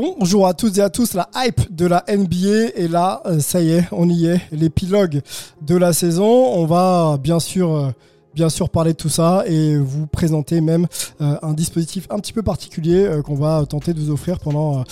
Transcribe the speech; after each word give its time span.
Bonjour 0.00 0.46
à 0.46 0.54
toutes 0.54 0.78
et 0.78 0.80
à 0.80 0.88
tous, 0.88 1.12
la 1.12 1.28
hype 1.36 1.76
de 1.76 1.84
la 1.84 2.02
NBA 2.08 2.70
est 2.74 2.88
là, 2.88 3.20
euh, 3.26 3.38
ça 3.38 3.60
y 3.60 3.72
est, 3.72 3.84
on 3.92 4.08
y 4.08 4.24
est, 4.24 4.40
l'épilogue 4.50 5.20
de 5.60 5.76
la 5.76 5.92
saison. 5.92 6.24
On 6.24 6.64
va 6.64 7.18
bien 7.22 7.38
sûr, 7.38 7.70
euh, 7.70 7.90
bien 8.34 8.48
sûr 8.48 8.70
parler 8.70 8.92
de 8.92 8.96
tout 8.96 9.10
ça 9.10 9.44
et 9.46 9.76
vous 9.76 10.06
présenter 10.06 10.62
même 10.62 10.86
euh, 11.20 11.36
un 11.42 11.52
dispositif 11.52 12.06
un 12.08 12.18
petit 12.18 12.32
peu 12.32 12.42
particulier 12.42 13.20
qu'on 13.26 13.34
va 13.34 13.66
tenter 13.66 13.92
de 13.92 14.00
vous 14.00 14.10
offrir 14.10 14.38
pendant, 14.38 14.84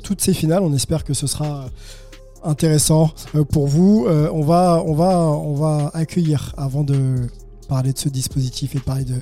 toutes 0.00 0.20
ces 0.20 0.34
finales. 0.34 0.62
On 0.62 0.74
espère 0.74 1.02
que 1.02 1.14
ce 1.14 1.26
sera 1.26 1.64
intéressant 2.44 3.12
pour 3.50 3.66
vous. 3.66 4.06
On, 4.06 4.42
va, 4.42 4.82
on, 4.84 4.92
va, 4.92 5.20
on 5.20 5.54
va 5.54 5.90
accueillir 5.94 6.52
avant 6.58 6.84
de 6.84 7.28
parler 7.66 7.94
de 7.94 7.98
ce 7.98 8.10
dispositif 8.10 8.76
et 8.76 8.78
parler 8.78 9.04
de, 9.04 9.20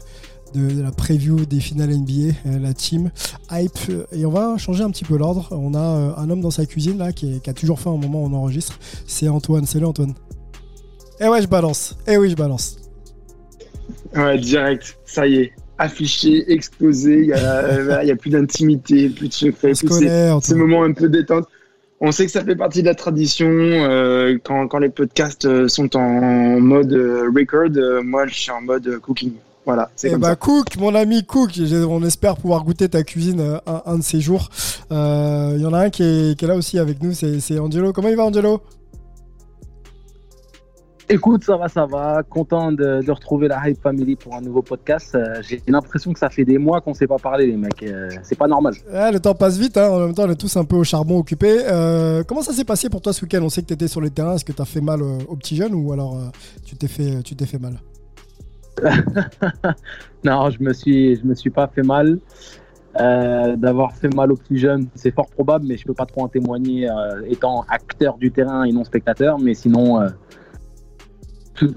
de, 0.54 0.74
de 0.74 0.82
la 0.82 0.90
preview 0.92 1.44
des 1.46 1.60
finales 1.60 1.90
NBA, 1.96 2.32
euh, 2.46 2.58
la 2.60 2.72
team 2.74 3.10
hype. 3.50 3.72
euh, 3.90 4.04
Et 4.12 4.24
on 4.26 4.30
va 4.30 4.56
changer 4.58 4.82
un 4.84 4.90
petit 4.90 5.04
peu 5.04 5.16
l'ordre. 5.16 5.48
On 5.50 5.74
a 5.74 5.78
euh, 5.78 6.12
un 6.16 6.30
homme 6.30 6.40
dans 6.40 6.50
sa 6.50 6.66
cuisine 6.66 6.98
là 6.98 7.12
qui, 7.12 7.34
est- 7.36 7.40
qui 7.42 7.50
a 7.50 7.52
toujours 7.54 7.80
faim 7.80 7.90
au 7.90 7.96
moment 7.98 8.22
où 8.22 8.26
on 8.26 8.32
enregistre. 8.34 8.78
C'est 9.06 9.28
Antoine. 9.28 9.66
Salut 9.66 9.86
Antoine. 9.86 10.14
Eh 11.20 11.28
ouais, 11.28 11.42
je 11.42 11.46
balance. 11.48 11.96
Eh 12.06 12.16
oui, 12.16 12.30
je 12.30 12.36
balance. 12.36 12.76
Ouais, 14.16 14.38
direct, 14.38 14.96
ça 15.04 15.26
y 15.26 15.36
est, 15.36 15.52
affiché, 15.78 16.50
exposé, 16.52 17.18
il 17.20 17.26
y 17.26 17.32
a, 17.32 18.02
il 18.02 18.08
y 18.08 18.12
a 18.12 18.16
plus 18.16 18.30
d'intimité, 18.30 19.08
plus 19.10 19.28
de 19.28 19.32
secret, 19.74 19.74
ces, 20.40 20.54
moments 20.54 20.84
un 20.84 20.92
peu 20.92 21.08
détente. 21.08 21.46
On 22.00 22.12
sait 22.12 22.26
que 22.26 22.30
ça 22.32 22.44
fait 22.44 22.56
partie 22.56 22.82
de 22.82 22.86
la 22.86 22.94
tradition 22.94 23.48
euh, 23.48 24.38
quand, 24.44 24.68
quand 24.68 24.78
les 24.78 24.88
podcasts 24.88 25.44
euh, 25.46 25.68
sont 25.68 25.96
en 25.96 26.60
mode 26.60 26.92
euh, 26.92 27.30
record. 27.34 27.70
euh, 27.76 28.02
moi, 28.02 28.26
je 28.26 28.34
suis 28.34 28.50
en 28.50 28.60
mode 28.60 28.86
euh, 28.86 28.98
cooking. 29.00 29.32
Voilà, 29.66 29.88
c'est 29.96 30.08
Eh 30.08 30.10
comme 30.12 30.20
bah 30.20 30.28
ça. 30.30 30.36
Cook, 30.36 30.76
mon 30.76 30.94
ami 30.94 31.24
Cook, 31.24 31.50
j'ai- 31.54 31.84
on 31.84 32.02
espère 32.02 32.36
pouvoir 32.36 32.64
goûter 32.64 32.88
ta 32.88 33.02
cuisine 33.02 33.40
euh, 33.40 33.58
un, 33.66 33.82
un 33.86 33.96
de 33.98 34.02
ces 34.02 34.20
jours. 34.20 34.50
Euh, 34.92 35.54
Il 35.56 35.62
y 35.62 35.66
en 35.66 35.72
a 35.72 35.78
un 35.84 35.90
qui 35.90 36.02
est, 36.02 36.38
qui 36.38 36.44
est 36.44 36.48
là 36.48 36.56
aussi 36.56 36.78
avec 36.78 37.02
nous, 37.02 37.12
c'est 37.14 37.40
c'est 37.40 37.58
Angelo. 37.58 37.92
Comment 37.94 38.08
il 38.08 38.16
va 38.16 38.24
Angelo? 38.26 38.60
Écoute, 41.10 41.44
ça 41.44 41.56
va, 41.58 41.68
ça 41.68 41.84
va. 41.84 42.22
Content 42.28 42.72
de, 42.72 43.02
de 43.04 43.10
retrouver 43.10 43.46
la 43.46 43.68
Hype 43.68 43.80
Family 43.82 44.16
pour 44.16 44.34
un 44.34 44.40
nouveau 44.40 44.62
podcast. 44.62 45.14
Euh, 45.14 45.42
J'ai 45.46 45.62
l'impression 45.68 46.12
que 46.14 46.18
ça 46.18 46.30
fait 46.30 46.46
des 46.46 46.56
mois 46.56 46.80
qu'on 46.80 46.90
ne 46.90 46.96
s'est 46.96 47.06
pas 47.06 47.18
parlé, 47.18 47.46
les 47.46 47.56
mecs. 47.58 47.82
Euh, 47.82 48.08
c'est 48.22 48.38
pas 48.38 48.46
normal. 48.48 48.72
Ah, 48.92 49.10
Le 49.12 49.20
temps 49.20 49.34
passe 49.34 49.58
vite, 49.58 49.76
hein. 49.76 49.90
en 49.90 49.98
même 50.00 50.14
temps 50.14 50.24
on 50.24 50.30
est 50.30 50.34
tous 50.36 50.56
un 50.56 50.64
peu 50.64 50.76
au 50.76 50.84
charbon 50.84 51.18
occupés. 51.18 51.58
Euh, 51.66 52.22
comment 52.26 52.40
ça 52.42 52.52
s'est 52.54 52.64
passé 52.64 52.88
pour 52.88 53.02
toi 53.02 53.12
ce 53.12 53.22
week-end? 53.22 53.40
On 53.42 53.50
sait 53.50 53.60
que 53.60 53.66
tu 53.68 53.74
étais 53.74 53.88
sur 53.88 54.00
les 54.00 54.10
terrains, 54.10 54.34
est-ce 54.36 54.46
que 54.46 54.52
tu 54.52 54.62
as 54.62 54.66
fait 54.66 54.80
mal 54.80 55.02
euh, 55.02 55.18
aux 55.28 55.36
petits 55.36 55.56
jeunes 55.56 55.74
ou 55.74 55.92
alors 55.92 56.16
euh, 56.16 56.30
tu 56.64 56.74
t'es 56.74 56.88
fait, 56.88 57.22
tu 57.22 57.36
t'es 57.36 57.46
fait 57.46 57.58
mal? 57.58 57.78
Non, 60.24 60.48
je 60.50 60.62
me 60.62 60.72
suis, 60.72 61.16
je 61.16 61.24
me 61.24 61.34
suis 61.34 61.50
pas 61.50 61.68
fait 61.68 61.82
mal. 61.82 62.18
Euh, 63.00 63.56
D'avoir 63.56 63.92
fait 63.92 64.14
mal 64.14 64.32
aux 64.32 64.36
plus 64.36 64.56
jeunes, 64.56 64.86
c'est 64.94 65.12
fort 65.12 65.28
probable, 65.28 65.66
mais 65.66 65.76
je 65.76 65.84
peux 65.84 65.94
pas 65.94 66.06
trop 66.06 66.22
en 66.22 66.28
témoigner 66.28 66.88
euh, 66.88 67.22
étant 67.26 67.64
acteur 67.68 68.16
du 68.16 68.30
terrain 68.30 68.64
et 68.64 68.72
non 68.72 68.84
spectateur. 68.84 69.38
Mais 69.38 69.54
sinon, 69.54 70.00
euh, 70.00 70.08
tout, 71.54 71.74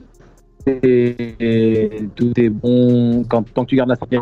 est, 0.66 2.50
bon. 2.50 3.24
Quand, 3.26 3.44
tant 3.54 3.64
que 3.64 3.70
tu 3.70 3.76
gardes 3.76 3.90
la 3.90 3.96
santé, 3.96 4.20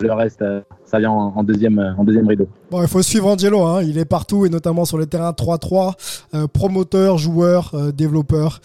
le 0.00 0.12
reste, 0.12 0.44
ça 0.86 0.98
vient 0.98 1.10
en, 1.10 1.32
en 1.34 1.42
deuxième, 1.42 1.78
euh, 1.78 1.94
en 1.96 2.04
deuxième 2.04 2.28
rideau. 2.28 2.46
Bon, 2.70 2.82
il 2.82 2.88
faut 2.88 3.02
suivre 3.02 3.28
Angelo, 3.28 3.62
hein. 3.62 3.82
il 3.82 3.98
est 3.98 4.04
partout 4.04 4.46
et 4.46 4.48
notamment 4.48 4.84
sur 4.84 4.98
les 4.98 5.06
terrains 5.06 5.32
3-3, 5.32 5.94
euh, 6.34 6.46
promoteur, 6.46 7.18
joueur, 7.18 7.70
euh, 7.74 7.92
développeur, 7.92 8.60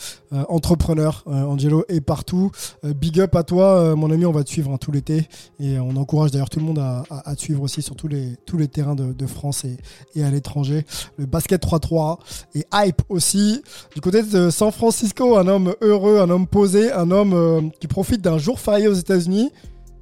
entrepreneur. 0.48 1.24
Angelo 1.26 1.86
est 1.90 2.02
partout. 2.02 2.52
Big 2.84 3.20
up 3.20 3.36
à 3.36 3.42
toi, 3.42 3.96
mon 3.96 4.12
ami, 4.12 4.28
on 4.28 4.32
va 4.32 4.44
te 4.44 4.50
suivre 4.50 4.72
hein, 4.72 4.78
tout 4.78 4.92
l'été 4.92 5.28
et 5.60 5.80
on 5.80 5.96
encourage 5.96 6.30
d'ailleurs 6.30 6.52
tout 6.52 6.60
le 6.60 6.66
monde 6.66 6.78
à, 6.78 7.36
te 7.36 7.42
suivre 7.42 7.64
aussi 7.64 7.82
sur 7.82 7.96
tous 7.96 8.08
les, 8.08 8.68
terrains 8.68 8.94
de, 8.94 9.26
France 9.26 9.66
et, 9.66 9.78
et 10.14 10.24
à 10.24 10.30
l'étranger. 10.30 10.86
Le 11.18 11.26
basket 11.26 11.64
3-3 11.64 12.20
et 12.54 12.64
hype 12.72 13.02
aussi. 13.10 13.64
Du 13.96 14.02
côté 14.02 14.22
de 14.22 14.52
San 14.52 14.72
Francisco, 14.72 15.36
un 15.36 15.48
homme 15.48 15.74
heureux, 15.82 16.20
un 16.20 16.30
homme 16.30 16.46
posé, 16.46 16.92
un 16.92 17.10
homme 17.10 17.72
qui 17.80 17.88
profite 17.88 18.22
d'un 18.22 18.38
jour 18.38 18.60
férié 18.60 18.88
aux 18.88 18.94
États-Unis. 18.94 19.52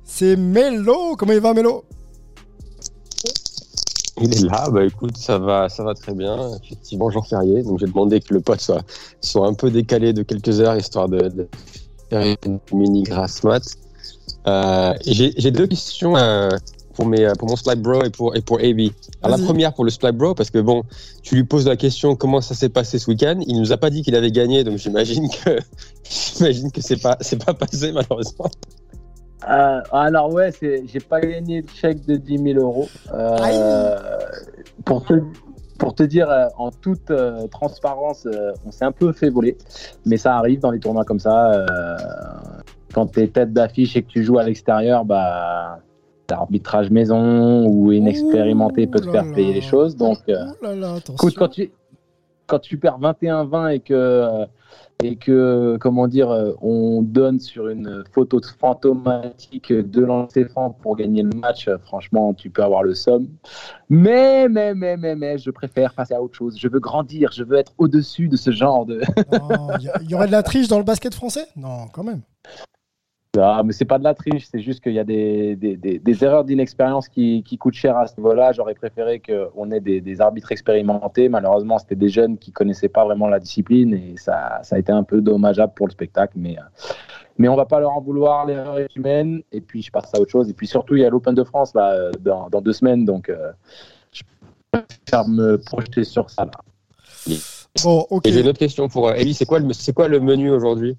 C'est 0.03 0.35
Melo. 0.35 1.15
Comment 1.15 1.33
il 1.33 1.39
va, 1.39 1.53
Melo? 1.53 1.85
Il 4.19 4.33
est 4.33 4.41
là, 4.41 4.69
bah 4.71 4.83
écoute, 4.83 5.15
ça 5.17 5.37
va, 5.37 5.69
ça 5.69 5.83
va 5.83 5.93
très 5.93 6.13
bien. 6.13 6.57
Effectivement, 6.63 7.09
jour 7.09 7.25
férié, 7.27 7.61
donc 7.63 7.79
j'ai 7.79 7.85
demandé 7.85 8.19
que 8.19 8.33
le 8.33 8.41
pote 8.41 8.61
soit, 8.61 8.83
soit 9.21 9.47
un 9.47 9.53
peu 9.53 9.69
décalé 9.69 10.13
de 10.13 10.23
quelques 10.23 10.59
heures 10.59 10.75
histoire 10.75 11.07
de, 11.07 11.29
de 11.29 11.47
faire 12.09 12.35
une 12.45 12.59
mini 12.73 13.03
grasse 13.03 13.43
mat. 13.43 13.63
Euh, 14.47 14.93
j'ai 15.05 15.51
deux 15.51 15.67
questions 15.67 16.15
euh, 16.15 16.49
pour 16.95 17.05
mes, 17.05 17.31
pour 17.37 17.47
mon 17.47 17.55
slide 17.55 17.81
bro 17.81 18.03
et 18.03 18.09
pour 18.09 18.35
et 18.35 18.41
pour 18.41 18.59
AB. 18.59 18.89
Alors, 19.21 19.37
la 19.37 19.43
première 19.43 19.73
pour 19.73 19.85
le 19.85 19.91
slide 19.91 20.15
bro 20.15 20.33
parce 20.33 20.49
que 20.49 20.59
bon, 20.59 20.83
tu 21.21 21.35
lui 21.35 21.43
poses 21.43 21.67
la 21.67 21.75
question 21.75 22.15
comment 22.15 22.41
ça 22.41 22.55
s'est 22.55 22.69
passé 22.69 22.97
ce 22.97 23.09
week-end? 23.09 23.39
Il 23.45 23.59
nous 23.59 23.71
a 23.71 23.77
pas 23.77 23.91
dit 23.91 24.01
qu'il 24.01 24.15
avait 24.15 24.31
gagné, 24.31 24.63
donc 24.63 24.77
j'imagine 24.77 25.29
que 25.29 25.59
j'imagine 26.09 26.71
que 26.71 26.81
c'est 26.81 27.01
pas 27.01 27.17
c'est 27.21 27.43
pas 27.43 27.53
passé 27.53 27.91
malheureusement. 27.91 28.49
Euh, 29.47 29.81
alors 29.91 30.33
ouais, 30.33 30.51
c'est, 30.51 30.83
j'ai 30.87 30.99
pas 30.99 31.21
gagné 31.21 31.61
le 31.61 31.67
chèque 31.67 32.05
de 32.05 32.15
10 32.15 32.53
000 32.53 32.59
euros. 32.59 32.87
Euh, 33.13 33.95
pour 34.83 35.05
te, 35.05 35.13
pour 35.77 35.93
te 35.93 36.03
dire 36.03 36.29
euh, 36.29 36.47
en 36.57 36.71
toute 36.71 37.11
euh, 37.11 37.47
transparence, 37.47 38.27
on 38.65 38.71
s'est 38.71 38.85
un 38.85 38.91
peu 38.91 39.11
fait 39.13 39.29
voler, 39.29 39.57
mais 40.05 40.17
ça 40.17 40.35
arrive 40.37 40.59
dans 40.59 40.71
les 40.71 40.79
tournois 40.79 41.05
comme 41.05 41.19
ça. 41.19 41.65
quand 42.93 43.07
t'es 43.07 43.27
tête 43.27 43.53
d'affiche 43.53 43.95
et 43.95 44.01
que 44.01 44.07
tu 44.07 44.23
joues 44.23 44.39
à 44.39 44.43
l'extérieur, 44.43 45.05
bah 45.05 45.79
l'arbitrage 46.29 46.89
maison 46.89 47.65
ou 47.67 47.93
inexpérimenté 47.93 48.85
peut 48.85 48.99
te 48.99 49.09
faire 49.09 49.23
là 49.23 49.33
payer 49.33 49.49
là. 49.49 49.55
les 49.55 49.61
choses. 49.61 49.95
Donc, 49.95 50.17
là. 50.27 50.97
Écoute, 51.13 51.35
quand 51.37 51.47
tu, 51.47 51.71
quand 52.47 52.59
tu 52.59 52.77
perds 52.77 52.99
21-20 52.99 53.75
et 53.75 53.79
que, 53.79 54.45
et 55.03 55.15
que, 55.15 55.77
comment 55.79 56.07
dire, 56.07 56.31
euh, 56.31 56.53
on 56.61 57.01
donne 57.03 57.39
sur 57.39 57.67
une 57.69 58.03
photo 58.11 58.41
fantomatique 58.59 59.71
de 59.71 60.01
lancer 60.01 60.45
franc 60.45 60.71
pour 60.71 60.95
gagner 60.95 61.21
le 61.21 61.29
match, 61.37 61.67
euh, 61.67 61.77
franchement, 61.77 62.33
tu 62.33 62.49
peux 62.49 62.63
avoir 62.63 62.81
le 62.83 62.95
somme. 62.95 63.27
Mais, 63.89 64.49
mais, 64.49 64.73
mais, 64.73 64.97
mais, 64.97 65.15
mais, 65.15 65.37
je 65.37 65.51
préfère 65.51 65.93
passer 65.93 66.15
à 66.15 66.21
autre 66.21 66.35
chose. 66.35 66.57
Je 66.59 66.67
veux 66.67 66.79
grandir, 66.79 67.31
je 67.31 67.43
veux 67.43 67.57
être 67.57 67.73
au-dessus 67.77 68.27
de 68.27 68.37
ce 68.37 68.51
genre 68.51 68.85
de. 68.85 69.01
Il 69.79 69.83
y, 69.85 69.89
a- 69.89 69.99
il 70.01 70.09
y 70.09 70.15
aurait 70.15 70.27
de 70.27 70.31
la 70.31 70.43
triche 70.43 70.67
dans 70.67 70.79
le 70.79 70.83
basket 70.83 71.13
français? 71.13 71.45
Non, 71.55 71.87
quand 71.93 72.03
même. 72.03 72.21
Ah, 73.41 73.61
mais 73.63 73.73
c'est 73.73 73.85
pas 73.85 73.97
de 73.99 74.03
la 74.03 74.13
triche, 74.13 74.47
c'est 74.51 74.59
juste 74.59 74.81
qu'il 74.81 74.93
y 74.93 74.99
a 74.99 75.03
des, 75.03 75.55
des, 75.55 75.75
des- 75.77 75.99
des 75.99 76.23
erreurs 76.23 76.43
d'inexpérience 76.43 77.07
qui, 77.09 77.43
qui 77.43 77.57
coûtent 77.57 77.73
cher 77.73 77.97
à 77.97 78.07
ce 78.07 78.15
niveau-là. 78.17 78.51
J'aurais 78.51 78.73
préféré 78.73 79.21
qu'on 79.21 79.71
ait 79.71 79.79
des, 79.79 80.01
des 80.01 80.21
arbitres 80.21 80.51
expérimentés. 80.51 81.29
Malheureusement, 81.29 81.77
c'était 81.79 81.95
des 81.95 82.09
jeunes 82.09 82.37
qui 82.37 82.51
connaissaient 82.51 82.89
pas 82.89 83.05
vraiment 83.05 83.27
la 83.27 83.39
discipline 83.39 83.93
et 83.93 84.15
ça, 84.17 84.59
ça 84.63 84.75
a 84.75 84.79
été 84.79 84.91
un 84.91 85.03
peu 85.03 85.21
dommageable 85.21 85.73
pour 85.75 85.87
le 85.87 85.91
spectacle. 85.91 86.33
Mais, 86.37 86.57
euh, 86.57 86.61
mais 87.37 87.47
on 87.47 87.55
va 87.55 87.65
pas 87.65 87.79
leur 87.79 87.91
en 87.91 88.01
vouloir, 88.01 88.45
l'erreur 88.45 88.79
est 88.79 88.95
humaine. 88.95 89.41
Et 89.51 89.61
puis, 89.61 89.81
je 89.81 89.91
passe 89.91 90.13
à 90.15 90.19
autre 90.19 90.31
chose. 90.31 90.49
Et 90.49 90.53
puis 90.53 90.67
surtout, 90.67 90.95
il 90.95 91.01
y 91.01 91.05
a 91.05 91.09
l'Open 91.09 91.35
de 91.35 91.43
France 91.43 91.73
là, 91.73 91.91
euh, 91.91 92.11
dans, 92.21 92.49
dans 92.49 92.61
deux 92.61 92.73
semaines. 92.73 93.05
Donc, 93.05 93.29
euh, 93.29 93.51
je 94.11 94.23
préfère 94.71 95.27
me 95.27 95.57
projeter 95.57 96.03
sur 96.03 96.29
ça. 96.29 96.45
Là. 96.45 97.35
Bon, 97.83 98.05
ok. 98.09 98.25
Et 98.25 98.31
j'ai 98.31 98.41
une 98.41 98.47
autre 98.47 98.57
question 98.57 98.87
pour 98.89 99.07
euh, 99.07 99.13
Ellie, 99.13 99.33
c'est 99.33 99.45
quoi 99.45 99.59
le 99.59 99.71
c'est 99.73 99.93
quoi 99.93 100.07
le 100.07 100.19
menu 100.19 100.49
aujourd'hui? 100.49 100.97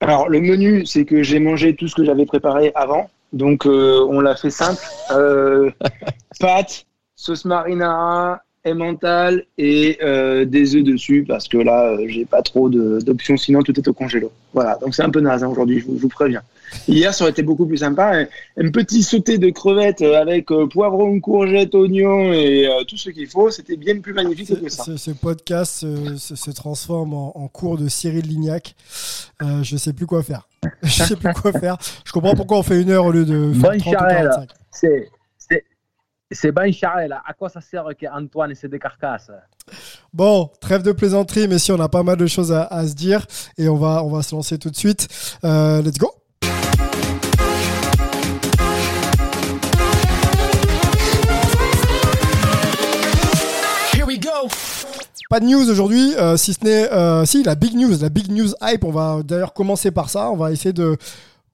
Alors, 0.00 0.28
le 0.28 0.40
menu, 0.40 0.86
c'est 0.86 1.04
que 1.04 1.22
j'ai 1.22 1.38
mangé 1.38 1.74
tout 1.74 1.86
ce 1.86 1.94
que 1.94 2.04
j'avais 2.04 2.26
préparé 2.26 2.72
avant. 2.74 3.10
Donc, 3.32 3.66
euh, 3.66 4.04
on 4.08 4.20
l'a 4.20 4.34
fait 4.34 4.50
simple. 4.50 4.80
Euh, 5.12 5.70
pâtes, 6.40 6.86
sauce 7.16 7.44
marinara, 7.44 8.42
mental 8.68 9.44
et 9.56 9.98
euh, 10.02 10.44
des 10.44 10.76
œufs 10.76 10.84
dessus 10.84 11.24
parce 11.26 11.48
que 11.48 11.58
là, 11.58 11.92
euh, 11.92 12.04
j'ai 12.08 12.24
pas 12.24 12.42
trop 12.42 12.68
d'options, 12.68 13.36
sinon 13.36 13.62
tout 13.62 13.78
est 13.78 13.88
au 13.88 13.92
congélo. 13.92 14.30
Voilà, 14.52 14.76
donc 14.76 14.94
c'est 14.94 15.02
un 15.02 15.10
peu 15.10 15.20
naze 15.20 15.42
hein, 15.42 15.48
aujourd'hui, 15.48 15.80
je, 15.80 15.86
vous 15.86 16.08
préviens. 16.08 16.42
Hier, 16.88 17.12
ça 17.14 17.24
aurait 17.24 17.30
été 17.30 17.42
beaucoup 17.42 17.66
plus 17.66 17.78
sympa. 17.78 18.24
Un, 18.56 18.70
petit 18.70 19.02
sauté 19.02 19.38
de 19.38 19.50
crevettes 19.50 20.02
avec 20.02 20.48
poivron, 20.70 21.20
courgette, 21.20 21.74
oignon 21.74 22.32
et 22.32 22.68
tout 22.88 22.96
ce 22.96 23.10
qu'il 23.10 23.26
faut, 23.26 23.50
c'était 23.50 23.76
bien 23.76 23.98
plus 24.00 24.12
magnifique 24.12 24.60
que 24.60 24.68
ça. 24.68 24.84
Ce, 24.96 25.10
podcast 25.10 25.80
se, 25.80 26.50
transforme 26.50 27.14
en, 27.14 27.48
cours 27.48 27.78
de 27.78 27.88
Cyril 27.88 28.26
Lignac. 28.26 28.74
je 29.40 29.76
sais 29.76 29.92
plus 29.92 30.06
quoi 30.06 30.22
faire. 30.22 30.48
je 30.82 31.02
sais 31.02 31.16
plus 31.16 31.32
quoi 31.32 31.52
faire. 31.52 31.76
Je 32.04 32.12
comprends 32.12 32.34
pourquoi 32.34 32.58
on 32.58 32.62
fait 32.62 32.80
une 32.80 32.90
heure 32.90 33.04
au 33.04 33.12
lieu 33.12 33.24
de 33.24 33.52
faire 33.54 33.76
30 33.76 33.86
ou 33.86 33.90
45. 33.90 34.48
C'est 34.70 35.10
c'est 36.30 36.52
Ben 36.52 36.72
Charel. 36.72 37.12
À 37.12 37.32
quoi 37.32 37.48
ça 37.48 37.60
sert 37.60 37.84
qu'Antoine 37.98 38.54
c'est 38.54 38.68
des 38.68 38.78
carcasses? 38.78 39.30
Bon, 40.12 40.50
trêve 40.60 40.82
de 40.82 40.92
plaisanterie, 40.92 41.48
mais 41.48 41.58
si 41.58 41.72
on 41.72 41.80
a 41.80 41.88
pas 41.88 42.02
mal 42.02 42.16
de 42.16 42.26
choses 42.26 42.52
à, 42.52 42.86
se 42.86 42.94
dire 42.94 43.26
et 43.58 43.68
on 43.68 43.76
va, 43.76 44.02
on 44.04 44.10
va 44.10 44.22
se 44.22 44.34
lancer 44.34 44.58
tout 44.58 44.70
de 44.70 44.76
suite. 44.76 45.08
Euh, 45.44 45.82
let's 45.82 45.98
go. 45.98 46.19
Pas 55.30 55.38
de 55.38 55.44
news 55.44 55.70
aujourd'hui, 55.70 56.12
euh, 56.16 56.36
si 56.36 56.54
ce 56.54 56.64
n'est 56.64 56.92
euh, 56.92 57.24
si 57.24 57.44
la 57.44 57.54
big 57.54 57.76
news, 57.76 57.96
la 58.00 58.08
big 58.08 58.32
news 58.32 58.48
hype. 58.60 58.82
On 58.82 58.90
va 58.90 59.22
d'ailleurs 59.22 59.52
commencer 59.52 59.92
par 59.92 60.10
ça. 60.10 60.28
On 60.32 60.36
va 60.36 60.50
essayer 60.50 60.72
de 60.72 60.96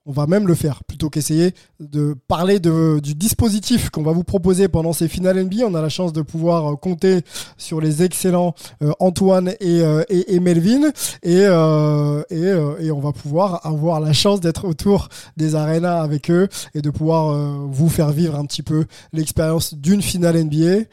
on 0.07 0.11
va 0.11 0.25
même 0.25 0.47
le 0.47 0.55
faire 0.55 0.83
plutôt 0.83 1.11
qu'essayer 1.11 1.53
de 1.79 2.15
parler 2.27 2.59
du 2.59 3.13
dispositif 3.13 3.91
qu'on 3.91 4.01
va 4.01 4.13
vous 4.13 4.23
proposer 4.23 4.67
pendant 4.67 4.93
ces 4.93 5.07
finales 5.07 5.43
NBA. 5.43 5.63
On 5.67 5.75
a 5.75 5.81
la 5.83 5.89
chance 5.89 6.11
de 6.11 6.23
pouvoir 6.23 6.73
euh, 6.73 6.75
compter 6.75 7.21
sur 7.59 7.79
les 7.79 8.01
excellents 8.01 8.55
Antoine 8.97 9.49
et, 9.59 9.81
euh, 9.81 10.01
Melvin 10.41 10.89
et, 11.21 11.41
et, 11.41 12.91
on 12.91 12.99
va 12.99 13.11
pouvoir 13.11 13.63
avoir 13.63 13.99
la 13.99 14.13
chance 14.13 14.39
d'être 14.39 14.65
autour 14.67 15.09
des 15.35 15.53
arénas 15.53 16.01
avec 16.01 16.31
eux 16.31 16.47
et 16.73 16.81
de 16.81 16.89
pouvoir 16.89 17.67
vous 17.67 17.89
faire 17.89 18.09
vivre 18.09 18.39
un 18.39 18.45
petit 18.45 18.63
peu 18.63 18.85
l'expérience 19.13 19.75
d'une 19.75 20.01
finale 20.01 20.43
NBA. 20.45 20.85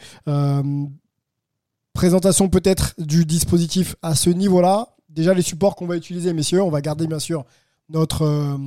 Présentation 1.94 2.49
peut-être 2.49 2.94
du 2.99 3.25
dispositif 3.25 3.96
à 4.02 4.14
ce 4.14 4.29
niveau-là. 4.29 4.88
Déjà 5.08 5.32
les 5.32 5.43
supports 5.43 5.76
qu'on 5.76 5.87
va 5.87 5.96
utiliser, 5.96 6.32
messieurs, 6.35 6.61
on 6.61 6.70
va 6.70 6.82
garder 6.82 7.06
bien 7.06 7.20
sûr 7.20 7.44
notre, 7.88 8.58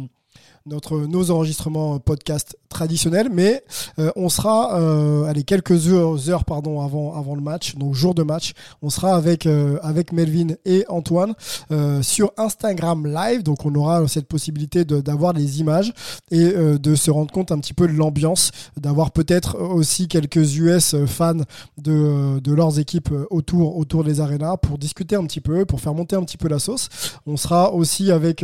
nos 0.65 1.31
enregistrements 1.31 2.00
podcast 2.00 2.57
traditionnels, 2.69 3.30
mais 3.31 3.64
euh, 4.00 4.12
on 4.16 4.30
sera, 4.30 4.80
euh, 4.80 5.25
allez, 5.25 5.44
quelques 5.44 5.88
heures, 5.88 6.30
heures 6.30 6.46
pardon, 6.46 6.81
avant, 6.81 7.14
avant 7.16 7.36
le 7.36 7.42
match, 7.42 7.75
donc 7.75 7.94
jour 7.94 8.14
de 8.14 8.24
match, 8.24 8.54
on 8.81 8.90
sera 8.90 9.16
avec, 9.16 9.46
euh, 9.46 9.80
avec 9.81 10.12
Melvin 10.12 10.56
et 10.66 10.86
Antoine 10.90 11.34
euh, 11.72 12.02
sur 12.02 12.31
Instagram 12.38 13.08
Live, 13.08 13.44
donc 13.44 13.66
on 13.66 13.74
aura 13.75 14.08
cette 14.08 14.28
possibilité 14.28 14.86
d'avoir 14.86 15.34
les 15.34 15.60
images 15.60 15.94
et 16.31 16.52
de 16.54 16.96
se 16.96 17.12
rendre 17.12 17.31
compte 17.31 17.52
un 17.52 17.60
petit 17.60 17.74
peu 17.74 17.88
de 17.88 17.94
l'ambiance, 17.94 18.52
d'avoir 18.80 19.12
peut-être 19.12 19.60
aussi 19.60 20.08
quelques 20.08 20.58
US 20.58 20.96
fans 21.06 21.34
de, 21.78 22.40
de 22.40 22.54
leurs 22.54 22.80
équipes 22.80 23.13
autour, 23.30 23.78
autour 23.78 24.04
des 24.04 24.22
arénas 24.22 24.58
pour 24.58 24.78
discuter 24.78 25.16
un 25.16 25.25
petit 25.25 25.42
peu, 25.42 25.66
pour 25.66 25.81
faire 25.81 25.94
monter 25.94 26.16
un 26.16 26.24
petit 26.24 26.38
peu 26.38 26.48
la 26.48 26.60
sauce. 26.60 26.90
On 27.25 27.38
sera 27.38 27.74
aussi 27.74 28.12
avec, 28.12 28.44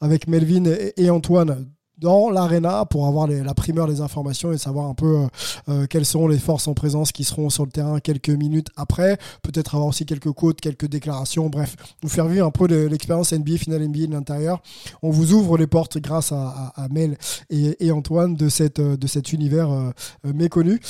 avec 0.00 0.28
Melvin 0.28 0.64
et 0.96 1.10
Antoine 1.10 1.66
dans 1.98 2.30
l'arena 2.30 2.84
pour 2.84 3.06
avoir 3.06 3.26
la 3.28 3.54
primeur 3.54 3.86
des 3.86 4.00
informations 4.00 4.52
et 4.52 4.58
savoir 4.58 4.88
un 4.88 4.94
peu 4.94 5.18
euh, 5.18 5.26
euh, 5.68 5.86
quelles 5.88 6.04
sont 6.04 6.26
les 6.26 6.38
forces 6.38 6.66
en 6.66 6.74
présence 6.74 7.12
qui 7.12 7.24
seront 7.24 7.50
sur 7.50 7.64
le 7.64 7.70
terrain 7.70 8.00
quelques 8.00 8.30
minutes 8.30 8.68
après. 8.76 9.16
Peut-être 9.42 9.74
avoir 9.74 9.88
aussi 9.88 10.04
quelques 10.04 10.32
côtes, 10.32 10.60
quelques 10.60 10.86
déclarations. 10.86 11.48
Bref, 11.48 11.76
vous 12.02 12.08
faire 12.08 12.26
vivre 12.26 12.46
un 12.46 12.50
peu 12.50 12.66
l'expérience 12.86 13.32
NBA, 13.32 13.58
finale 13.58 13.86
NBA 13.86 14.06
de 14.06 14.12
l'intérieur. 14.12 14.60
On 15.02 15.10
vous 15.10 15.32
ouvre 15.32 15.56
les 15.56 15.66
portes 15.66 15.98
grâce 15.98 16.32
à, 16.32 16.72
Mel 16.90 17.16
et, 17.50 17.90
Antoine 17.90 18.34
de, 18.34 18.48
de 18.96 19.06
cet 19.06 19.32
univers 19.32 19.70
euh, 19.70 19.92
méconnu. 20.34 20.80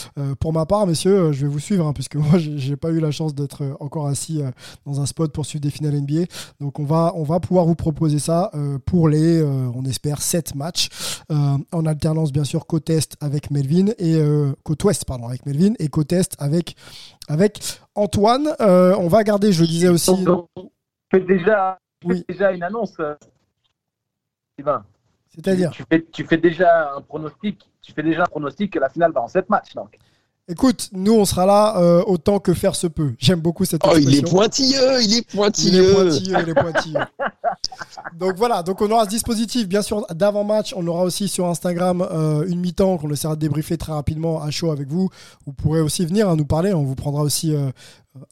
pour 0.41 0.53
ma 0.53 0.67
part, 0.67 0.87
messieurs, 0.87 1.33
je 1.33 1.47
vais 1.47 1.53
vous 1.53 1.59
suivre 1.59 1.87
hein, 1.87 1.93
puisque 1.93 2.17
moi, 2.17 2.39
j'ai 2.39 2.77
pas 2.77 2.91
eu 2.91 3.01
la 3.01 3.11
chance 3.11 3.35
d'être 3.35 3.77
encore 3.81 4.07
assis 4.07 4.41
dans 4.87 5.01
un 5.01 5.07
spot 5.07 5.33
pour 5.33 5.45
suivre 5.45 5.63
des 5.63 5.71
finales 5.71 6.01
NBA. 6.01 6.25
Donc, 6.61 6.79
on 6.79 6.85
va, 6.85 7.13
on 7.15 7.25
va 7.25 7.41
pouvoir 7.41 7.67
vous 7.67 7.75
proposer 7.75 8.19
ça 8.19 8.51
pour 8.87 9.09
les, 9.09 9.43
on 9.43 9.85
espère, 9.85 10.23
7 10.23 10.55
matchs. 10.55 10.89
Euh, 11.31 11.59
en 11.73 11.87
alternance 11.87 12.33
bien 12.33 12.45
sûr 12.45 12.67
côte 12.67 12.91
est 12.91 13.17
avec 13.23 13.51
Melvin 13.51 13.93
et 13.99 14.17
euh, 14.17 14.53
côte 14.63 14.83
ouest 14.85 15.05
pardon 15.05 15.29
avec 15.29 15.47
Melvin 15.47 15.75
et 15.79 15.89
côte 15.89 16.13
est 16.13 16.41
avec 16.41 16.77
avec 17.29 17.61
Antoine. 17.95 18.49
Euh, 18.61 18.95
on 18.99 19.09
va 19.09 19.25
garder, 19.25 19.53
je 19.53 19.63
le 19.63 19.67
disais 19.67 19.89
aussi. 19.89 20.13
Tu 20.25 20.31
fais 21.11 21.21
déjà, 21.21 21.79
déjà 22.29 22.53
une 22.53 22.63
annonce, 22.63 22.97
C'est-à-dire 25.29 25.71
tu, 25.71 25.85
fais, 25.91 26.05
tu 26.13 26.25
fais 26.25 26.39
déjà 26.39 26.95
un 26.97 27.01
pronostic. 27.01 27.69
Tu 27.83 27.93
fais 27.93 28.03
déjà 28.03 28.23
un 28.23 28.27
pronostic 28.27 28.73
que 28.73 28.79
la 28.79 28.89
finale 28.89 29.13
va 29.13 29.23
en 29.23 29.29
7 29.29 29.49
matchs 29.49 29.75
donc. 29.75 29.99
Écoute, 30.47 30.91
nous 30.93 31.15
on 31.15 31.25
sera 31.25 31.47
là 31.47 31.79
euh, 31.79 32.03
autant 32.07 32.39
que 32.39 32.53
faire 32.53 32.75
se 32.75 32.87
peut. 32.87 33.15
J'aime 33.19 33.41
beaucoup 33.41 33.65
cette 33.65 33.83
expression. 33.83 34.11
Oh, 34.11 34.13
il 34.13 34.19
est 34.19 34.31
pointilleux, 34.31 35.03
il 35.03 35.17
est 35.17 35.31
pointilleux. 35.31 35.73
Il 35.73 35.91
est 35.91 35.95
pointilleux, 35.95 36.37
il 36.43 36.49
est 36.51 36.55
pointilleux. 36.55 37.01
donc 38.19 38.37
voilà, 38.37 38.63
donc 38.63 38.83
on 38.83 38.91
aura 38.91 39.05
ce 39.05 39.09
dispositif, 39.09 39.67
bien 39.67 39.81
sûr, 39.81 40.05
d'avant-match. 40.11 40.75
On 40.77 40.87
aura 40.87 41.03
aussi 41.05 41.29
sur 41.29 41.47
Instagram 41.47 42.07
euh, 42.13 42.45
une 42.47 42.61
mi-temps 42.61 42.99
qu'on 42.99 43.11
essaiera 43.11 43.37
de 43.37 43.41
débriefer 43.41 43.79
très 43.79 43.93
rapidement 43.93 44.43
à 44.43 44.51
chaud 44.51 44.71
avec 44.71 44.89
vous. 44.89 45.09
Vous 45.47 45.55
pourrez 45.55 45.81
aussi 45.81 46.05
venir 46.05 46.29
hein, 46.29 46.37
nous 46.37 46.45
parler. 46.45 46.75
On 46.75 46.85
vous 46.85 46.95
prendra 46.95 47.23
aussi 47.23 47.55
euh, 47.55 47.71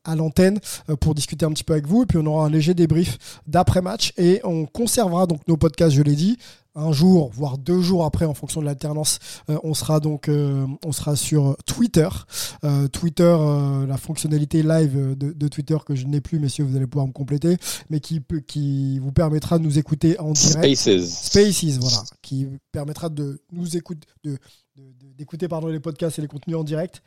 à 0.04 0.14
l'antenne 0.14 0.60
pour 1.00 1.14
discuter 1.14 1.46
un 1.46 1.50
petit 1.52 1.64
peu 1.64 1.72
avec 1.72 1.86
vous. 1.86 2.02
Et 2.02 2.06
puis 2.06 2.18
on 2.18 2.26
aura 2.26 2.44
un 2.44 2.50
léger 2.50 2.74
débrief 2.74 3.40
d'après-match. 3.46 4.12
Et 4.18 4.42
on 4.44 4.66
conservera 4.66 5.26
donc 5.26 5.48
nos 5.48 5.56
podcasts, 5.56 5.96
je 5.96 6.02
l'ai 6.02 6.14
dit, 6.14 6.36
un 6.74 6.92
jour, 6.92 7.30
voire 7.32 7.58
deux 7.58 7.80
jours 7.80 8.04
après, 8.04 8.24
en 8.24 8.34
fonction 8.34 8.60
de 8.60 8.66
l'alternance, 8.66 9.18
euh, 9.50 9.58
on 9.62 9.74
sera 9.74 10.00
donc 10.00 10.28
euh, 10.28 10.66
on 10.84 10.92
sera 10.92 11.16
sur 11.16 11.56
Twitter. 11.66 12.08
Euh, 12.64 12.88
Twitter, 12.88 13.36
la 13.86 13.96
fonctionnalité 13.96 14.62
live 14.62 15.16
de, 15.16 15.48
Twitter 15.48 15.76
que 15.84 15.94
je 15.94 16.06
n'ai 16.06 16.20
plus, 16.20 16.38
messieurs, 16.38 16.64
vous 16.64 16.76
allez 16.76 16.86
pouvoir 16.86 17.06
me 17.06 17.12
compléter, 17.12 17.56
mais 17.90 18.00
qui, 18.00 18.20
qui 18.46 18.98
vous 18.98 19.12
permettra 19.12 19.58
de 19.58 19.64
nous 19.64 19.78
écouter 19.78 20.18
en 20.18 20.32
direct. 20.32 20.76
Spaces. 20.76 21.26
Spaces, 21.26 21.78
voilà, 21.78 22.02
qui 22.22 22.48
permettra 22.70 23.08
de 23.08 23.42
nous 23.52 23.76
écouter, 23.76 24.06
de, 24.24 24.38
d'écouter 25.16 25.48
pardon 25.48 25.68
les 25.68 25.80
podcasts 25.80 26.18
et 26.18 26.22
les 26.22 26.28
contenus 26.28 26.56
en 26.56 26.64
direct 26.64 27.02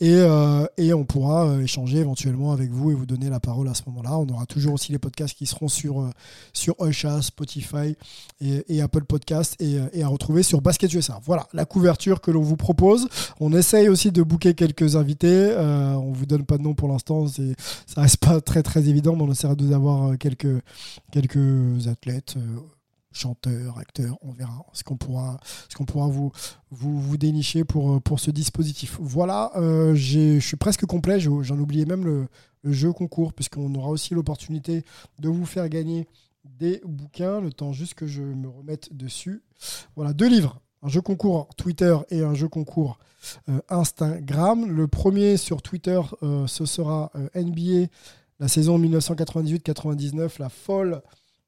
et, 0.00 0.14
euh, 0.14 0.66
et 0.76 0.92
on 0.94 1.04
pourra 1.04 1.46
euh, 1.46 1.60
échanger 1.60 1.98
éventuellement 1.98 2.52
avec 2.52 2.70
vous 2.70 2.90
et 2.90 2.94
vous 2.94 3.06
donner 3.06 3.28
la 3.30 3.40
parole 3.40 3.68
à 3.68 3.74
ce 3.74 3.82
moment-là. 3.86 4.16
On 4.18 4.28
aura 4.28 4.46
toujours 4.46 4.74
aussi 4.74 4.92
les 4.92 4.98
podcasts 4.98 5.36
qui 5.36 5.46
seront 5.46 5.68
sur, 5.68 6.00
euh, 6.00 6.10
sur 6.52 6.76
Spotify 7.20 7.96
et, 8.40 8.80
Apple 8.80 9.04
Podcasts 9.04 9.60
et, 9.60 10.02
à 10.02 10.08
retrouver 10.08 10.42
sur 10.42 10.60
Basket 10.60 10.92
USA. 10.92 11.20
Voilà 11.24 11.46
la 11.52 11.64
couverture 11.64 12.20
que 12.20 12.30
l'on 12.30 12.42
vous 12.42 12.56
propose. 12.56 13.08
On 13.40 13.52
essaye 13.52 13.88
aussi 13.88 14.12
de 14.12 14.22
booker 14.22 14.54
quelques 14.54 14.96
invités. 14.96 15.54
on 15.58 16.12
vous 16.12 16.26
donne 16.26 16.44
pas 16.44 16.58
de 16.58 16.62
nom 16.62 16.74
pour 16.74 16.88
l'instant. 16.88 17.26
Ça 17.26 18.00
reste 18.00 18.18
pas 18.18 18.40
très 18.40 18.62
très 18.62 18.88
évident, 18.88 19.16
mais 19.16 19.22
on 19.22 19.32
essaiera 19.32 19.54
d'avoir 19.54 20.16
quelques, 20.18 20.62
quelques 21.10 21.88
athlètes 21.88 22.36
chanteur, 23.12 23.78
acteur, 23.78 24.16
on 24.22 24.32
verra 24.32 24.64
ce 24.72 24.84
qu'on 24.84 24.96
pourra, 24.96 25.38
vous, 26.70 27.16
dénicher 27.16 27.64
pour, 27.64 27.92
euh, 27.92 28.00
pour 28.00 28.20
ce 28.20 28.30
dispositif. 28.30 28.98
Voilà, 29.00 29.50
euh, 29.56 29.94
je 29.94 30.38
suis 30.38 30.56
presque 30.56 30.86
complet, 30.86 31.18
j'en 31.20 31.58
oubliais 31.58 31.86
même 31.86 32.04
le, 32.04 32.28
jeu 32.64 32.92
concours, 32.92 33.32
puisqu'on 33.32 33.74
aura 33.76 33.88
aussi 33.88 34.14
l'opportunité 34.14 34.84
de 35.20 35.28
vous 35.28 35.46
faire 35.46 35.68
gagner 35.70 36.06
des 36.44 36.82
bouquins, 36.84 37.40
le 37.40 37.50
temps 37.50 37.72
juste 37.72 37.94
que 37.94 38.06
je 38.06 38.22
me 38.22 38.48
remette 38.48 38.94
dessus. 38.94 39.42
Voilà, 39.96 40.12
deux 40.12 40.28
livres, 40.28 40.60
un 40.82 40.88
jeu 40.88 41.00
concours 41.00 41.48
Twitter 41.56 41.96
et 42.10 42.20
un 42.22 42.34
jeu 42.34 42.48
concours 42.48 42.98
euh, 43.48 43.60
Instagram. 43.70 44.66
Le 44.66 44.86
premier 44.86 45.38
sur 45.38 45.62
Twitter, 45.62 46.00
ce 46.46 46.66
sera 46.66 47.10
NBA, 47.34 47.86
la 48.38 48.48
saison 48.48 48.78
1998-99, 48.78 50.38
la 50.38 50.48
folle 50.50 51.00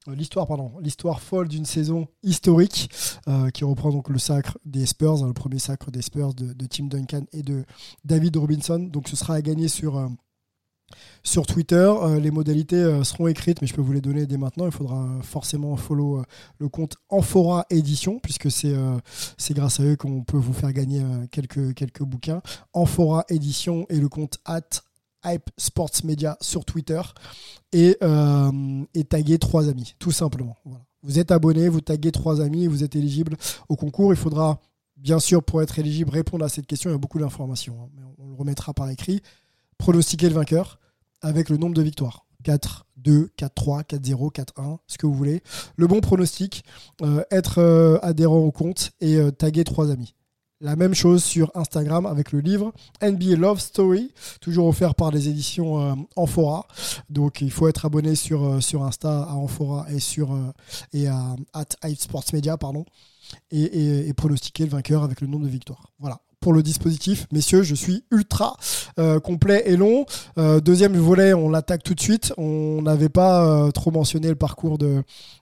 l'histoire 0.07 0.47
pardon 0.47 0.71
l'histoire 0.81 1.21
folle 1.21 1.47
d'une 1.47 1.65
saison 1.65 2.07
historique 2.23 2.89
euh, 3.27 3.49
qui 3.49 3.63
reprend 3.63 3.91
donc 3.91 4.09
le 4.09 4.17
sacre 4.17 4.57
des 4.65 4.85
Spurs 4.85 5.23
hein, 5.23 5.27
le 5.27 5.33
premier 5.33 5.59
sacre 5.59 5.91
des 5.91 6.01
Spurs 6.01 6.33
de, 6.33 6.65
Tim 6.65 6.85
Duncan 6.85 7.23
et 7.33 7.43
de 7.43 7.65
David 8.03 8.37
Robinson 8.37 8.79
donc 8.79 9.07
ce 9.07 9.15
sera 9.15 9.35
à 9.35 9.41
gagner 9.41 9.67
sur 9.67 9.97
euh, 9.97 10.07
sur 11.23 11.45
Twitter, 11.45 11.93
les 12.19 12.31
modalités 12.31 12.99
seront 13.05 13.27
écrites, 13.27 13.61
mais 13.61 13.67
je 13.67 13.73
peux 13.73 13.81
vous 13.81 13.93
les 13.93 14.01
donner 14.01 14.25
dès 14.25 14.35
maintenant. 14.35 14.65
Il 14.65 14.73
faudra 14.73 15.07
forcément 15.21 15.77
follow 15.77 16.21
le 16.57 16.67
compte 16.67 16.97
Amphora 17.07 17.65
Édition, 17.69 18.19
puisque 18.19 18.51
c'est 18.51 18.75
c'est 19.37 19.53
grâce 19.53 19.79
à 19.79 19.83
eux 19.83 19.95
qu'on 19.95 20.25
peut 20.25 20.35
vous 20.35 20.51
faire 20.51 20.73
gagner 20.73 21.01
quelques, 21.31 21.73
quelques 21.75 22.03
bouquins. 22.03 22.41
Amphora 22.73 23.23
Édition 23.29 23.85
et 23.87 24.01
le 24.01 24.09
compte 24.09 24.39
at 24.43 24.81
Hype 25.25 25.49
Sports 25.57 25.91
Media 26.03 26.37
sur 26.41 26.65
Twitter 26.65 27.01
et, 27.73 27.97
euh, 28.03 28.83
taguer 29.09 29.37
trois 29.37 29.67
amis, 29.67 29.95
tout 29.99 30.11
simplement. 30.11 30.57
Vous 31.03 31.19
êtes 31.19 31.31
abonné, 31.31 31.67
vous 31.69 31.81
taguez 31.81 32.11
trois 32.11 32.41
amis 32.41 32.67
vous 32.67 32.83
êtes 32.83 32.95
éligible 32.95 33.35
au 33.69 33.75
concours. 33.75 34.13
Il 34.13 34.17
faudra, 34.17 34.59
bien 34.97 35.19
sûr, 35.19 35.43
pour 35.43 35.61
être 35.61 35.79
éligible, 35.79 36.11
répondre 36.11 36.45
à 36.45 36.49
cette 36.49 36.67
question. 36.67 36.89
Il 36.89 36.93
y 36.93 36.95
a 36.95 36.99
beaucoup 36.99 37.19
d'informations, 37.19 37.75
hein, 37.81 37.89
mais 37.95 38.03
on, 38.17 38.29
le 38.29 38.35
remettra 38.35 38.73
par 38.73 38.89
écrit. 38.89 39.21
pronostiquer 39.77 40.29
le 40.29 40.35
vainqueur 40.35 40.79
avec 41.21 41.49
le 41.49 41.57
nombre 41.57 41.75
de 41.75 41.81
victoires. 41.81 42.25
4, 42.43 42.85
2, 42.97 43.29
4, 43.35 43.53
3, 43.53 43.83
4, 43.83 44.05
0, 44.05 44.29
4, 44.29 44.53
1, 44.57 44.79
ce 44.87 44.97
que 44.97 45.05
vous 45.05 45.13
voulez. 45.13 45.41
Le 45.75 45.87
bon 45.87 46.01
pronostic, 46.01 46.63
euh, 47.01 47.23
être 47.31 47.59
euh, 47.59 47.99
adhérent 48.01 48.39
au 48.39 48.51
compte 48.51 48.91
et 48.99 49.19
taguer 49.37 49.63
trois 49.63 49.91
amis. 49.91 50.15
La 50.61 50.75
même 50.75 50.93
chose 50.93 51.23
sur 51.23 51.51
Instagram 51.55 52.05
avec 52.05 52.31
le 52.31 52.39
livre 52.39 52.71
NBA 53.01 53.35
Love 53.35 53.59
Story, 53.59 54.13
toujours 54.39 54.67
offert 54.67 54.93
par 54.93 55.09
les 55.11 55.27
éditions 55.27 56.07
Amphora. 56.15 56.67
Donc 57.09 57.41
il 57.41 57.51
faut 57.51 57.67
être 57.67 57.85
abonné 57.85 58.13
sur, 58.13 58.61
sur 58.61 58.83
Insta 58.83 59.23
à 59.23 59.33
Amphora 59.33 59.87
et, 59.91 59.99
sur, 59.99 60.37
et 60.93 61.07
à 61.07 61.35
at 61.51 61.65
Sports 61.97 62.25
Media, 62.33 62.57
pardon, 62.57 62.85
et, 63.49 64.07
et 64.07 64.13
pronostiquer 64.13 64.65
le 64.65 64.69
vainqueur 64.69 65.03
avec 65.03 65.21
le 65.21 65.27
nombre 65.27 65.45
de 65.45 65.49
victoires. 65.49 65.91
Voilà, 65.99 66.21
pour 66.41 66.53
le 66.53 66.63
dispositif. 66.63 67.27
Messieurs, 67.31 67.61
je 67.61 67.75
suis 67.75 68.03
ultra 68.11 68.57
euh, 68.99 69.19
complet 69.19 69.63
et 69.67 69.77
long. 69.77 70.05
Euh, 70.37 70.59
deuxième 70.59 70.97
volet, 70.97 71.33
on 71.33 71.49
l'attaque 71.49 71.83
tout 71.83 71.93
de 71.93 72.01
suite. 72.01 72.33
On 72.37 72.81
n'avait 72.81 73.09
pas 73.09 73.45
euh, 73.45 73.71
trop 73.71 73.91
mentionné 73.91 74.27
le 74.27 74.35
parcours 74.35 74.79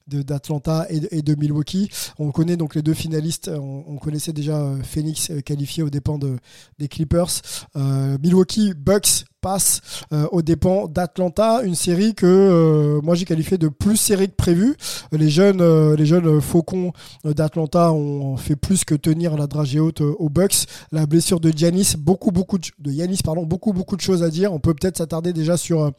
d'Atlanta 0.07 0.85
et, 0.89 1.21
de 1.21 1.35
Milwaukee. 1.35 1.89
On 2.19 2.31
connaît 2.31 2.57
donc 2.57 2.75
les 2.75 2.81
deux 2.81 2.93
finalistes. 2.93 3.49
On, 3.49 3.97
connaissait 3.97 4.33
déjà 4.33 4.61
Phoenix 4.83 5.31
qualifié 5.45 5.83
aux 5.83 5.89
dépens 5.89 6.17
de, 6.17 6.37
des 6.79 6.87
Clippers. 6.87 7.41
Milwaukee 7.75 8.73
Bucks 8.73 9.25
passe 9.39 9.81
euh, 10.13 10.27
aux 10.31 10.41
dépens 10.41 10.87
d'Atlanta, 10.87 11.61
une 11.63 11.75
série 11.75 12.13
que 12.13 12.25
euh, 12.25 13.01
moi 13.01 13.15
j'ai 13.15 13.25
qualifié 13.25 13.57
de 13.57 13.67
plus 13.67 13.97
série 13.97 14.29
que 14.29 14.35
prévu. 14.35 14.75
Les 15.11 15.29
jeunes, 15.29 15.61
euh, 15.61 15.95
les 15.95 16.05
jeunes 16.05 16.41
faucons 16.41 16.91
d'Atlanta 17.23 17.91
ont 17.91 18.37
fait 18.37 18.55
plus 18.55 18.83
que 18.85 18.95
tenir 18.95 19.37
la 19.37 19.47
dragée 19.47 19.79
haute 19.79 20.01
aux 20.01 20.29
Bucks. 20.29 20.65
La 20.91 21.05
blessure 21.05 21.39
de 21.39 21.51
Giannis, 21.55 21.95
beaucoup 21.97 22.31
beaucoup 22.31 22.57
de, 22.57 22.67
de 22.79 23.23
pardon, 23.23 23.43
beaucoup 23.43 23.73
beaucoup 23.73 23.95
de 23.95 24.01
choses 24.01 24.23
à 24.23 24.29
dire. 24.29 24.53
On 24.53 24.59
peut 24.59 24.73
peut-être 24.73 24.97
s'attarder 24.97 25.33
déjà 25.33 25.57
sur 25.57 25.91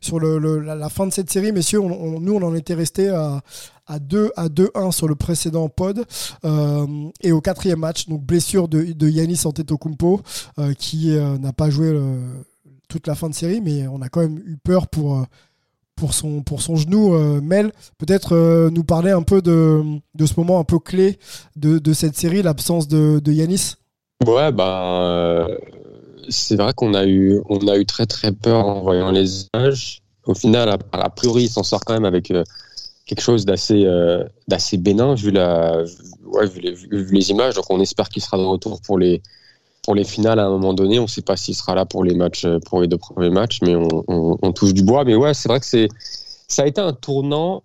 sur 0.00 0.18
le, 0.18 0.60
la, 0.60 0.88
fin 0.88 1.06
de 1.06 1.12
cette 1.12 1.30
série, 1.30 1.52
messieurs. 1.52 1.80
nous 1.80 2.34
on 2.34 2.42
en 2.42 2.54
était 2.54 2.74
resté 2.74 3.08
à, 3.08 3.42
à 3.86 3.98
2 3.98 4.32
à 4.36 4.48
2-1 4.48 4.92
sur 4.92 5.08
le 5.08 5.14
précédent 5.14 5.68
pod 5.68 6.04
et 7.22 7.32
au 7.32 7.40
quatrième 7.40 7.80
match 7.80 8.08
donc 8.08 8.22
blessure 8.22 8.68
de, 8.68 8.82
de 8.92 9.08
Yanis 9.08 9.42
Antetokounmpo 9.44 10.22
qui 10.78 11.16
n'a 11.40 11.52
pas 11.52 11.70
joué 11.70 11.92
toute 12.88 13.06
la 13.06 13.14
fin 13.14 13.28
de 13.28 13.34
série, 13.34 13.60
mais 13.60 13.86
on 13.88 14.00
a 14.02 14.08
quand 14.08 14.20
même 14.20 14.38
eu 14.38 14.56
peur 14.56 14.88
pour, 14.88 15.18
euh, 15.18 15.22
pour, 15.96 16.14
son, 16.14 16.42
pour 16.42 16.62
son 16.62 16.76
genou. 16.76 17.14
Euh, 17.14 17.40
Mel, 17.40 17.72
peut-être 17.98 18.34
euh, 18.34 18.70
nous 18.70 18.84
parler 18.84 19.10
un 19.10 19.22
peu 19.22 19.42
de, 19.42 19.82
de, 20.14 20.26
ce 20.26 20.34
moment 20.36 20.58
un 20.58 20.64
peu 20.64 20.78
clé 20.78 21.18
de, 21.56 21.78
de 21.78 21.92
cette 21.92 22.16
série, 22.16 22.42
l'absence 22.42 22.88
de, 22.88 23.20
de 23.20 23.32
Yanis 23.32 23.74
Ouais, 24.26 24.52
ben, 24.52 25.48
c'est 26.28 26.56
vrai 26.56 26.72
qu'on 26.74 26.94
a, 26.94 27.04
eu, 27.04 27.40
a 27.68 27.76
eu 27.76 27.84
très 27.84 28.06
très 28.06 28.32
peur 28.32 28.66
en 28.66 28.80
voyant 28.80 29.10
les 29.10 29.46
images. 29.52 30.02
Au 30.24 30.34
final, 30.34 30.78
a, 30.92 31.10
priori, 31.10 31.44
il 31.44 31.48
s'en 31.48 31.62
sort 31.62 31.84
quand 31.84 31.92
même 31.92 32.06
avec 32.06 32.32
quelque 33.04 33.20
chose 33.20 33.44
d'assez 33.44 33.84
d'assez 34.48 34.78
bénin 34.78 35.14
vu, 35.14 35.30
la, 35.30 35.82
ouais, 36.24 36.46
vu, 36.46 36.60
les, 36.60 36.72
vu 36.72 37.12
les 37.12 37.30
images. 37.30 37.54
Donc 37.54 37.66
on 37.68 37.80
espère 37.80 38.08
qu'il 38.08 38.22
sera 38.22 38.38
de 38.38 38.44
retour 38.44 38.80
pour 38.80 38.98
les, 38.98 39.20
pour 39.84 39.94
les 39.94 40.04
finales 40.04 40.38
à 40.38 40.46
un 40.46 40.50
moment 40.50 40.74
donné. 40.74 40.98
On 40.98 41.02
ne 41.02 41.08
sait 41.08 41.22
pas 41.22 41.36
s'il 41.36 41.54
sera 41.54 41.74
là 41.74 41.84
pour 41.84 42.04
les 42.04 42.14
matchs, 42.14 42.46
pour 42.66 42.80
les 42.80 42.88
deux 42.88 42.96
premiers 42.96 43.30
matchs, 43.30 43.60
mais 43.62 43.76
on, 43.76 44.52
touche 44.52 44.72
du 44.72 44.82
bois. 44.82 45.04
Mais 45.04 45.14
ouais, 45.14 45.34
c'est 45.34 45.48
vrai 45.48 45.60
que 45.60 45.66
c'est, 45.66 45.88
ça 46.48 46.62
a 46.62 46.66
été 46.66 46.80
un 46.80 46.94
tournant. 46.94 47.62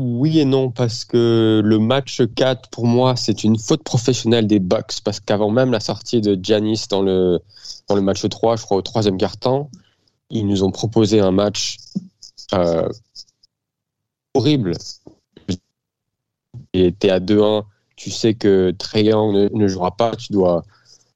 Oui 0.00 0.40
et 0.40 0.44
non, 0.44 0.70
parce 0.70 1.04
que 1.04 1.62
le 1.64 1.78
match 1.78 2.20
4, 2.34 2.68
pour 2.68 2.86
moi, 2.86 3.16
c'est 3.16 3.44
une 3.44 3.58
faute 3.58 3.84
professionnelle 3.84 4.46
des 4.46 4.58
Bucks, 4.58 5.00
parce 5.04 5.20
qu'avant 5.20 5.50
même 5.50 5.70
la 5.70 5.80
sortie 5.80 6.20
de 6.20 6.38
Giannis 6.40 6.86
dans 6.90 7.00
le, 7.00 7.40
dans 7.88 7.94
le 7.94 8.02
match 8.02 8.28
3, 8.28 8.56
je 8.56 8.62
crois 8.64 8.76
au 8.76 8.82
troisième 8.82 9.16
quart-temps, 9.16 9.70
ils 10.30 10.46
nous 10.46 10.64
ont 10.64 10.72
proposé 10.72 11.20
un 11.20 11.30
match 11.30 11.78
euh, 12.52 12.88
horrible. 14.34 14.72
Et 16.72 16.92
tu 16.92 17.06
es 17.06 17.10
à 17.10 17.20
2-1, 17.20 17.64
tu 17.94 18.10
sais 18.10 18.34
que 18.34 18.72
ne, 18.72 19.56
ne 19.56 19.68
jouera 19.68 19.96
pas, 19.96 20.16
tu 20.16 20.32
dois 20.32 20.64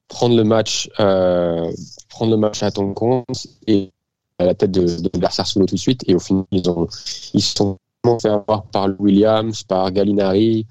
prendre 0.09 0.35
le 0.35 0.43
match, 0.43 0.89
euh, 0.99 1.71
prendre 2.09 2.31
le 2.31 2.37
match 2.37 2.61
à 2.63 2.71
ton 2.71 2.93
compte 2.93 3.47
et 3.67 3.91
à 4.39 4.45
la 4.45 4.55
tête 4.55 4.71
de, 4.71 4.81
de 4.81 5.09
l'adversaire 5.13 5.47
solo 5.47 5.65
tout 5.65 5.75
de 5.75 5.79
suite. 5.79 6.03
Et 6.07 6.15
au 6.15 6.19
final, 6.19 6.43
ils 6.51 6.69
ont, 6.69 6.87
ils 7.33 7.41
sont 7.41 7.77
fait 8.21 8.29
avoir 8.29 8.63
par 8.63 8.89
Williams, 8.99 9.63
par 9.63 9.91
Gallinari 9.91 10.65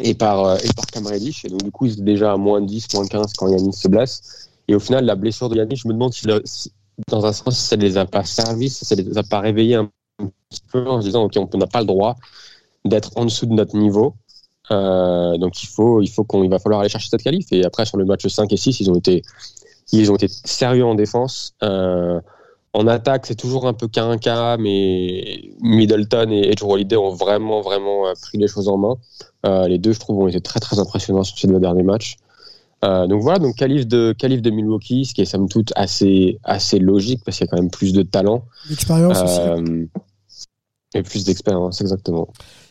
et 0.00 0.14
par, 0.14 0.44
euh, 0.44 0.56
et 0.62 0.68
par 0.74 0.86
Cam 0.86 1.06
Et 1.12 1.48
donc, 1.48 1.62
du 1.62 1.70
coup, 1.70 1.86
ils 1.86 1.96
sont 1.96 2.04
déjà 2.04 2.32
à 2.32 2.36
moins 2.36 2.60
10, 2.60 2.94
moins 2.94 3.06
15 3.06 3.32
quand 3.36 3.48
Yannis 3.48 3.72
se 3.72 3.88
blesse. 3.88 4.50
Et 4.68 4.74
au 4.74 4.80
final, 4.80 5.04
la 5.04 5.16
blessure 5.16 5.48
de 5.48 5.56
Yannis, 5.56 5.76
je 5.76 5.88
me 5.88 5.94
demande 5.94 6.12
si, 6.12 6.26
dans 7.08 7.26
un 7.26 7.32
sens, 7.32 7.58
ça 7.58 7.76
ne 7.76 7.82
les 7.82 7.96
a 7.96 8.06
pas 8.06 8.24
servis, 8.24 8.70
ça 8.70 8.94
ne 8.94 9.02
les 9.02 9.18
a 9.18 9.22
pas 9.22 9.40
réveillés 9.40 9.76
un 9.76 9.90
petit 10.50 10.62
peu 10.70 10.88
en 10.88 11.00
se 11.00 11.06
disant, 11.06 11.24
OK, 11.24 11.36
on 11.36 11.58
n'a 11.58 11.66
pas 11.66 11.80
le 11.80 11.86
droit 11.86 12.16
d'être 12.84 13.10
en 13.16 13.24
dessous 13.24 13.46
de 13.46 13.54
notre 13.54 13.76
niveau. 13.76 14.14
Euh, 14.70 15.36
donc 15.38 15.62
il 15.62 15.66
faut, 15.66 16.00
il 16.00 16.08
faut 16.08 16.24
qu'on, 16.24 16.42
il 16.42 16.50
va 16.50 16.58
falloir 16.58 16.80
aller 16.80 16.88
chercher 16.88 17.08
cette 17.08 17.22
qualif. 17.22 17.46
Et 17.52 17.64
après 17.64 17.86
sur 17.86 17.96
le 17.96 18.04
match 18.04 18.26
5 18.26 18.52
et 18.52 18.56
6, 18.56 18.80
ils 18.80 18.90
ont 18.90 18.96
été, 18.96 19.22
ils 19.92 20.10
ont 20.10 20.16
été 20.16 20.28
sérieux 20.28 20.84
en 20.84 20.94
défense. 20.94 21.54
Euh, 21.62 22.20
en 22.72 22.86
attaque, 22.86 23.24
c'est 23.26 23.36
toujours 23.36 23.66
un 23.66 23.72
peu 23.72 23.88
qu'un 23.88 24.18
cas, 24.18 24.58
mais 24.58 25.40
Middleton 25.60 26.30
et 26.30 26.50
Edge 26.50 26.62
Holiday 26.62 26.96
ont 26.96 27.14
vraiment, 27.14 27.62
vraiment 27.62 28.06
euh, 28.06 28.12
pris 28.20 28.36
les 28.38 28.48
choses 28.48 28.68
en 28.68 28.76
main. 28.76 28.96
les 29.66 29.78
deux, 29.78 29.92
je 29.92 30.00
trouve, 30.00 30.18
ont 30.18 30.28
été 30.28 30.40
très, 30.40 30.60
très 30.60 30.78
impressionnants 30.78 31.24
sur 31.24 31.38
ces 31.38 31.46
deux 31.46 31.60
derniers 31.60 31.84
matchs. 31.84 32.16
donc 32.82 33.22
voilà, 33.22 33.38
donc 33.38 33.56
qualif 33.56 33.86
de, 33.86 34.14
qualif 34.18 34.42
de 34.42 34.50
Milwaukee, 34.50 35.06
ce 35.06 35.14
qui 35.14 35.22
est 35.22 35.26
somme 35.26 35.48
toute 35.48 35.72
assez, 35.74 36.38
assez 36.44 36.78
logique 36.78 37.22
parce 37.24 37.38
qu'il 37.38 37.46
y 37.46 37.48
a 37.48 37.50
quand 37.50 37.62
même 37.62 37.70
plus 37.70 37.94
de 37.94 38.02
talent. 38.02 38.44
L'expérience 38.68 39.22
aussi. 39.22 39.88
Et 40.94 41.02
plus 41.02 41.24
d'expérience, 41.24 41.80
exactement. 41.80 42.28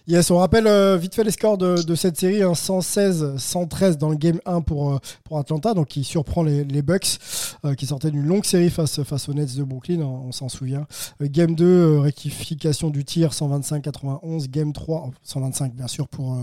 Yes, 0.07 0.29
on 0.29 0.37
rappelle 0.37 0.67
euh, 0.67 0.97
vite 0.97 1.15
fait 1.15 1.23
les 1.23 1.31
scores 1.31 1.57
de, 1.57 1.95
cette 1.95 2.15
série 2.15 2.41
116-113 2.41 3.85
hein, 3.85 3.91
dans 3.99 4.09
le 4.09 4.15
game 4.15 4.39
1 4.45 4.61
pour, 4.61 4.93
euh, 4.93 4.99
pour 5.23 5.39
Atlanta, 5.39 5.73
donc 5.73 5.87
qui 5.87 6.03
surprend 6.03 6.43
les, 6.43 6.63
Bucks 6.83 7.17
euh, 7.65 7.73
qui 7.73 7.87
sortaient 7.87 8.11
d'une 8.11 8.27
longue 8.27 8.45
série 8.45 8.69
face, 8.69 9.01
face 9.01 9.27
aux 9.29 9.33
Nets 9.33 9.55
de 9.55 9.63
Brooklyn, 9.63 10.01
on, 10.01 10.31
s'en 10.31 10.47
souvient. 10.47 10.85
game 11.21 11.55
2, 11.55 11.97
rectification 11.97 12.91
du 12.91 13.03
tir 13.03 13.31
125-91. 13.31 14.47
Game 14.47 14.73
3, 14.73 15.09
125 15.23 15.73
bien 15.73 15.87
sûr 15.87 16.07
pour, 16.07 16.37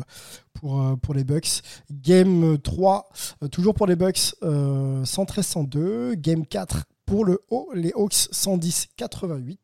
pour, 0.55 0.99
pour 1.01 1.15
les 1.15 1.23
Bucks. 1.23 1.63
Game 1.93 2.59
3, 2.59 3.11
toujours 3.53 3.75
pour 3.75 3.87
les 3.87 3.95
Bucks, 3.95 4.35
113-102. 4.43 6.17
Game 6.17 6.45
4, 6.47 6.83
pour 7.13 7.27
le 7.27 7.43
haut, 7.51 7.69
les 7.75 7.93
Hawks 7.95 8.31
110-88. 8.33 9.59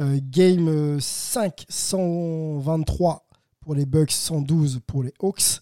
Euh, 0.00 0.18
game 0.20 0.98
5, 1.00 1.64
123 1.68 3.28
pour 3.60 3.76
les 3.76 3.86
Bucks, 3.86 4.10
112 4.10 4.80
pour 4.84 5.04
les 5.04 5.14
Hawks. 5.20 5.60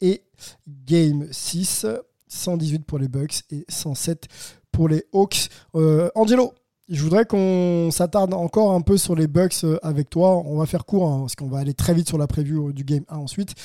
Et 0.00 0.22
game 0.68 1.26
6, 1.32 1.86
118 2.28 2.84
pour 2.84 3.00
les 3.00 3.08
Bucks 3.08 3.42
et 3.50 3.64
107 3.68 4.28
pour 4.70 4.88
les 4.88 5.02
Hawks. 5.12 5.48
Euh, 5.74 6.08
Angelo, 6.14 6.52
je 6.88 7.02
voudrais 7.02 7.24
qu'on 7.24 7.90
s'attarde 7.90 8.32
encore 8.32 8.70
un 8.70 8.82
peu 8.82 8.96
sur 8.96 9.16
les 9.16 9.26
Bucks 9.26 9.64
euh, 9.64 9.80
avec 9.82 10.10
toi. 10.10 10.36
On 10.46 10.58
va 10.58 10.66
faire 10.66 10.84
court 10.84 11.08
hein, 11.08 11.20
parce 11.22 11.34
qu'on 11.34 11.48
va 11.48 11.58
aller 11.58 11.74
très 11.74 11.92
vite 11.92 12.06
sur 12.06 12.18
la 12.18 12.28
preview 12.28 12.72
du 12.72 12.84
game 12.84 13.04
1 13.08 13.16
ensuite. 13.16 13.56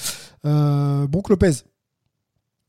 Euh, 0.46 1.06
Brook 1.06 1.30
Lopez, 1.30 1.62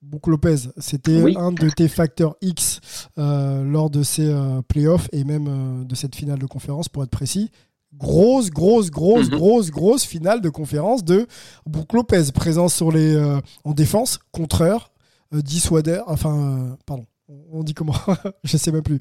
Brook 0.03 0.29
Lopez, 0.29 0.57
c'était 0.77 1.37
un 1.37 1.51
de 1.51 1.69
tes 1.71 1.89
facteurs 1.89 2.37
X 2.41 3.09
euh, 3.19 3.65
lors 3.65 3.91
de 3.91 4.03
ces 4.05 4.29
euh, 4.29 4.63
playoffs 4.63 5.09
et 5.13 5.25
même 5.25 5.47
euh, 5.49 5.85
de 5.85 5.95
cette 5.97 6.15
finale 6.15 6.39
de 6.39 6.47
conférence, 6.47 6.89
pour 6.89 7.03
être 7.03 7.11
précis. 7.11 7.51
Grosse, 7.95 8.51
grosse, 8.51 8.91
grosse, 8.91 9.29
mhm. 9.29 9.37
grosse, 9.37 9.71
grosse 9.71 10.05
finale 10.05 10.41
de 10.41 10.51
conférence 10.51 11.05
de 11.05 11.27
Brook 11.67 11.93
Lopez, 11.95 12.31
présent 12.33 12.69
sur 12.69 12.93
les, 12.93 13.19
en 13.65 13.73
défense, 13.73 14.21
contreur, 14.31 14.93
dissuader, 15.33 16.01
enfin, 16.07 16.77
pardon, 16.87 17.07
on 17.51 17.65
dit 17.65 17.75
comment 17.75 17.97
Je 18.45 18.57
sais 18.57 18.71
même 18.71 18.83
plus. 18.83 19.01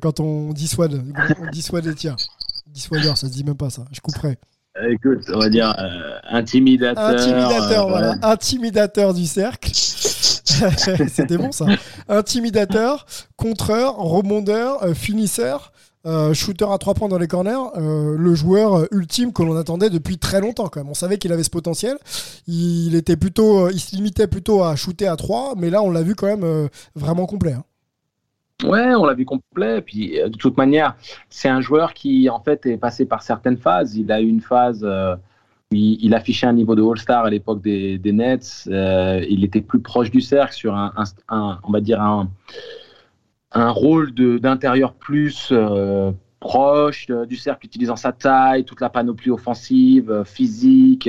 quand 0.00 0.18
on 0.18 0.52
dissuade, 0.54 1.04
on 1.40 1.50
dissuade 1.50 1.84
les 1.84 1.94
tirs. 1.94 2.16
Dissuader, 2.66 3.12
ça 3.14 3.28
se 3.28 3.32
dit 3.32 3.44
même 3.44 3.54
pas 3.56 3.70
ça, 3.70 3.84
je 3.92 4.00
couperai. 4.00 4.38
Écoute, 4.90 5.20
on 5.32 5.38
va 5.38 5.50
dire 5.50 5.74
intimidateur. 6.24 7.04
Intimidateur, 7.04 7.88
voilà. 7.88 8.16
Intimidateur 8.22 9.14
du 9.14 9.26
cercle. 9.26 9.70
C'était 11.08 11.38
bon 11.38 11.52
ça. 11.52 11.66
Intimidateur, 12.08 13.06
contreur, 13.36 13.96
rebondeur, 13.96 14.82
euh, 14.82 14.94
finisseur. 14.94 15.72
Euh, 16.06 16.32
shooter 16.34 16.66
à 16.70 16.78
trois 16.78 16.94
points 16.94 17.08
dans 17.08 17.18
les 17.18 17.26
corners, 17.26 17.56
euh, 17.76 18.16
le 18.16 18.34
joueur 18.36 18.86
ultime 18.92 19.32
que 19.32 19.42
l'on 19.42 19.56
attendait 19.56 19.90
depuis 19.90 20.18
très 20.18 20.40
longtemps 20.40 20.68
quand 20.68 20.78
même. 20.78 20.88
On 20.88 20.94
savait 20.94 21.18
qu'il 21.18 21.32
avait 21.32 21.42
ce 21.42 21.50
potentiel. 21.50 21.98
Il 22.46 22.94
était 22.94 23.16
plutôt, 23.16 23.70
il 23.70 23.80
se 23.80 23.96
limitait 23.96 24.28
plutôt 24.28 24.62
à 24.62 24.76
shooter 24.76 25.08
à 25.08 25.16
trois, 25.16 25.54
mais 25.56 25.68
là 25.68 25.82
on 25.82 25.90
l'a 25.90 26.02
vu 26.02 26.14
quand 26.14 26.28
même 26.28 26.68
vraiment 26.94 27.26
complet. 27.26 27.54
Hein. 27.54 27.64
Ouais, 28.64 28.94
on 28.94 29.04
l'a 29.04 29.14
vu 29.14 29.24
complet. 29.24 29.80
Puis 29.80 30.20
de 30.24 30.36
toute 30.36 30.56
manière, 30.56 30.94
c'est 31.28 31.48
un 31.48 31.60
joueur 31.60 31.92
qui 31.92 32.30
en 32.30 32.38
fait 32.38 32.66
est 32.66 32.76
passé 32.76 33.04
par 33.04 33.24
certaines 33.24 33.58
phases. 33.58 33.96
Il 33.96 34.12
a 34.12 34.20
eu 34.20 34.28
une 34.28 34.42
phase 34.42 34.86
il, 35.76 36.14
affichait 36.14 36.46
un 36.46 36.52
niveau 36.52 36.74
de 36.74 36.82
All-Star 36.82 37.24
à 37.24 37.30
l'époque 37.30 37.62
des, 37.62 38.00
Nets. 38.12 38.68
Euh, 38.68 39.24
il 39.28 39.44
était 39.44 39.60
plus 39.60 39.80
proche 39.80 40.10
du 40.10 40.20
cercle 40.20 40.54
sur 40.54 40.74
un, 40.74 40.92
on 41.28 41.70
va 41.70 41.80
dire 41.80 42.00
un, 42.00 42.28
un 43.52 43.70
rôle 43.70 44.12
d'intérieur 44.12 44.94
plus 44.94 45.52
proche 46.40 47.06
du 47.28 47.36
cercle, 47.36 47.66
utilisant 47.66 47.96
sa 47.96 48.12
taille, 48.12 48.64
toute 48.64 48.80
la 48.80 48.90
panoplie 48.90 49.30
offensive, 49.30 50.22
physique, 50.24 51.08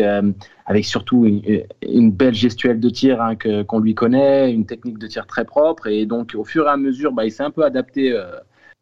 avec 0.66 0.86
surtout 0.86 1.26
une, 1.26 2.12
belle 2.12 2.34
gestuelle 2.34 2.80
de 2.80 2.90
tir 2.90 3.22
hein, 3.22 3.36
qu'on 3.36 3.80
lui 3.80 3.94
connaît, 3.94 4.52
une 4.52 4.66
technique 4.66 4.98
de 4.98 5.08
tir 5.08 5.28
très 5.28 5.46
propre. 5.46 5.88
Et 5.88 6.06
donc, 6.06 6.34
au 6.36 6.44
fur 6.44 6.66
et 6.66 6.70
à 6.70 6.78
mesure, 6.78 7.12
bah, 7.12 7.26
il 7.26 7.32
s'est 7.32 7.44
un 7.44 7.52
peu 7.52 7.64
adapté 7.64 8.18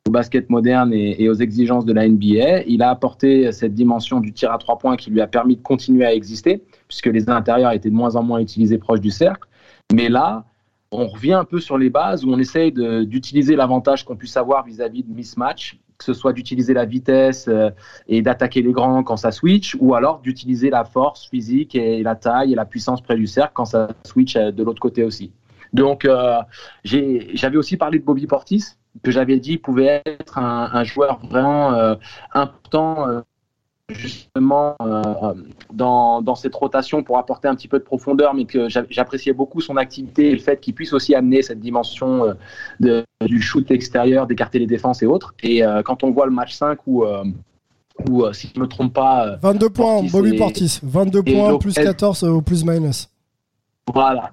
au 0.07 0.11
basket 0.11 0.49
moderne 0.49 0.93
et, 0.93 1.27
aux 1.29 1.33
exigences 1.33 1.85
de 1.85 1.93
la 1.93 2.07
NBA. 2.07 2.63
Il 2.67 2.83
a 2.83 2.89
apporté 2.89 3.51
cette 3.51 3.73
dimension 3.73 4.19
du 4.19 4.33
tir 4.33 4.51
à 4.51 4.57
trois 4.57 4.77
points 4.77 4.97
qui 4.97 5.09
lui 5.09 5.19
a 5.19 5.27
permis 5.27 5.55
de 5.55 5.61
continuer 5.61 6.05
à 6.05 6.13
exister, 6.13 6.63
puisque 6.87 7.07
les 7.07 7.29
intérieurs 7.29 7.71
étaient 7.71 7.89
de 7.89 7.95
moins 7.95 8.15
en 8.15 8.23
moins 8.23 8.39
utilisés 8.39 8.77
proches 8.77 9.01
du 9.01 9.09
cercle. 9.09 9.47
Mais 9.93 10.09
là, 10.09 10.45
on 10.91 11.07
revient 11.07 11.33
un 11.33 11.43
peu 11.43 11.59
sur 11.59 11.77
les 11.77 11.89
bases 11.89 12.23
où 12.23 12.31
on 12.31 12.37
essaye 12.37 12.71
d'utiliser 12.71 13.55
l'avantage 13.55 14.05
qu'on 14.05 14.15
puisse 14.15 14.37
avoir 14.37 14.63
vis-à-vis 14.63 15.03
de 15.03 15.11
mismatch, 15.11 15.79
que 15.97 16.05
ce 16.05 16.13
soit 16.13 16.33
d'utiliser 16.33 16.73
la 16.73 16.85
vitesse 16.85 17.47
euh, 17.47 17.71
et 18.07 18.21
d'attaquer 18.21 18.61
les 18.61 18.73
grands 18.73 19.01
quand 19.03 19.17
ça 19.17 19.31
switch, 19.31 19.75
ou 19.79 19.95
alors 19.95 20.19
d'utiliser 20.19 20.69
la 20.69 20.83
force 20.83 21.27
physique 21.27 21.73
et 21.73 22.03
la 22.03 22.15
taille 22.15 22.51
et 22.51 22.55
la 22.55 22.65
puissance 22.65 23.01
près 23.01 23.15
du 23.15 23.27
cercle 23.27 23.53
quand 23.55 23.65
ça 23.65 23.87
switch 24.05 24.35
euh, 24.35 24.51
de 24.51 24.61
l'autre 24.61 24.81
côté 24.81 25.03
aussi. 25.03 25.31
Donc, 25.73 26.05
euh, 26.05 26.37
j'avais 26.83 27.57
aussi 27.57 27.75
parlé 27.75 27.99
de 27.99 28.03
Bobby 28.03 28.27
Portis, 28.27 28.75
que 29.03 29.11
j'avais 29.11 29.39
dit 29.39 29.57
pouvait 29.57 30.01
être 30.05 30.37
un, 30.37 30.83
joueur 30.83 31.19
vraiment 31.25 31.73
euh, 31.73 31.95
important 32.33 33.07
euh, 33.07 33.21
justement 33.89 34.75
euh, 34.81 35.33
dans, 35.73 36.21
dans, 36.21 36.35
cette 36.35 36.55
rotation 36.55 37.03
pour 37.03 37.17
apporter 37.17 37.47
un 37.47 37.55
petit 37.55 37.67
peu 37.67 37.77
de 37.77 37.83
profondeur, 37.83 38.33
mais 38.33 38.45
que 38.45 38.67
j'appréciais 38.69 39.33
beaucoup 39.33 39.61
son 39.61 39.77
activité 39.77 40.29
et 40.29 40.33
le 40.33 40.39
fait 40.39 40.59
qu'il 40.59 40.73
puisse 40.73 40.93
aussi 40.93 41.13
amener 41.13 41.41
cette 41.41 41.59
dimension 41.59 42.35
de, 42.79 43.05
du 43.21 43.41
shoot 43.41 43.69
extérieur, 43.69 44.25
d'écarter 44.25 44.59
les 44.59 44.67
défenses 44.67 45.03
et 45.03 45.05
autres. 45.05 45.35
Et 45.43 45.61
quand 45.85 46.03
on 46.03 46.11
voit 46.11 46.25
le 46.25 46.31
match 46.31 46.55
5 46.55 46.79
où, 46.87 47.05
où 48.09 48.33
si 48.33 48.47
je 48.47 48.59
ne 48.59 48.65
me 48.65 48.67
trompe 48.67 48.93
pas... 48.93 49.35
22 49.43 49.69
points, 49.69 50.01
Bobby 50.11 50.35
Portis, 50.35 50.79
22 50.81 51.21
points, 51.21 51.57
plus 51.59 51.73
14 51.73 52.23
au 52.23 52.41
plus 52.41 52.65
minus. 52.65 53.07
Voilà, 53.93 54.31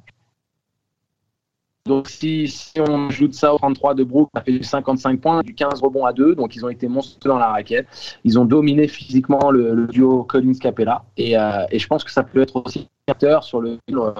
donc 1.84 2.08
si, 2.08 2.46
si, 2.46 2.80
on 2.80 3.08
ajoute 3.08 3.34
ça 3.34 3.52
au 3.52 3.58
33 3.58 3.94
de 3.94 4.04
Brook, 4.04 4.28
ça 4.34 4.42
fait 4.42 4.52
du 4.52 4.62
55 4.62 5.20
points, 5.20 5.42
du 5.42 5.52
15 5.52 5.80
rebonds 5.80 6.06
à 6.06 6.12
2, 6.12 6.36
donc 6.36 6.54
ils 6.54 6.64
ont 6.64 6.68
été 6.68 6.86
monstrueux 6.86 7.30
dans 7.30 7.38
la 7.38 7.48
raquette. 7.48 7.88
Ils 8.22 8.38
ont 8.38 8.44
dominé 8.44 8.86
physiquement 8.86 9.50
le, 9.50 9.88
duo 9.88 10.22
Collins-Capella, 10.22 11.04
et, 11.16 11.36
euh, 11.36 11.66
et, 11.70 11.80
je 11.80 11.86
pense 11.88 12.04
que 12.04 12.12
ça 12.12 12.22
peut 12.22 12.40
être 12.40 12.64
aussi 12.64 12.88
sur 13.42 13.60
le 13.60 13.78
euh, 13.90 14.12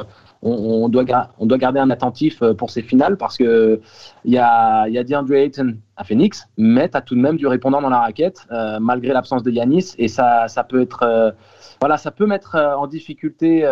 on, 0.42 0.88
doit 0.88 1.04
on 1.38 1.46
doit 1.46 1.58
garder 1.58 1.78
un 1.78 1.90
attentif 1.90 2.42
euh, 2.42 2.52
pour 2.52 2.70
ces 2.70 2.82
finales 2.82 3.16
parce 3.16 3.36
que 3.36 3.80
il 4.24 4.32
y 4.32 4.38
a, 4.38 4.88
y 4.88 4.98
a 4.98 5.02
Ayton 5.02 5.76
à 5.96 6.02
Phoenix, 6.02 6.48
mais 6.58 6.88
tu 6.88 6.96
as 6.96 7.00
tout 7.00 7.14
de 7.14 7.20
même 7.20 7.36
du 7.36 7.46
répondant 7.46 7.80
dans 7.80 7.90
la 7.90 8.00
raquette 8.00 8.46
malgré 8.80 9.12
l'absence 9.12 9.44
de 9.44 9.52
Yanis, 9.52 9.94
et 9.98 10.08
ça, 10.08 10.48
ça 10.48 10.64
peut 10.64 10.80
être 10.80 11.34
voilà, 11.80 11.96
ça 11.96 12.10
peut 12.10 12.26
mettre 12.26 12.56
en 12.56 12.88
difficulté 12.88 13.64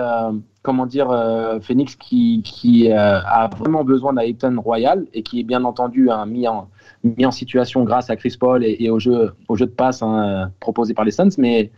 comment 0.63 0.87
dire, 0.87 1.11
euh, 1.11 1.59
Phoenix 1.61 1.97
qui, 1.97 2.43
qui 2.45 2.91
euh, 2.91 3.21
a 3.21 3.49
vraiment 3.49 3.85
besoin 3.85 4.13
d'Ayton 4.13 4.61
Royal 4.61 5.07
et 5.15 5.23
qui 5.23 5.41
est 5.41 5.45
bien 5.45 5.65
entendu 5.65 6.11
hein, 6.11 6.27
mis, 6.27 6.47
en, 6.47 6.69
mis 7.03 7.25
en 7.25 7.31
situation 7.31 7.85
grâce 7.85 8.11
à 8.11 8.17
Chris 8.17 8.37
Paul 8.39 8.65
et, 8.65 8.91
au, 8.91 8.99
jeu, 8.99 9.33
au 9.49 9.57
jeu 9.57 9.67
de 9.67 9.71
passe 9.71 10.03
hein, 10.03 10.51
proposé 10.61 10.93
par 10.93 11.05
les 11.05 11.13
Suns. 11.13 11.31
Mais 11.39 11.71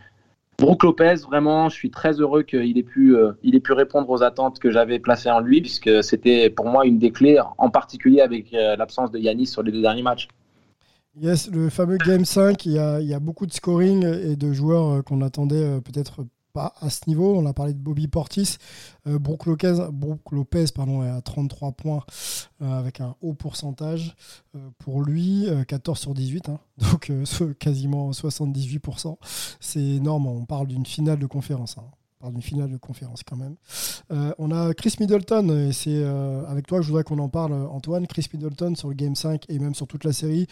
Brook 0.57 0.83
Lopez, 0.83 1.15
vraiment, 1.27 1.69
je 1.69 1.75
suis 1.75 1.91
très 1.91 2.13
heureux 2.13 2.43
qu'il 2.43 2.77
ait, 2.77 2.83
pu, 2.83 3.15
euh, 3.15 3.31
il 3.43 3.55
ait 3.55 3.59
pu 3.59 3.73
répondre 3.73 4.09
aux 4.09 4.23
attentes 4.23 4.59
que 4.59 4.71
j'avais 4.71 4.99
placées 4.99 5.29
en 5.29 5.39
lui, 5.39 5.61
puisque 5.61 6.03
c'était 6.03 6.49
pour 6.49 6.67
moi 6.67 6.85
une 6.85 6.99
des 6.99 7.11
clés, 7.11 7.39
en 7.57 7.69
particulier 7.69 8.21
avec 8.21 8.51
l'absence 8.51 9.11
de 9.11 9.19
Yanis 9.19 9.47
sur 9.47 9.63
les 9.63 9.71
deux 9.71 9.81
derniers 9.81 10.03
matchs. 10.03 10.27
Yes, 11.19 11.49
le 11.51 11.69
fameux 11.69 11.97
Game 11.97 12.25
5, 12.25 12.65
il 12.65 12.73
y 12.73 12.79
a, 12.79 12.99
il 12.99 13.07
y 13.07 13.13
a 13.13 13.19
beaucoup 13.19 13.45
de 13.45 13.53
scoring 13.53 14.05
et 14.05 14.35
de 14.35 14.53
joueurs 14.53 15.03
qu'on 15.03 15.21
attendait 15.21 15.79
peut-être 15.81 16.25
pas 16.53 16.73
à 16.79 16.89
ce 16.89 17.01
niveau. 17.07 17.35
On 17.35 17.45
a 17.45 17.53
parlé 17.53 17.73
de 17.73 17.79
Bobby 17.79 18.07
Portis. 18.07 18.57
Euh, 19.07 19.19
Brook, 19.19 19.45
Lopez, 19.45 19.75
Lopez 20.31 20.65
pardon, 20.73 21.03
est 21.03 21.09
à 21.09 21.21
33 21.21 21.73
points 21.73 22.03
euh, 22.61 22.79
avec 22.79 23.01
un 23.01 23.15
haut 23.21 23.33
pourcentage. 23.33 24.15
Euh, 24.55 24.69
pour 24.77 25.01
lui, 25.01 25.47
14 25.67 25.99
sur 25.99 26.13
18, 26.13 26.49
hein. 26.49 26.59
donc 26.77 27.11
quasiment 27.59 28.11
78%. 28.11 29.17
C'est 29.59 29.81
énorme. 29.81 30.27
On 30.27 30.45
parle 30.45 30.67
d'une 30.67 30.85
finale 30.85 31.19
de 31.19 31.25
conférence. 31.25 31.77
Hein. 31.77 31.85
D'une 32.31 32.41
finale 32.41 32.71
de 32.71 32.77
conférence 32.77 33.21
quand 33.23 33.35
même. 33.35 33.55
on 34.37 34.51
a 34.51 34.73
Chris 34.73 34.95
Middleton, 34.99 35.49
et 35.67 35.73
c'est 35.73 36.03
avec 36.47 36.67
toi 36.67 36.79
que 36.79 36.83
je 36.83 36.89
voudrais 36.89 37.03
qu'on 37.03 37.19
en 37.19 37.29
parle, 37.29 37.53
Antoine. 37.53 38.07
Chris 38.07 38.27
Middleton 38.33 38.75
sur 38.75 38.89
le 38.89 38.95
Game 38.95 39.15
5 39.15 39.45
et 39.49 39.59
même 39.59 39.75
sur 39.75 39.87
toute 39.87 40.03
la 40.03 40.13
série 40.13 40.47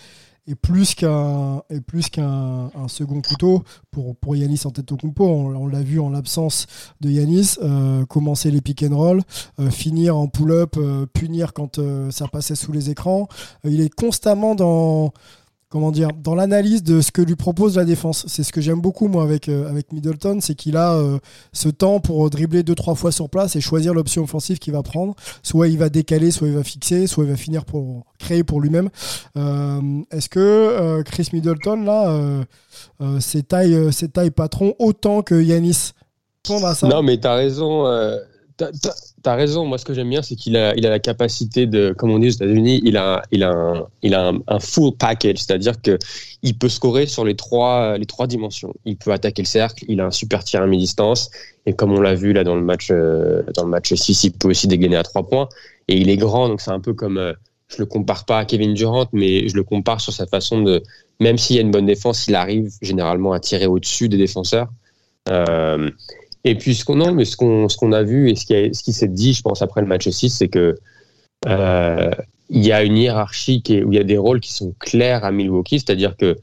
est 0.48 0.56
plus 0.56 0.96
qu'un 0.96 1.62
plus 1.86 2.10
qu'un 2.10 2.72
second 2.88 3.22
couteau 3.22 3.64
pour 3.92 4.16
pour 4.16 4.36
Yanis 4.36 4.62
Antetokounmpo. 4.66 5.26
On, 5.26 5.56
on 5.56 5.68
l'a 5.68 5.82
vu 5.82 6.00
en 6.00 6.10
l'absence 6.10 6.68
de 7.00 7.10
Yanis 7.10 7.58
euh, 7.62 8.06
commencer 8.06 8.50
les 8.52 8.62
pick 8.62 8.84
and 8.84 8.96
roll, 8.96 9.22
euh, 9.60 9.70
finir 9.70 10.18
en 10.18 10.28
pull-up, 10.28 10.76
euh, 10.78 11.06
punir 11.06 11.54
quand 11.54 11.80
ça 12.12 12.28
passait 12.28 12.56
sous 12.56 12.72
les 12.72 12.90
écrans. 12.90 13.28
il 13.64 13.82
est 13.82 13.94
constamment 13.94 14.56
dans 14.56 15.14
comment 15.72 15.92
dire, 15.92 16.10
dans 16.22 16.36
l'analyse 16.36 16.84
de 16.84 17.00
ce 17.00 17.12
que 17.12 17.22
lui 17.22 17.38
propose 17.38 17.78
la 17.78 17.86
défense. 17.86 18.26
C'est 18.28 18.44
ce 18.44 18.52
que 18.52 18.60
j'aime 18.60 18.82
beaucoup 18.82 19.08
moi 19.08 19.24
avec 19.24 19.48
euh, 19.48 19.70
avec 19.70 19.94
Middleton, 19.94 20.40
c'est 20.42 20.54
qu'il 20.54 20.76
a 20.76 20.94
euh, 20.94 21.18
ce 21.54 21.70
temps 21.70 22.00
pour 22.02 22.30
dribbler 22.30 22.62
deux 22.62 22.76
trois 22.76 22.94
fois 22.94 23.12
sur 23.12 23.30
place 23.30 23.56
et 23.56 23.62
choisir 23.62 23.94
l'option 23.94 24.24
offensive 24.24 24.60
qu'il 24.60 24.74
va 24.74 24.84
prendre. 24.84 25.16
Soit 25.42 25.70
il 25.70 25.78
va 25.78 25.90
décaler, 25.90 26.30
soit 26.30 26.50
il 26.50 26.54
va 26.54 26.64
fixer, 26.64 27.08
soit 27.08 27.24
il 27.24 27.30
va 27.30 27.38
finir 27.38 27.64
pour 27.64 28.04
créer 28.20 28.44
pour 28.44 28.60
lui-même. 28.60 28.90
Euh, 29.38 30.02
est-ce 30.12 30.28
que 30.28 31.02
Chris 31.04 31.30
Middleton 31.32 31.84
là, 31.84 32.44
c'est 33.20 33.48
taille 33.48 33.90
taille 34.14 34.32
patron 34.32 34.76
autant 34.78 35.22
que 35.22 35.42
Yanis 35.42 35.94
Non 36.90 37.02
mais 37.02 37.18
t'as 37.18 37.36
raison. 37.36 37.86
T'as 39.24 39.36
raison. 39.36 39.66
Moi, 39.66 39.78
ce 39.78 39.86
que 39.86 39.94
j'aime 39.94 40.10
bien, 40.10 40.22
c'est 40.22 40.36
qu'il 40.36 40.58
a, 40.58 40.76
il 40.76 40.86
a 40.86 40.90
la 40.90 41.00
capacité 41.00 41.68
de, 41.68 41.94
comme 41.98 42.12
on 42.12 42.20
dit 42.20 42.28
aux 42.28 42.32
États-Unis, 42.32 42.82
il 42.84 42.98
a, 42.98 43.24
il 43.32 43.44
a, 43.44 43.52
un, 43.52 43.88
il 44.02 44.16
a 44.16 44.32
un, 44.48 44.60
full 44.60 44.96
package, 44.98 45.38
c'est-à-dire 45.38 45.82
que 45.82 45.98
il 46.42 46.58
peut 46.58 46.70
scorer 46.70 47.06
sur 47.06 47.24
les 47.24 47.36
trois, 47.36 47.98
les 47.98 48.06
trois 48.06 48.28
dimensions. 48.28 48.74
Il 48.86 48.98
peut 48.98 49.12
attaquer 49.12 49.44
le 49.44 49.48
cercle, 49.48 49.86
il 49.88 50.02
a 50.02 50.06
un 50.06 50.12
super 50.12 50.44
tir 50.44 50.62
à 50.62 50.68
mi-distance, 50.68 51.30
et 51.66 51.74
comme 51.74 51.92
on 51.92 52.02
l'a 52.02 52.16
vu 52.16 52.34
là 52.34 52.44
dans 52.44 52.56
le 52.56 52.64
match, 52.64 52.88
euh, 52.92 53.44
dans 53.56 53.64
le 53.64 53.70
match 53.70 53.94
6, 53.94 54.24
il 54.24 54.32
peut 54.32 54.50
aussi 54.50 54.68
dégainer 54.68 54.96
à 54.96 55.04
trois 55.04 55.28
points. 55.28 55.50
Et 55.88 55.98
il 55.98 56.10
est 56.10 56.18
grand, 56.18 56.50
donc 56.50 56.62
c'est 56.62 56.72
un 56.72 56.80
peu 56.80 56.94
comme, 56.94 57.18
euh, 57.18 57.34
je 57.68 57.78
le 57.78 57.86
compare 57.86 58.26
pas 58.26 58.40
à 58.40 58.46
Kevin 58.46 58.74
Durant, 58.74 59.08
mais 59.14 59.48
je 59.48 59.56
le 59.56 59.64
compare 59.64 60.02
sur 60.02 60.14
sa 60.14 60.26
façon 60.26 60.62
de, 60.62 60.82
même 61.20 61.38
s'il 61.38 61.56
y 61.56 61.60
a 61.60 61.62
une 61.62 61.72
bonne 61.72 61.86
défense, 61.86 62.28
il 62.28 62.36
arrive 62.36 62.72
généralement 62.82 63.34
à 63.34 63.40
tirer 63.40 63.68
au-dessus 63.68 64.10
des 64.10 64.18
défenseurs. 64.18 64.70
Euh, 65.30 65.92
et 66.44 66.56
puis 66.56 66.76
ce 66.76 66.86
qu'on 66.86 67.14
mais 67.14 67.26
ce 67.26 67.36
qu'on 67.36 67.70
ce 67.70 67.78
qu'on 67.78 67.92
a 67.92 68.04
vu 68.04 68.30
et 68.30 68.36
ce 68.36 68.46
qui 68.46 68.74
ce 68.74 68.84
qui 68.84 68.94
s'est 68.94 69.08
dit, 69.08 69.34
je 69.34 69.42
pense 69.42 69.62
après 69.62 69.82
le 69.82 69.88
match 69.88 70.10
6, 70.10 70.30
c'est 70.30 70.48
que 70.48 70.78
euh, 71.48 72.12
il 72.50 72.66
y 72.66 72.72
a 72.72 72.84
une 72.84 72.98
hiérarchie 72.98 73.62
qui 73.62 73.84
où 73.84 73.92
il 73.92 73.98
y 73.98 74.00
a 74.00 74.04
des 74.04 74.18
rôles 74.18 74.40
qui 74.40 74.52
sont 74.54 74.74
clairs 74.80 75.24
à 75.24 75.32
Milwaukee, 75.32 75.80
c'est-à-dire 75.80 76.18
que 76.18 76.38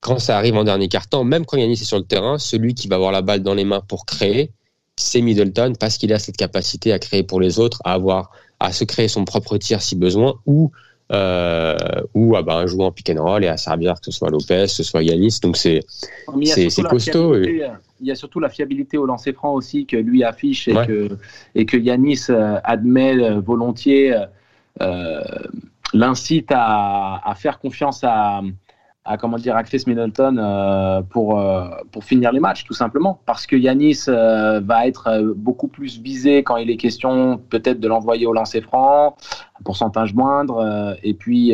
quand 0.00 0.18
ça 0.18 0.36
arrive 0.36 0.56
en 0.56 0.64
dernier 0.64 0.88
quart-temps, 0.88 1.24
même 1.24 1.46
quand 1.46 1.56
Yannis 1.56 1.74
est 1.74 1.84
sur 1.84 1.96
le 1.96 2.04
terrain, 2.04 2.38
celui 2.38 2.74
qui 2.74 2.88
va 2.88 2.96
avoir 2.96 3.10
la 3.10 3.22
balle 3.22 3.42
dans 3.42 3.54
les 3.54 3.64
mains 3.64 3.80
pour 3.80 4.04
créer, 4.04 4.50
c'est 4.96 5.22
Middleton 5.22 5.72
parce 5.80 5.96
qu'il 5.96 6.12
a 6.12 6.18
cette 6.18 6.36
capacité 6.36 6.92
à 6.92 6.98
créer 6.98 7.22
pour 7.22 7.40
les 7.40 7.58
autres, 7.58 7.80
à 7.84 7.94
avoir 7.94 8.30
à 8.60 8.72
se 8.72 8.84
créer 8.84 9.08
son 9.08 9.24
propre 9.24 9.56
tir 9.56 9.82
si 9.82 9.96
besoin 9.96 10.34
ou 10.46 10.70
euh, 11.12 11.76
ou 12.14 12.34
à 12.36 12.42
bah, 12.42 12.66
jouer 12.66 12.84
en 12.84 12.92
pick 12.92 13.10
and 13.10 13.22
roll 13.22 13.44
et 13.44 13.48
à 13.48 13.56
servir 13.56 13.94
que 13.94 14.06
ce 14.06 14.10
soit 14.10 14.30
Lopez, 14.30 14.64
que 14.64 14.66
ce 14.68 14.82
soit 14.82 15.02
Yanis. 15.02 15.38
Donc 15.42 15.56
c'est 15.56 15.80
c'est 16.44 16.82
costaud. 16.82 17.36
Il 18.04 18.08
y 18.08 18.10
a 18.10 18.14
surtout 18.14 18.38
la 18.38 18.50
fiabilité 18.50 18.98
au 18.98 19.06
lancer 19.06 19.32
franc 19.32 19.54
aussi 19.54 19.86
que 19.86 19.96
lui 19.96 20.24
affiche 20.24 20.68
et 20.68 20.74
que 20.74 21.18
et 21.54 21.64
que 21.64 21.78
Yanis 21.78 22.26
euh, 22.28 22.60
admet 22.62 23.16
euh, 23.18 23.40
volontiers, 23.40 24.14
l'incite 25.94 26.50
à, 26.50 27.20
à, 27.24 27.34
faire 27.34 27.58
confiance 27.58 28.04
à 28.04 28.42
à 29.04 29.18
comment 29.18 29.36
dire 29.36 29.56
à 29.56 29.62
Chris 29.62 29.84
Middleton 29.86 30.36
euh, 30.38 31.02
pour 31.02 31.38
euh, 31.38 31.68
pour 31.92 32.04
finir 32.04 32.32
les 32.32 32.40
matchs 32.40 32.64
tout 32.64 32.74
simplement. 32.74 33.20
Parce 33.26 33.46
que 33.46 33.56
Yanis 33.56 34.04
euh, 34.08 34.60
va 34.60 34.86
être 34.86 35.32
beaucoup 35.36 35.68
plus 35.68 35.98
visé 36.00 36.42
quand 36.42 36.56
il 36.56 36.70
est 36.70 36.76
question 36.76 37.38
peut-être 37.50 37.80
de 37.80 37.88
l'envoyer 37.88 38.26
au 38.26 38.32
lancer 38.32 38.60
franc 38.60 39.16
un 39.60 39.62
pourcentage 39.62 40.14
moindre 40.14 40.96
et 41.02 41.14
puis 41.14 41.52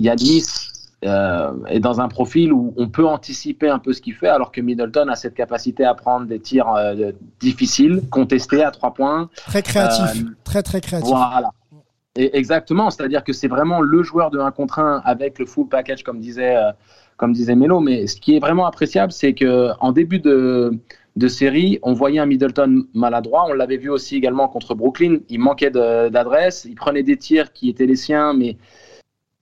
Yanis 0.00 0.63
est 1.04 1.80
dans 1.80 2.00
un 2.00 2.08
profil 2.08 2.52
où 2.52 2.72
on 2.76 2.88
peut 2.88 3.06
anticiper 3.06 3.68
un 3.68 3.78
peu 3.78 3.92
ce 3.92 4.00
qu'il 4.00 4.14
fait 4.14 4.28
alors 4.28 4.50
que 4.50 4.60
Middleton 4.60 5.08
a 5.08 5.16
cette 5.16 5.34
capacité 5.34 5.84
à 5.84 5.94
prendre 5.94 6.26
des 6.26 6.40
tirs 6.40 6.66
difficiles 7.40 8.02
contestés 8.10 8.62
à 8.62 8.70
trois 8.70 8.94
points 8.94 9.28
très 9.46 9.62
créatif 9.62 10.24
très 10.44 10.62
très 10.62 10.80
créatif 10.80 11.10
voilà 11.10 11.50
exactement, 12.16 12.90
c'est-à-dire 12.90 13.24
que 13.24 13.32
c'est 13.32 13.48
vraiment 13.48 13.80
le 13.80 14.02
joueur 14.02 14.30
de 14.30 14.38
1 14.38 14.50
contre 14.52 14.78
1 14.78 15.02
avec 15.04 15.38
le 15.38 15.46
full 15.46 15.68
package, 15.68 16.02
comme 16.02 16.20
disait, 16.20 16.56
euh, 16.56 16.70
comme 17.16 17.32
disait 17.32 17.56
Melo. 17.56 17.80
Mais 17.80 18.06
ce 18.06 18.16
qui 18.20 18.36
est 18.36 18.40
vraiment 18.40 18.66
appréciable, 18.66 19.12
c'est 19.12 19.34
que 19.34 19.70
en 19.80 19.92
début 19.92 20.20
de, 20.20 20.78
de 21.16 21.28
série, 21.28 21.78
on 21.82 21.92
voyait 21.92 22.20
un 22.20 22.26
Middleton 22.26 22.84
maladroit. 22.94 23.46
On 23.48 23.52
l'avait 23.52 23.76
vu 23.76 23.90
aussi 23.90 24.16
également 24.16 24.48
contre 24.48 24.74
Brooklyn. 24.74 25.18
Il 25.28 25.40
manquait 25.40 25.70
d'adresse. 25.70 26.64
Il 26.68 26.74
prenait 26.76 27.02
des 27.02 27.16
tirs 27.16 27.52
qui 27.52 27.68
étaient 27.68 27.86
les 27.86 27.96
siens, 27.96 28.32
mais 28.32 28.56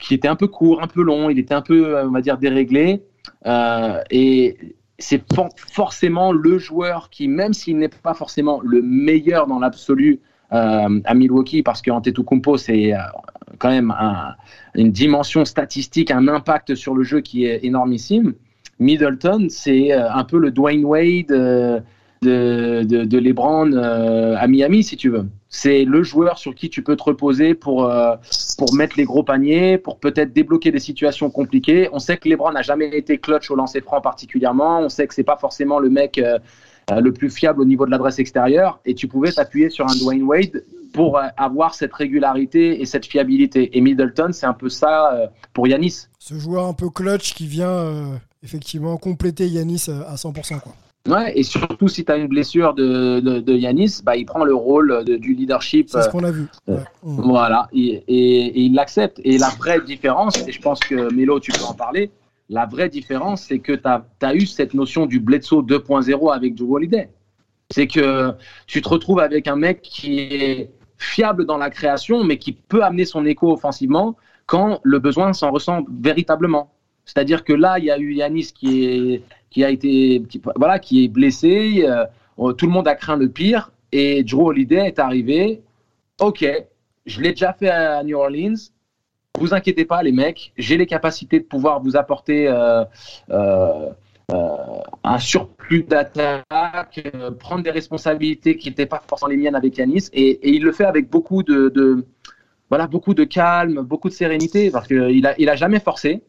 qui 0.02 0.14
étaient 0.14 0.28
un 0.28 0.36
peu 0.36 0.48
courts, 0.48 0.82
un 0.82 0.88
peu 0.88 1.02
longs. 1.02 1.30
Il 1.30 1.38
était 1.38 1.54
un 1.54 1.62
peu, 1.62 1.96
on 2.02 2.10
va 2.10 2.20
dire, 2.20 2.36
déréglé. 2.36 3.02
Euh, 3.46 4.00
et 4.10 4.58
c'est 4.98 5.22
forcément 5.72 6.32
le 6.32 6.58
joueur 6.58 7.08
qui, 7.10 7.28
même 7.28 7.52
s'il 7.52 7.78
n'est 7.78 7.88
pas 7.88 8.14
forcément 8.14 8.60
le 8.62 8.82
meilleur 8.82 9.46
dans 9.46 9.58
l'absolu 9.58 10.20
euh, 10.52 11.00
à 11.04 11.14
Milwaukee, 11.14 11.62
parce 11.62 11.80
qu'Antetokounmpo, 11.82 12.56
c'est 12.56 12.92
euh, 12.92 12.98
quand 13.58 13.70
même 13.70 13.94
une 14.74 14.90
dimension 14.90 15.44
statistique, 15.44 16.10
un 16.10 16.28
impact 16.28 16.74
sur 16.74 16.94
le 16.94 17.04
jeu 17.04 17.20
qui 17.20 17.46
est 17.46 17.64
énormissime. 17.64 18.34
Middleton, 18.78 19.46
c'est 19.48 19.92
euh, 19.92 20.12
un 20.12 20.24
peu 20.24 20.38
le 20.38 20.50
Dwayne 20.50 20.84
Wade 20.84 21.84
euh, 22.24 22.84
de, 22.84 23.18
LeBron 23.18 23.72
euh, 23.72 24.36
à 24.36 24.46
Miami, 24.46 24.82
si 24.84 24.96
tu 24.96 25.10
veux. 25.10 25.26
C'est 25.48 25.84
le 25.84 26.02
joueur 26.02 26.38
sur 26.38 26.54
qui 26.54 26.70
tu 26.70 26.82
peux 26.82 26.96
te 26.96 27.02
reposer 27.02 27.54
pour, 27.54 27.90
pour 28.58 28.74
mettre 28.74 28.96
les 28.96 29.04
gros 29.04 29.22
paniers, 29.22 29.76
pour 29.76 29.98
peut-être 29.98 30.32
débloquer 30.32 30.70
des 30.70 30.78
situations 30.78 31.30
compliquées. 31.30 31.88
On 31.92 31.98
sait 31.98 32.16
que 32.16 32.28
LeBron 32.28 32.52
n'a 32.52 32.62
jamais 32.62 32.96
été 32.96 33.18
clutch 33.18 33.50
au 33.50 33.54
lancer 33.54 33.80
franc 33.80 34.00
particulièrement. 34.00 34.80
On 34.80 34.88
sait 34.88 35.06
que 35.06 35.14
c'est 35.14 35.24
pas 35.24 35.36
forcément 35.36 35.78
le 35.78 35.90
mec 35.90 36.18
le 36.90 37.12
plus 37.12 37.28
fiable 37.28 37.60
au 37.60 37.66
niveau 37.66 37.84
de 37.84 37.90
l'adresse 37.90 38.18
extérieure. 38.18 38.80
Et 38.86 38.94
tu 38.94 39.08
pouvais 39.08 39.30
t'appuyer 39.30 39.68
sur 39.68 39.86
un 39.86 39.94
Dwayne 39.94 40.22
Wade 40.22 40.64
pour 40.94 41.20
avoir 41.36 41.74
cette 41.74 41.92
régularité 41.92 42.80
et 42.80 42.86
cette 42.86 43.04
fiabilité. 43.04 43.76
Et 43.76 43.82
Middleton, 43.82 44.30
c'est 44.32 44.46
un 44.46 44.54
peu 44.54 44.70
ça 44.70 45.30
pour 45.52 45.68
Yanis. 45.68 46.06
Ce 46.18 46.38
joueur 46.38 46.66
un 46.66 46.74
peu 46.74 46.88
clutch 46.88 47.34
qui 47.34 47.46
vient 47.46 48.18
effectivement 48.42 48.96
compléter 48.96 49.48
Yanis 49.48 49.86
euh, 49.88 50.02
à 50.06 50.16
100%. 50.16 50.60
Quoi. 50.60 50.74
Ouais, 51.08 51.36
et 51.36 51.42
surtout 51.42 51.88
si 51.88 52.04
tu 52.04 52.12
as 52.12 52.16
une 52.16 52.28
blessure 52.28 52.74
de, 52.74 53.18
de, 53.18 53.52
Yanis, 53.52 54.00
bah, 54.04 54.16
il 54.16 54.24
prend 54.24 54.44
le 54.44 54.54
rôle 54.54 55.04
du 55.04 55.34
leadership. 55.34 55.88
C'est 55.90 56.02
ce 56.02 56.08
qu'on 56.08 56.22
a 56.22 56.30
vu. 56.30 56.46
Euh, 56.68 56.78
voilà, 57.02 57.68
et, 57.72 58.04
et, 58.06 58.60
il 58.60 58.74
l'accepte. 58.74 59.20
Et 59.24 59.36
la 59.36 59.48
vraie 59.48 59.80
différence, 59.80 60.46
et 60.46 60.52
je 60.52 60.60
pense 60.60 60.78
que 60.78 61.12
Mélo, 61.12 61.40
tu 61.40 61.50
peux 61.50 61.64
en 61.64 61.74
parler, 61.74 62.12
la 62.48 62.66
vraie 62.66 62.88
différence, 62.88 63.42
c'est 63.42 63.58
que 63.58 63.72
tu 63.72 63.88
as, 63.88 64.04
as, 64.22 64.34
eu 64.34 64.46
cette 64.46 64.74
notion 64.74 65.06
du 65.06 65.18
Bledsoe 65.18 65.62
2.0 65.62 66.32
avec 66.32 66.54
Drew 66.54 66.76
Holiday. 66.76 67.10
C'est 67.70 67.88
que 67.88 68.32
tu 68.66 68.80
te 68.80 68.88
retrouves 68.88 69.18
avec 69.18 69.48
un 69.48 69.56
mec 69.56 69.82
qui 69.82 70.20
est 70.20 70.70
fiable 70.98 71.46
dans 71.46 71.58
la 71.58 71.70
création, 71.70 72.22
mais 72.22 72.38
qui 72.38 72.52
peut 72.52 72.84
amener 72.84 73.06
son 73.06 73.26
écho 73.26 73.52
offensivement 73.52 74.16
quand 74.46 74.80
le 74.84 75.00
besoin 75.00 75.32
s'en 75.32 75.50
ressent 75.50 75.84
véritablement. 76.00 76.72
C'est-à-dire 77.04 77.42
que 77.42 77.52
là, 77.52 77.78
il 77.78 77.86
y 77.86 77.90
a 77.90 77.98
eu 77.98 78.14
Yanis 78.14 78.52
qui, 78.54 78.84
est, 78.84 79.22
qui 79.52 79.62
a 79.62 79.70
été, 79.70 80.22
voilà, 80.56 80.78
qui 80.78 81.04
est 81.04 81.08
blessé. 81.08 81.84
Euh, 81.86 82.52
tout 82.52 82.66
le 82.66 82.72
monde 82.72 82.88
a 82.88 82.94
craint 82.94 83.16
le 83.16 83.28
pire. 83.28 83.70
Et 83.92 84.24
Drew 84.24 84.46
Holiday 84.46 84.86
est 84.86 84.98
arrivé. 84.98 85.62
Ok, 86.20 86.44
je 87.04 87.20
l'ai 87.20 87.30
déjà 87.30 87.52
fait 87.52 87.68
à 87.68 88.02
New 88.02 88.16
Orleans. 88.16 88.56
Vous 89.38 89.54
inquiétez 89.54 89.84
pas, 89.84 90.02
les 90.02 90.12
mecs. 90.12 90.52
J'ai 90.56 90.76
les 90.76 90.86
capacités 90.86 91.40
de 91.40 91.44
pouvoir 91.44 91.80
vous 91.82 91.96
apporter 91.96 92.48
euh, 92.48 92.84
euh, 93.30 93.90
un 95.04 95.18
surplus 95.18 95.82
d'attaque, 95.82 97.06
prendre 97.38 97.62
des 97.62 97.70
responsabilités 97.70 98.56
qui 98.56 98.68
n'étaient 98.68 98.86
pas 98.86 99.02
forcément 99.06 99.28
les 99.28 99.36
miennes 99.36 99.54
avec 99.54 99.76
Yanis. 99.76 100.08
Et, 100.12 100.54
il 100.54 100.62
le 100.62 100.72
fait 100.72 100.84
avec 100.84 101.10
beaucoup 101.10 101.42
de, 101.42 101.68
de, 101.68 102.06
voilà, 102.70 102.86
beaucoup 102.86 103.14
de 103.14 103.24
calme, 103.24 103.82
beaucoup 103.82 104.08
de 104.08 104.14
sérénité, 104.14 104.70
parce 104.70 104.86
qu'il 104.86 105.26
a, 105.26 105.34
il 105.38 105.48
a 105.48 105.56
jamais 105.56 105.80
forcé 105.80 106.22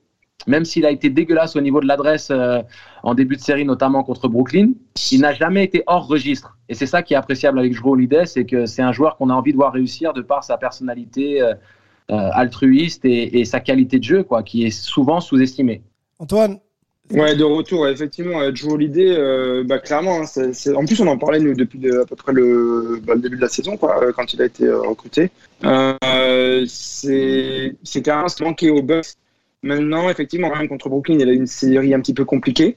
même 0.48 0.66
s'il 0.66 0.86
a 0.86 0.92
été 0.92 1.10
dégueulasse 1.10 1.56
au 1.56 1.62
niveau 1.62 1.80
de 1.80 1.88
l'adresse 1.88 2.30
euh, 2.32 2.62
en 3.04 3.14
début 3.14 3.36
de 3.36 3.42
série, 3.42 3.66
notamment 3.66 4.04
contre 4.04 4.28
Brooklyn, 4.28 4.72
il 5.12 5.22
n'a 5.22 5.34
jamais 5.34 5.64
été 5.64 5.84
hors 5.88 6.08
registre. 6.08 6.58
Et 6.70 6.74
c'est 6.74 6.86
ça 6.86 7.02
qui 7.02 7.14
est 7.14 7.18
appréciable 7.18 7.60
avec 7.60 7.74
Drew 7.74 7.92
Holiday, 7.92 8.26
c'est 8.26 8.46
que 8.46 8.66
c'est 8.66 8.82
un 8.82 8.92
joueur 8.92 9.18
qu'on 9.18 9.30
a 9.30 9.34
envie 9.34 9.52
de 9.52 9.58
voir 9.58 9.74
réussir 9.74 10.14
de 10.14 10.22
par 10.22 10.44
sa 10.44 10.58
personnalité 10.58 11.42
euh, 11.42 11.54
euh, 12.12 12.30
altruiste 12.34 13.06
et, 13.06 13.46
sa 13.46 13.60
qualité 13.60 14.00
de 14.00 14.04
jeu, 14.04 14.24
quoi, 14.24 14.44
qui 14.44 14.66
est 14.66 14.72
souvent 14.72 15.20
sous-estimée. 15.20 15.82
Antoine? 16.20 16.60
Ouais, 17.12 17.36
de 17.36 17.44
retour, 17.44 17.88
effectivement, 17.88 18.50
Drew 18.52 18.74
Holiday, 18.74 19.64
bah, 19.66 19.80
clairement, 19.80 20.22
hein, 20.22 20.26
en 20.76 20.86
plus 20.86 21.02
on 21.02 21.08
en 21.08 21.18
parlait 21.18 21.40
nous, 21.40 21.54
depuis 21.54 21.80
à 21.92 22.06
peu 22.06 22.16
près 22.16 22.32
le, 22.32 23.02
bah, 23.06 23.14
le, 23.16 23.22
début 23.22 23.36
de 23.36 23.42
la 23.42 23.50
saison, 23.50 23.76
quoi, 23.76 24.14
quand 24.14 24.34
il 24.34 24.42
a 24.42 24.46
été 24.46 24.72
recruté. 24.72 25.30
c'est 26.66 28.08
un 28.08 28.26
manqué 28.42 28.70
au 28.70 28.82
Bucks 28.82 29.18
Maintenant, 29.63 30.10
effectivement, 30.10 30.54
même 30.54 30.67
contre 30.67 30.89
Brooklyn, 30.89 31.17
il 31.19 31.30
a 31.30 31.32
une 31.32 31.47
série 31.47 31.93
un 31.93 32.02
petit 32.02 32.13
peu 32.13 32.26
compliquée. 32.26 32.76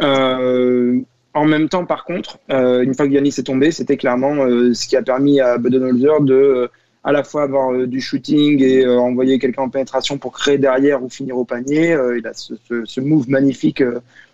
Euh, 0.00 1.00
en 1.34 1.44
même 1.44 1.68
temps, 1.68 1.84
par 1.84 2.04
contre, 2.04 2.38
euh, 2.50 2.82
une 2.82 2.94
fois 2.94 3.06
que 3.06 3.12
Giannis 3.12 3.34
est 3.38 3.46
tombé, 3.46 3.72
c'était 3.72 3.96
clairement 3.96 4.36
euh, 4.36 4.72
ce 4.72 4.86
qui 4.86 4.96
a 4.96 5.02
permis 5.02 5.40
à 5.40 5.58
Budenholzer 5.58 6.20
de 6.20 6.70
à 7.04 7.12
la 7.12 7.24
fois 7.24 7.42
avoir 7.44 7.86
du 7.86 8.00
shooting 8.00 8.62
et 8.62 8.86
envoyer 8.86 9.38
quelqu'un 9.38 9.62
en 9.62 9.68
pénétration 9.70 10.18
pour 10.18 10.32
créer 10.32 10.58
derrière 10.58 11.02
ou 11.02 11.08
finir 11.08 11.38
au 11.38 11.44
panier. 11.44 11.96
il 12.16 12.26
a 12.26 12.32
ce, 12.34 13.00
move 13.00 13.30
magnifique 13.30 13.82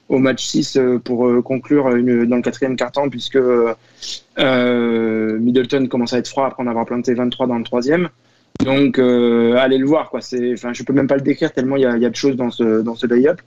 au 0.08 0.18
match 0.18 0.44
6 0.44 0.80
pour 1.04 1.44
conclure 1.44 1.84
dans 1.90 2.36
le 2.36 2.42
quatrième 2.42 2.74
quart-temps 2.74 3.10
puisque 3.10 3.38
Middleton 4.38 5.86
commence 5.88 6.14
à 6.14 6.18
être 6.18 6.26
froid 6.26 6.46
après 6.46 6.64
en 6.64 6.66
avoir 6.66 6.86
planté 6.86 7.14
23 7.14 7.46
dans 7.46 7.58
le 7.58 7.64
troisième. 7.64 8.08
Donc, 8.60 8.98
euh, 8.98 9.56
allez 9.56 9.78
le 9.78 9.86
voir. 9.86 10.10
Quoi. 10.10 10.20
Enfin, 10.52 10.72
je 10.72 10.82
peux 10.82 10.92
même 10.92 11.06
pas 11.06 11.16
le 11.16 11.22
décrire 11.22 11.52
tellement 11.52 11.76
il 11.76 11.82
y 11.82 11.86
a, 11.86 11.96
y 11.96 12.06
a, 12.06 12.10
de 12.10 12.16
choses 12.16 12.36
dans 12.36 12.50
ce, 12.50 12.82
dans 12.82 12.94
ce 12.94 13.06
lay-up. 13.06 13.40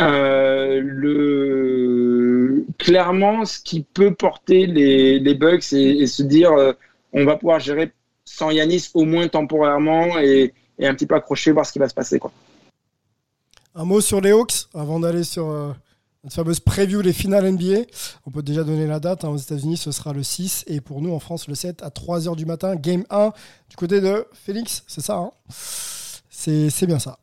Euh, 0.00 0.80
le... 0.82 2.64
Clairement, 2.78 3.44
ce 3.44 3.60
qui 3.60 3.82
peut 3.82 4.14
porter 4.14 4.66
les, 4.66 5.18
les 5.18 5.34
Bucks 5.34 5.72
et, 5.72 6.06
se 6.06 6.22
dire 6.22 6.52
euh, 6.52 6.72
on 7.12 7.24
va 7.24 7.36
pouvoir 7.36 7.60
gérer 7.60 7.92
sans 8.24 8.50
Yanis 8.50 8.90
au 8.94 9.04
moins 9.04 9.28
temporairement 9.28 10.18
et, 10.18 10.52
et, 10.78 10.86
un 10.86 10.94
petit 10.94 11.06
peu 11.06 11.14
accrocher, 11.14 11.50
voir 11.52 11.66
ce 11.66 11.72
qui 11.72 11.78
va 11.78 11.88
se 11.88 11.94
passer. 11.94 12.18
Quoi. 12.18 12.30
Un 13.74 13.84
mot 13.84 14.00
sur 14.00 14.20
les 14.20 14.30
Hawks 14.30 14.66
avant 14.74 15.00
d'aller 15.00 15.24
sur 15.24 15.48
euh, 15.50 15.72
notre 16.24 16.34
fameuse 16.34 16.60
preview 16.60 17.02
des 17.02 17.12
finales 17.12 17.50
NBA. 17.52 17.82
On 18.26 18.30
peut 18.30 18.42
déjà 18.42 18.64
donner 18.64 18.86
la 18.86 19.00
date. 19.00 19.24
Hein. 19.24 19.28
Aux 19.28 19.36
États-Unis, 19.36 19.76
ce 19.76 19.92
sera 19.92 20.12
le 20.12 20.22
6 20.22 20.64
et 20.66 20.80
pour 20.80 21.00
nous 21.00 21.12
en 21.12 21.20
France, 21.20 21.48
le 21.48 21.54
7 21.54 21.82
à 21.82 21.90
3h 21.90 22.34
du 22.36 22.44
matin. 22.44 22.74
Game 22.76 23.04
1 23.10 23.32
du 23.70 23.76
côté 23.76 24.00
de 24.00 24.26
Félix, 24.32 24.82
c'est 24.86 25.00
ça 25.00 25.16
hein? 25.16 25.30
C'est, 26.30 26.86
bien 26.86 26.98
ça. 26.98 27.18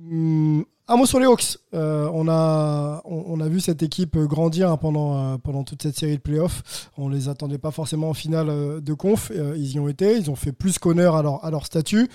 Hum, 0.00 0.64
un 0.86 0.96
mot 0.96 1.06
sur 1.06 1.18
les 1.18 1.26
Hawks. 1.26 1.58
Euh, 1.74 2.10
on, 2.12 2.28
a, 2.28 3.02
on, 3.04 3.40
a 3.40 3.48
vu 3.48 3.60
cette 3.60 3.82
équipe 3.82 4.16
grandir 4.18 4.70
hein, 4.70 4.76
pendant, 4.76 5.34
euh, 5.34 5.38
pendant 5.38 5.64
toute 5.64 5.82
cette 5.82 5.98
série 5.98 6.16
de 6.16 6.22
playoffs. 6.22 6.90
On 6.96 7.08
ne 7.08 7.14
les 7.14 7.28
attendait 7.28 7.58
pas 7.58 7.70
forcément 7.70 8.10
en 8.10 8.14
finale 8.14 8.48
euh, 8.48 8.80
de 8.80 8.94
conf. 8.94 9.32
ils 9.56 9.72
y 9.72 9.80
ont 9.80 9.88
été. 9.88 10.16
Ils 10.16 10.30
ont 10.30 10.36
fait 10.36 10.52
plus 10.52 10.78
qu'honneur 10.78 11.16
à 11.16 11.22
leur, 11.22 11.44
à 11.44 11.50
leur 11.50 11.66
statut. 11.66 12.08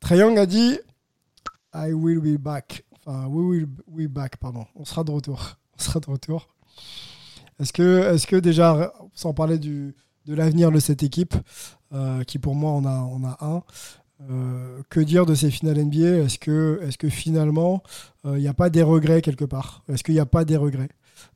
Trey 0.00 0.18
Young 0.18 0.38
a 0.38 0.46
dit 0.46 0.78
I 1.74 1.92
will 1.92 2.20
be 2.20 2.40
back. 2.40 2.84
Enfin, 3.04 3.26
we 3.26 3.66
will 3.88 4.08
back, 4.08 4.36
pardon. 4.36 4.66
On 4.74 4.84
sera 4.84 5.04
de 5.04 5.10
retour. 5.10 5.56
On 5.78 5.82
sera 5.82 6.00
de 6.00 6.10
retour. 6.10 6.48
Est-ce 7.58 7.72
que, 7.72 8.36
déjà, 8.36 8.92
sans 9.14 9.34
parler 9.34 9.58
de 9.58 9.94
l'avenir 10.26 10.70
de 10.70 10.78
cette 10.78 11.02
équipe, 11.02 11.34
euh, 11.92 12.22
qui 12.22 12.38
pour 12.38 12.54
moi 12.54 12.70
on 12.70 12.84
a, 12.84 13.36
un, 13.40 13.62
euh, 14.30 14.80
que 14.90 15.00
dire 15.00 15.26
de 15.26 15.34
ces 15.34 15.50
finales 15.50 15.84
NBA 15.84 16.24
Est-ce 16.24 16.38
que, 16.38 17.08
finalement 17.08 17.82
il 18.24 18.30
euh, 18.30 18.38
n'y 18.38 18.46
a 18.46 18.54
pas 18.54 18.70
des 18.70 18.82
regrets 18.82 19.22
quelque 19.22 19.44
part? 19.44 19.82
Est-ce 19.88 20.04
qu'il 20.04 20.14
n'y 20.14 20.20
a 20.20 20.26
pas 20.26 20.44
des 20.44 20.56
regrets? 20.56 20.90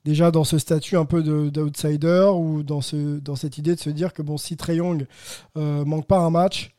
Déjà 0.05 0.31
dans 0.31 0.44
ce 0.44 0.59
statut 0.59 0.96
un 0.96 1.07
peu 1.07 1.22
d'outsider 1.50 2.31
ou 2.35 2.62
dans 2.62 2.81
cette 2.81 3.59
idée 3.59 3.74
de 3.74 3.81
se 3.81 3.90
dire 3.90 4.12
que 4.12 4.22
bon, 4.22 4.38
si 4.38 4.57
Trey 4.57 4.77
Young 4.77 5.07
manque 5.57 6.07
pas 6.07 6.20
un 6.20 6.31
match, 6.31 6.72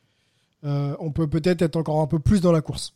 on 0.64 1.12
peut 1.12 1.28
peut-être 1.28 1.62
être 1.62 1.76
encore 1.76 2.02
un 2.02 2.08
peu 2.08 2.20
plus 2.20 2.40
dans 2.40 2.54
la 2.54 2.62
course. 2.62 2.94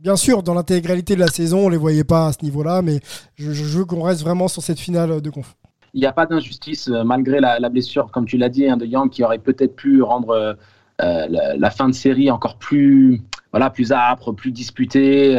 Bien 0.00 0.14
sûr, 0.14 0.44
dans 0.44 0.54
l'intégralité 0.54 1.16
de 1.16 1.20
la 1.20 1.26
saison, 1.26 1.66
on 1.66 1.68
les 1.68 1.76
voyait 1.76 2.04
pas 2.04 2.28
à 2.28 2.32
ce 2.32 2.44
niveau-là, 2.44 2.82
mais 2.82 3.00
je, 3.34 3.50
veux 3.50 3.84
qu'on 3.84 4.02
reste 4.02 4.20
vraiment 4.20 4.46
sur 4.46 4.62
cette 4.62 4.78
finale 4.78 5.20
de 5.20 5.30
conf. 5.30 5.56
Il 5.92 6.00
n'y 6.00 6.06
a 6.06 6.12
pas 6.12 6.24
d'injustice 6.24 6.88
euh, 6.88 7.02
malgré 7.02 7.40
la, 7.40 7.68
blessure, 7.68 8.12
comme 8.12 8.24
tu 8.24 8.36
l'as 8.36 8.48
dit, 8.48 8.68
hein, 8.68 8.76
de 8.76 8.86
Young 8.86 9.10
qui 9.10 9.24
aurait 9.24 9.38
peut-être 9.38 9.74
pu 9.74 10.00
rendre 10.00 10.30
euh, 10.30 10.54
euh, 11.02 11.26
la, 11.56 11.70
fin 11.70 11.88
de 11.88 11.94
série 11.94 12.30
encore 12.30 12.58
plus, 12.58 13.22
voilà, 13.50 13.70
plus 13.70 13.90
âpre, 13.90 14.30
plus 14.30 14.52
disputée, 14.52 15.36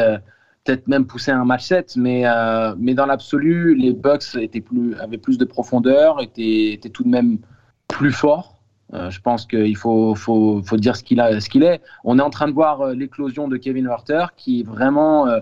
peut-être 0.65 0.89
même 0.89 1.05
pousser 1.05 1.31
un 1.31 1.45
match 1.45 1.65
7. 1.65 1.95
Mais, 1.95 2.23
dans 2.23 3.05
l'absolu, 3.05 3.75
les 3.75 3.93
Bucks 3.93 4.35
avaient 4.99 5.17
plus 5.17 5.37
de 5.37 5.45
profondeur, 5.45 6.21
étaient 6.21 6.89
tout 6.89 7.03
de 7.03 7.09
même 7.09 7.37
plus 7.87 8.11
forts. 8.11 8.58
Euh, 8.93 9.09
je 9.11 9.21
pense 9.21 9.45
qu'il 9.45 9.77
faut, 9.77 10.15
dire 10.73 10.95
ce 10.95 11.03
qu'il 11.03 11.63
est. 11.63 11.81
On 12.03 12.17
est 12.17 12.21
en 12.21 12.29
train 12.29 12.47
de 12.47 12.53
voir 12.53 12.81
euh, 12.81 12.93
l'éclosion 12.93 13.47
de 13.47 13.55
Kevin 13.57 13.87
Werther, 13.87 14.33
qui 14.35 14.63
vraiment 14.63 15.27
euh, 15.27 15.39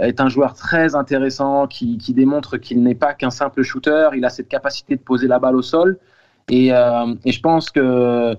est 0.00 0.20
un 0.20 0.28
joueur 0.28 0.54
très 0.54 0.96
intéressant, 0.96 1.68
qui, 1.68 1.96
démontre 2.08 2.56
qu'il 2.56 2.82
n'est 2.82 2.96
pas 2.96 3.14
qu'un 3.14 3.30
simple 3.30 3.62
shooter. 3.62 4.10
Il 4.16 4.24
a 4.24 4.30
cette 4.30 4.48
capacité 4.48 4.96
de 4.96 5.00
poser 5.00 5.28
la 5.28 5.38
balle 5.38 5.56
au 5.56 5.62
sol. 5.62 5.98
Et, 6.50 6.70
je 6.70 7.40
pense 7.40 7.70
que, 7.70 8.34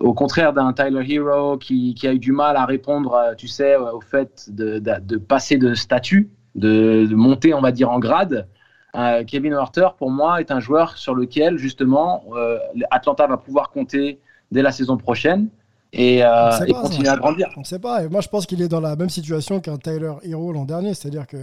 au 0.00 0.14
contraire 0.14 0.52
d'un 0.52 0.72
Tyler 0.72 1.04
Hero 1.12 1.58
qui, 1.58 1.96
a 2.04 2.12
eu 2.12 2.20
du 2.20 2.30
mal 2.30 2.56
à 2.56 2.64
répondre, 2.64 3.34
tu 3.36 3.48
sais, 3.48 3.76
au 3.76 4.00
fait 4.00 4.48
de 4.48 5.16
passer 5.16 5.58
de 5.58 5.74
statut, 5.74 6.30
de, 6.54 7.06
de, 7.06 7.14
monter, 7.14 7.54
on 7.54 7.60
va 7.60 7.72
dire, 7.72 7.90
en 7.90 7.98
grade, 7.98 8.46
euh, 8.94 9.24
Kevin 9.24 9.54
Horter, 9.54 9.88
pour 9.98 10.10
moi, 10.10 10.40
est 10.40 10.50
un 10.50 10.60
joueur 10.60 10.98
sur 10.98 11.14
lequel, 11.14 11.56
justement, 11.58 12.24
euh, 12.36 12.58
Atlanta 12.90 13.26
va 13.26 13.36
pouvoir 13.36 13.70
compter 13.70 14.20
dès 14.50 14.62
la 14.62 14.70
saison 14.72 14.96
prochaine 14.96 15.48
et, 15.92 16.22
euh, 16.22 16.50
et 16.66 16.72
pas, 16.72 16.82
continuer 16.82 17.08
à 17.08 17.16
grandir. 17.16 17.48
On 17.56 17.60
ne 17.60 17.64
sait 17.64 17.78
pas. 17.78 18.04
Et 18.04 18.08
moi, 18.08 18.20
je 18.20 18.28
pense 18.28 18.44
qu'il 18.46 18.60
est 18.60 18.68
dans 18.68 18.80
la 18.80 18.96
même 18.96 19.08
situation 19.08 19.60
qu'un 19.60 19.78
Tyler 19.78 20.12
Hero 20.24 20.52
l'an 20.52 20.64
dernier. 20.64 20.92
C'est-à-dire 20.94 21.26
que 21.26 21.38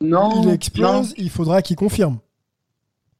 Non, 0.00 0.42
il 0.42 0.48
non. 0.48 0.52
explose, 0.52 1.14
il 1.16 1.30
faudra 1.30 1.62
qu'il 1.62 1.76
confirme. 1.76 2.18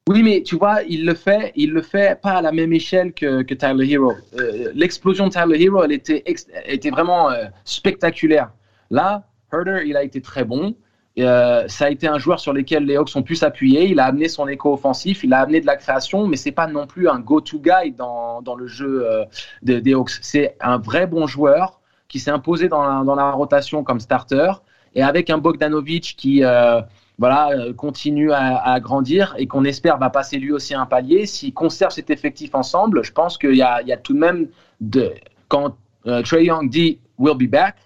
Oui, 0.09 0.23
mais 0.23 0.43
tu 0.43 0.57
vois, 0.57 0.83
il 0.89 1.07
le 1.07 1.15
fait, 1.15 1.53
il 1.57 1.73
le 1.73 1.83
fait 1.83 2.21
pas 2.21 2.33
à 2.33 2.43
la 2.43 2.53
même 2.53 2.73
échelle 2.73 3.13
que, 3.13 3.43
que 3.43 3.55
Tyler 3.55 3.93
Hero. 3.93 4.13
Euh, 4.39 4.73
L'explosion 4.75 5.29
de 5.29 5.33
Tyler 5.33 5.63
Hero, 5.63 5.85
elle 5.85 5.93
était, 5.93 6.25
était 6.67 6.91
vraiment 6.91 7.29
spectaculaire. 7.65 8.51
Là, 8.91 9.25
Herder, 9.53 9.83
il 9.87 9.97
a 9.97 10.03
été 10.03 10.21
très 10.21 10.45
bon. 10.45 10.75
Euh, 11.19 11.65
ça 11.67 11.87
a 11.87 11.91
été 11.91 12.07
un 12.07 12.19
joueur 12.19 12.39
sur 12.39 12.53
lequel 12.53 12.85
les 12.85 12.97
Hawks 12.97 13.15
ont 13.17 13.23
pu 13.23 13.35
s'appuyer. 13.35 13.89
Il 13.89 13.99
a 14.01 14.07
amené 14.07 14.29
son 14.29 14.47
écho 14.47 14.73
offensif, 14.73 15.25
il 15.25 15.33
a 15.33 15.41
amené 15.41 15.61
de 15.61 15.67
la 15.67 15.77
création, 15.77 16.27
mais 16.27 16.37
c'est 16.37 16.53
pas 16.53 16.67
non 16.67 16.87
plus 16.87 17.09
un 17.09 17.19
go-to 17.19 17.59
guy 17.59 17.93
dans, 17.93 18.43
dans 18.43 18.55
le 18.55 18.67
jeu 18.67 19.05
euh, 19.07 19.25
des, 19.63 19.93
Hawks. 19.93 20.13
C'est 20.23 20.57
un 20.61 20.79
vrai 20.79 21.07
bon 21.07 21.27
joueur 21.27 21.81
qui 22.09 22.21
s'est 22.21 22.31
imposé 22.31 22.69
dans 22.69 22.83
la, 22.83 23.05
dans 23.05 23.15
la 23.15 23.31
rotation 23.31 23.83
comme 23.83 24.01
starter 24.01 24.53
et 24.95 25.03
avec 25.03 25.31
un 25.31 25.39
Bogdanovic 25.39 26.15
qui 26.17 26.45
euh, 26.45 26.81
voilà, 27.19 27.51
continue 27.77 28.33
à, 28.33 28.81
grandir 28.81 29.35
et 29.37 29.47
qu'on 29.47 29.65
espère 29.65 29.99
va 29.99 30.11
passer 30.11 30.39
lui 30.39 30.53
aussi 30.53 30.75
un 30.75 30.87
palier. 30.87 31.27
S'ils 31.27 31.53
conservent 31.53 31.93
cet 31.93 32.11
effectif 32.11 32.55
ensemble, 32.55 33.05
je 33.05 33.13
pense 33.13 33.37
qu'il 33.37 33.55
y 33.55 33.59
y 33.59 33.63
a 33.63 33.97
tout 33.99 34.15
de 34.15 34.19
même, 34.19 34.49
de, 34.81 35.13
quand 35.49 35.77
Trey 36.25 36.47
Young 36.47 36.71
dit 36.71 36.99
«we'll 37.19 37.37
be 37.37 37.49
back», 37.51 37.77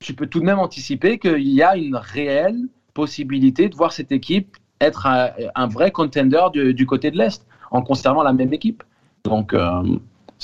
tu 0.00 0.14
peux 0.14 0.26
tout 0.26 0.40
de 0.40 0.44
même 0.44 0.58
anticiper 0.58 1.18
qu'il 1.18 1.48
y 1.48 1.62
a 1.62 1.76
une 1.76 1.96
réelle 1.96 2.58
possibilité 2.94 3.68
de 3.68 3.76
voir 3.76 3.92
cette 3.92 4.12
équipe 4.12 4.56
être 4.80 5.06
un, 5.06 5.66
vrai 5.66 5.90
contender 5.90 6.42
du, 6.52 6.86
côté 6.86 7.10
de 7.10 7.18
l'Est 7.18 7.46
en 7.70 7.82
conservant 7.82 8.22
la 8.22 8.32
même 8.32 8.52
équipe. 8.54 8.82
Donc, 9.24 9.52
euh, 9.52 9.82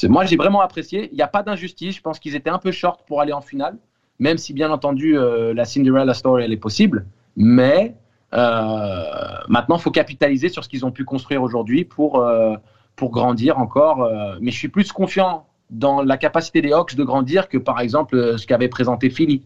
moi, 0.05 0.27
j'ai 0.27 0.37
vraiment 0.37 0.61
apprécié. 0.61 1.09
Il 1.11 1.17
n'y 1.17 1.23
a 1.23 1.27
pas 1.27 1.43
d'injustice. 1.43 1.97
Je 1.97 2.03
pense 2.03 2.19
qu'ils 2.19 2.35
étaient 2.35 2.51
un 2.51 2.59
peu 2.59 2.71
short 2.71 3.01
pour 3.07 3.23
aller 3.23 3.33
en 3.33 3.41
finale, 3.41 3.79
même 4.19 4.37
si, 4.37 4.53
bien 4.53 4.71
entendu, 4.71 5.17
euh, 5.17 5.55
la 5.55 5.65
Cinderella 5.65 6.13
Story, 6.13 6.45
elle 6.45 6.53
est 6.53 6.59
possible. 6.59 7.07
Mais 7.35 7.97
euh, 8.35 9.05
maintenant, 9.49 9.77
il 9.77 9.83
faut 9.83 9.91
capitaliser 9.91 10.51
sur 10.51 10.63
ce 10.63 10.69
qu'ils 10.69 10.85
ont 10.85 10.93
pu 10.93 11.07
construire 11.07 11.43
aujourd'hui 11.43 11.87
pour, 11.87 12.23
pour 12.95 13.11
grandir 13.11 13.59
encore. 13.59 14.07
mais 14.43 14.51
je 14.51 14.59
suis 14.59 14.69
plus 14.69 14.93
confiant 14.93 15.47
dans 15.71 16.03
la 16.03 16.17
capacité 16.17 16.63
des 16.63 16.73
Hawks 16.73 16.95
de 16.95 17.05
grandir 17.05 17.49
que, 17.49 17.59
par 17.59 17.81
exemple, 17.81 18.17
euh, 18.17 18.37
ce 18.39 18.47
qu'avait 18.47 18.69
présenté 18.69 19.11
Philly. 19.11 19.43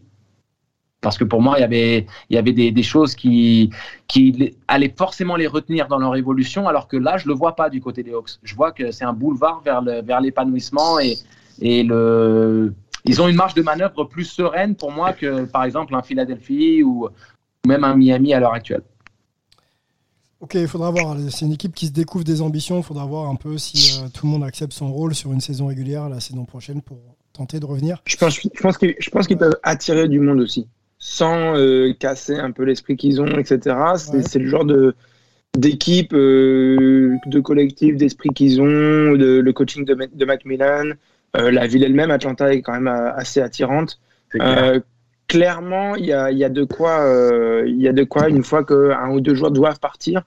Parce 1.01 1.17
que 1.17 1.23
pour 1.23 1.41
moi, 1.41 1.55
il 1.57 1.61
y 1.61 1.63
avait, 1.63 2.05
il 2.29 2.35
y 2.35 2.37
avait 2.37 2.53
des, 2.53 2.71
des 2.71 2.83
choses 2.83 3.15
qui, 3.15 3.71
qui 4.07 4.55
allaient 4.67 4.93
forcément 4.95 5.35
les 5.35 5.47
retenir 5.47 5.87
dans 5.87 5.97
leur 5.97 6.15
évolution, 6.15 6.67
alors 6.67 6.87
que 6.87 6.95
là, 6.95 7.17
je 7.17 7.27
le 7.27 7.33
vois 7.33 7.55
pas 7.55 7.71
du 7.71 7.81
côté 7.81 8.03
des 8.03 8.13
Hawks. 8.13 8.37
Je 8.43 8.53
vois 8.53 8.71
que 8.71 8.91
c'est 8.91 9.03
un 9.05 9.13
boulevard 9.13 9.61
vers 9.61 9.81
le- 9.81 10.03
vers 10.03 10.21
l'épanouissement 10.21 10.99
et, 10.99 11.17
et 11.59 11.81
le, 11.81 12.71
ils 13.05 13.19
ont 13.19 13.27
une 13.27 13.35
marge 13.35 13.55
de 13.55 13.63
manœuvre 13.63 14.03
plus 14.03 14.25
sereine 14.25 14.75
pour 14.75 14.91
moi 14.91 15.13
que, 15.13 15.45
par 15.45 15.63
exemple, 15.63 15.95
un 15.95 16.03
Philadelphie 16.03 16.83
ou 16.83 17.09
même 17.65 17.83
un 17.83 17.95
Miami 17.95 18.35
à 18.35 18.39
l'heure 18.39 18.53
actuelle. 18.53 18.83
Ok, 20.41 20.55
il 20.55 20.67
faudra 20.67 20.89
voir. 20.91 21.15
C'est 21.29 21.45
une 21.45 21.53
équipe 21.53 21.73
qui 21.73 21.87
se 21.87 21.91
découvre 21.91 22.23
des 22.23 22.41
ambitions. 22.41 22.77
Il 22.79 22.83
faudra 22.83 23.05
voir 23.05 23.29
un 23.29 23.35
peu 23.35 23.57
si 23.57 23.99
euh, 24.01 24.07
tout 24.13 24.25
le 24.25 24.31
monde 24.31 24.43
accepte 24.43 24.73
son 24.73 24.91
rôle 24.91 25.13
sur 25.13 25.31
une 25.31 25.39
saison 25.39 25.67
régulière 25.67 26.09
la 26.09 26.19
saison 26.19 26.45
prochaine 26.45 26.81
pour 26.81 26.97
tenter 27.31 27.59
de 27.59 27.65
revenir. 27.65 28.01
Je 28.05 28.17
pense, 28.17 28.39
je 28.41 28.61
pense 28.61 28.77
qu'ils 28.77 28.95
je 28.99 29.09
pense 29.11 29.27
qu'ils 29.27 29.37
peuvent 29.37 29.57
attirer 29.63 30.07
du 30.09 30.19
monde 30.19 30.39
aussi, 30.41 30.67
sans 30.99 31.55
euh, 31.55 31.93
casser 31.93 32.35
un 32.35 32.51
peu 32.51 32.63
l'esprit 32.63 32.97
qu'ils 32.97 33.21
ont, 33.21 33.37
etc. 33.37 33.75
C'est 33.97 34.13
Ouais. 34.15 34.23
c'est 34.23 34.39
le 34.39 34.47
genre 34.47 34.65
de 34.65 34.95
d'équipe, 35.57 36.13
euh, 36.13 37.17
de 37.25 37.39
collectif, 37.39 37.97
d'esprit 37.97 38.29
qu'ils 38.29 38.61
ont, 38.61 38.65
de, 39.17 39.39
le 39.43 39.53
coaching 39.53 39.85
de, 39.85 39.97
de 40.13 40.25
Macmillan. 40.25 40.91
Euh, 41.37 41.51
la 41.51 41.67
ville 41.67 41.83
elle-même, 41.83 42.11
Atlanta, 42.11 42.53
est 42.53 42.61
quand 42.61 42.73
même 42.73 42.87
assez 42.87 43.41
attirante. 43.41 43.99
Euh, 44.39 44.79
clairement, 45.31 45.95
il 45.95 46.05
y 46.05 46.13
a, 46.13 46.29
il 46.29 46.37
y 46.37 46.43
a 46.43 46.49
de 46.49 46.63
quoi, 46.65 46.99
euh, 47.01 47.63
il 47.65 47.81
y 47.81 47.87
a 47.87 47.93
de 47.93 48.03
quoi 48.03 48.27
une 48.27 48.43
fois 48.43 48.65
qu'un 48.65 49.09
ou 49.11 49.21
deux 49.21 49.33
joueurs 49.33 49.51
doivent 49.51 49.79
partir, 49.79 50.23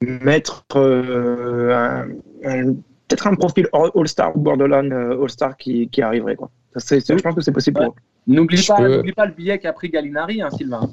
mettre 0.00 0.64
euh, 0.76 1.74
un- 1.74 2.08
un- 2.48 2.72
peut-être 3.08 3.26
un 3.26 3.34
profil 3.34 3.66
All- 3.72 3.90
All-Star 3.96 4.36
ou 4.36 4.40
Borderline 4.40 4.92
euh, 4.92 5.20
All-Star 5.22 5.56
qui, 5.56 5.88
qui 5.88 6.02
arriverait. 6.02 6.36
Quoi. 6.36 6.50
Ça, 6.74 6.80
c'est- 6.80 7.00
c'est- 7.00 7.18
je 7.18 7.22
pense 7.22 7.34
que 7.34 7.40
c'est 7.40 7.52
possible 7.52 7.78
pour 7.80 7.90
eux. 7.92 7.94
N'oublie 8.28 8.62
pas, 8.66 8.76
peux- 8.76 8.96
n'oublie 8.96 9.12
pas 9.12 9.26
le 9.26 9.32
billet 9.32 9.58
qu'a 9.58 9.72
pris 9.72 9.90
Gallinari, 9.90 10.40
hein, 10.40 10.50
Sylvain. 10.56 10.88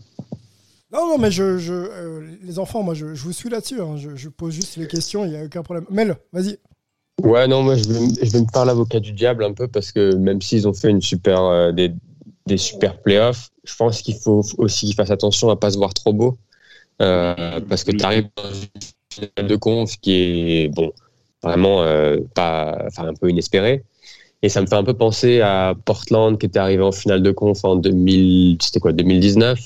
Non, 0.92 1.08
non, 1.08 1.18
mais 1.20 1.30
je, 1.32 1.58
je, 1.58 1.74
euh, 1.74 2.22
les 2.44 2.58
enfants, 2.60 2.82
moi, 2.84 2.94
je, 2.96 3.14
je 3.14 3.24
vous 3.24 3.32
suis 3.32 3.50
là-dessus. 3.50 3.80
hein. 3.80 3.96
Je, 3.96 4.10
je 4.16 4.28
pose 4.30 4.54
juste 4.54 4.76
les 4.76 4.88
questions. 4.88 5.24
Il 5.24 5.32
n'y 5.32 5.38
a 5.38 5.44
aucun 5.46 5.62
problème. 5.62 5.86
Mel, 5.90 6.16
vas-y. 6.34 6.58
Ouais, 7.24 7.48
non, 7.48 7.62
moi 7.62 7.76
je 7.76 7.84
vais, 7.88 8.00
me- 8.00 8.26
je 8.26 8.32
vais 8.32 8.42
me 8.42 8.48
faire 8.52 8.66
l'avocat 8.66 9.00
du 9.00 9.12
diable 9.12 9.44
un 9.44 9.54
peu 9.54 9.68
parce 9.68 9.92
que 9.92 10.16
même 10.16 10.42
s'ils 10.42 10.68
ont 10.68 10.74
fait 10.74 10.90
une 10.90 11.02
super, 11.02 11.40
euh, 11.44 11.72
des, 11.72 11.92
des 12.46 12.58
super 12.58 13.02
playoffs, 13.02 13.50
je 13.64 13.76
pense 13.76 14.02
qu'il 14.02 14.16
faut 14.16 14.44
aussi 14.58 14.88
qu'ils 14.88 14.96
fassent 14.96 15.12
attention 15.12 15.50
à 15.50 15.56
pas 15.56 15.72
se 15.72 15.78
voir 15.78 15.94
trop 15.94 16.14
beau. 16.14 16.38
Euh, 17.02 17.60
parce 17.68 17.84
que 17.84 17.92
tu 17.92 18.04
arrives 18.04 18.30
dans 18.36 18.52
une 18.52 18.82
finale 19.12 19.48
de 19.48 19.56
conf 19.56 19.98
qui 20.02 20.14
est, 20.14 20.68
bon, 20.70 20.92
vraiment 21.42 21.82
euh, 21.84 22.18
pas, 22.36 22.78
enfin, 22.88 23.08
un 23.08 23.14
peu 23.14 23.30
inespérée. 23.30 23.84
Et 24.44 24.50
ça 24.50 24.62
me 24.62 24.68
fait 24.68 24.76
un 24.76 24.84
peu 24.84 24.94
penser 24.94 25.42
à 25.42 25.76
Portland 25.86 26.38
qui 26.38 26.48
était 26.48 26.60
arrivé 26.60 26.84
en 26.84 26.92
finale 26.92 27.22
de 27.22 27.32
conf 27.32 27.64
en 27.64 27.76
2000, 27.76 28.58
c'était 28.62 28.80
quoi, 28.80 28.92
2019. 28.92 29.60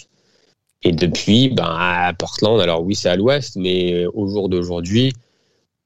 Et 0.83 0.91
depuis, 0.91 1.49
ben, 1.49 2.13
Portland, 2.17 2.59
alors 2.59 2.83
oui, 2.83 2.95
c'est 2.95 3.09
à 3.09 3.15
l'ouest, 3.15 3.55
mais 3.55 4.05
au 4.13 4.27
jour 4.27 4.49
d'aujourd'hui, 4.49 5.13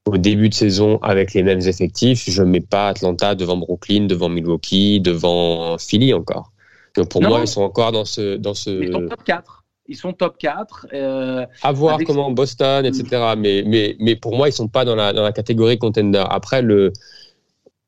au 0.06 0.18
début 0.18 0.50
de 0.50 0.54
saison 0.54 0.98
avec 1.02 1.34
les 1.34 1.44
mêmes 1.44 1.62
effectifs, 1.62 2.30
je 2.30 2.44
mets 2.44 2.62
pas 2.62 2.90
Atlanta 2.90 3.36
devant 3.36 3.58
Brooklyn, 3.58 4.06
devant 4.08 4.30
Milwaukee, 4.30 5.00
devant 5.00 5.78
Philly 5.78 6.14
encore. 6.14 6.52
Donc 6.96 7.10
pour 7.10 7.22
Non. 7.22 7.30
moi, 7.30 7.40
ils 7.42 7.48
sont 7.48 7.62
encore 7.62 7.92
dans 7.92 8.06
ce 8.06 8.38
dans 8.38 8.54
Ils 8.54 8.56
sont 8.92 9.02
ce 9.02 9.08
top 9.10 9.24
4. 9.24 9.64
Ils 9.88 9.96
sont 9.96 10.14
top 10.14 10.38
4. 10.38 10.88
euh, 10.94 11.46
à 11.64 11.72
voir 11.72 11.96
Avec- 11.96 12.08
comment 12.08 12.30
Boston, 12.32 12.86
etc. 12.86 13.34
Mais 13.38 13.64
mais 13.66 13.96
mais 14.00 14.16
pour 14.16 14.36
moi, 14.36 14.48
ils 14.50 14.54
sont 14.54 14.68
pas 14.68 14.86
dans 14.86 14.96
la 14.96 15.14
dans 15.14 15.24
la 15.24 15.32
catégorie 15.32 15.78
contender. 15.78 16.24
Après 16.30 16.62
le, 16.62 16.94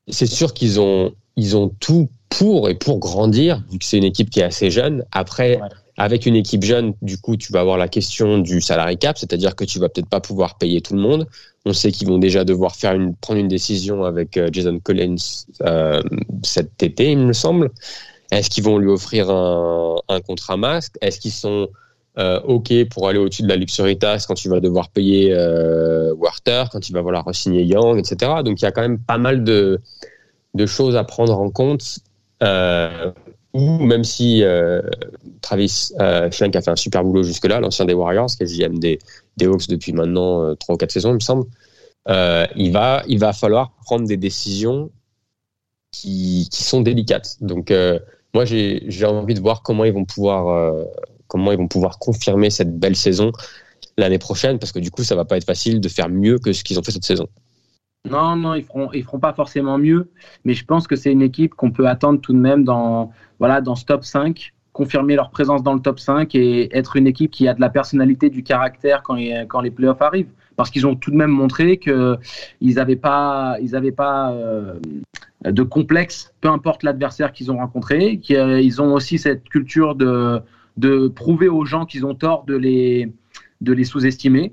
c'est 0.08 0.26
sûr 0.26 0.52
qu'ils 0.54 0.80
ont 0.80 1.12
ils 1.36 1.56
ont 1.56 1.68
tout 1.80 2.08
pour 2.28 2.68
et 2.68 2.74
pour 2.74 2.98
grandir 2.98 3.62
vu 3.70 3.78
que 3.78 3.84
c'est 3.84 3.98
une 3.98 4.04
équipe 4.04 4.30
qui 4.30 4.40
est 4.40 4.44
assez 4.44 4.70
jeune. 4.70 5.04
Après. 5.12 5.56
Ouais. 5.60 5.68
Avec 5.98 6.24
une 6.24 6.36
équipe 6.36 6.64
jeune, 6.64 6.94
du 7.02 7.18
coup, 7.18 7.36
tu 7.36 7.52
vas 7.52 7.60
avoir 7.60 7.76
la 7.76 7.86
question 7.86 8.38
du 8.38 8.62
salary 8.62 8.96
cap, 8.96 9.18
c'est-à-dire 9.18 9.54
que 9.54 9.62
tu 9.62 9.78
vas 9.78 9.90
peut-être 9.90 10.08
pas 10.08 10.20
pouvoir 10.20 10.56
payer 10.56 10.80
tout 10.80 10.94
le 10.94 11.00
monde. 11.02 11.26
On 11.66 11.74
sait 11.74 11.92
qu'ils 11.92 12.08
vont 12.08 12.16
déjà 12.16 12.44
devoir 12.44 12.74
faire 12.76 12.94
une, 12.94 13.14
prendre 13.14 13.38
une 13.38 13.46
décision 13.46 14.02
avec 14.04 14.38
euh, 14.38 14.48
Jason 14.50 14.80
Collins 14.82 15.16
euh, 15.60 16.00
cet 16.42 16.82
été, 16.82 17.12
il 17.12 17.18
me 17.18 17.34
semble. 17.34 17.70
Est-ce 18.32 18.48
qu'ils 18.48 18.64
vont 18.64 18.78
lui 18.78 18.88
offrir 18.88 19.30
un, 19.30 19.96
un 20.08 20.20
contrat 20.22 20.56
masque? 20.56 20.96
Est-ce 21.02 21.20
qu'ils 21.20 21.32
sont 21.32 21.68
euh, 22.18 22.40
OK 22.42 22.72
pour 22.90 23.08
aller 23.08 23.18
au-dessus 23.18 23.42
de 23.42 23.48
la 23.48 23.56
luxury 23.56 23.98
tax 23.98 24.26
quand 24.26 24.34
tu 24.34 24.48
vas 24.48 24.60
devoir 24.60 24.88
payer 24.90 25.32
euh, 25.32 26.14
quand 26.44 26.88
il 26.88 26.92
va 26.92 27.02
vouloir 27.02 27.24
re-signer 27.24 27.62
Young, 27.62 27.98
etc. 27.98 28.32
Donc 28.44 28.60
il 28.60 28.64
y 28.64 28.68
a 28.68 28.72
quand 28.72 28.80
même 28.80 28.98
pas 28.98 29.18
mal 29.18 29.44
de, 29.44 29.80
de 30.54 30.66
choses 30.66 30.96
à 30.96 31.04
prendre 31.04 31.38
en 31.38 31.50
compte. 31.50 31.98
Euh, 32.42 33.12
ou 33.52 33.78
même 33.78 34.02
si 34.02 34.42
euh, 34.42 34.80
Travis 35.42 35.92
Schlenk 36.30 36.56
a 36.56 36.62
fait 36.62 36.70
un 36.70 36.76
super 36.76 37.04
boulot 37.04 37.22
jusque-là, 37.22 37.60
l'ancien 37.60 37.84
des 37.84 37.92
Warriors, 37.92 38.28
qui 38.28 38.42
est 38.42 38.46
GM 38.46 38.78
des, 38.78 38.98
des 39.36 39.46
Hawks 39.46 39.68
depuis 39.68 39.92
maintenant 39.92 40.42
euh, 40.42 40.54
trois 40.54 40.74
ou 40.74 40.78
quatre 40.78 40.90
saisons, 40.90 41.10
il 41.10 41.16
me 41.16 41.20
semble, 41.20 41.44
il, 42.08 42.72
va, 42.72 43.02
il 43.06 43.18
va 43.18 43.34
falloir 43.34 43.72
prendre 43.84 44.08
des 44.08 44.16
décisions 44.16 44.90
qui, 45.90 46.48
qui 46.50 46.64
sont 46.64 46.80
délicates. 46.80 47.36
Donc, 47.42 47.70
moi, 48.34 48.44
j'ai 48.44 49.04
envie 49.04 49.34
de 49.34 49.40
voir 49.40 49.62
comment 49.62 49.84
ils 49.84 49.92
vont 49.92 50.04
pouvoir, 50.04 50.48
euh, 50.48 50.84
comment 51.26 51.52
ils 51.52 51.58
vont 51.58 51.68
pouvoir 51.68 51.98
confirmer 51.98 52.50
cette 52.50 52.78
belle 52.78 52.96
saison 52.96 53.32
l'année 53.98 54.18
prochaine, 54.18 54.58
parce 54.58 54.72
que 54.72 54.78
du 54.78 54.90
coup, 54.90 55.02
ça 55.02 55.14
va 55.14 55.24
pas 55.24 55.36
être 55.36 55.44
facile 55.44 55.80
de 55.80 55.88
faire 55.88 56.08
mieux 56.08 56.38
que 56.38 56.52
ce 56.52 56.64
qu'ils 56.64 56.78
ont 56.78 56.82
fait 56.82 56.92
cette 56.92 57.04
saison. 57.04 57.28
Non, 58.10 58.34
non, 58.36 58.54
ils 58.54 58.64
feront, 58.64 58.90
ils 58.92 59.04
feront 59.04 59.20
pas 59.20 59.32
forcément 59.32 59.78
mieux, 59.78 60.10
mais 60.44 60.54
je 60.54 60.64
pense 60.64 60.88
que 60.88 60.96
c'est 60.96 61.12
une 61.12 61.22
équipe 61.22 61.54
qu'on 61.54 61.70
peut 61.70 61.86
attendre 61.86 62.20
tout 62.20 62.32
de 62.32 62.38
même 62.38 62.64
dans, 62.64 63.12
voilà, 63.38 63.60
dans 63.60 63.76
ce 63.76 63.84
top 63.84 64.04
5, 64.04 64.52
confirmer 64.72 65.14
leur 65.14 65.30
présence 65.30 65.62
dans 65.62 65.74
le 65.74 65.80
top 65.80 66.00
5 66.00 66.34
et 66.34 66.76
être 66.76 66.96
une 66.96 67.06
équipe 67.06 67.30
qui 67.30 67.46
a 67.46 67.54
de 67.54 67.60
la 67.60 67.68
personnalité, 67.68 68.30
du 68.30 68.42
caractère 68.42 69.02
quand, 69.02 69.16
quand 69.48 69.60
les 69.60 69.70
playoffs 69.70 70.02
arrivent. 70.02 70.30
Parce 70.56 70.70
qu'ils 70.70 70.86
ont 70.86 70.96
tout 70.96 71.10
de 71.10 71.16
même 71.16 71.30
montré 71.30 71.78
qu'ils 71.78 72.18
n'avaient 72.60 72.96
pas, 72.96 73.56
ils 73.60 73.76
avaient 73.76 73.92
pas 73.92 74.32
euh, 74.32 74.74
de 75.44 75.62
complexe, 75.62 76.32
peu 76.40 76.48
importe 76.48 76.82
l'adversaire 76.82 77.32
qu'ils 77.32 77.50
ont 77.50 77.56
rencontré, 77.58 78.18
qu'ils 78.18 78.80
ont 78.82 78.92
aussi 78.94 79.18
cette 79.18 79.48
culture 79.48 79.94
de, 79.94 80.40
de 80.76 81.08
prouver 81.08 81.48
aux 81.48 81.64
gens 81.64 81.84
qu'ils 81.86 82.06
ont 82.06 82.14
tort 82.14 82.44
de 82.46 82.54
les, 82.56 83.12
de 83.60 83.72
les 83.72 83.84
sous-estimer. 83.84 84.52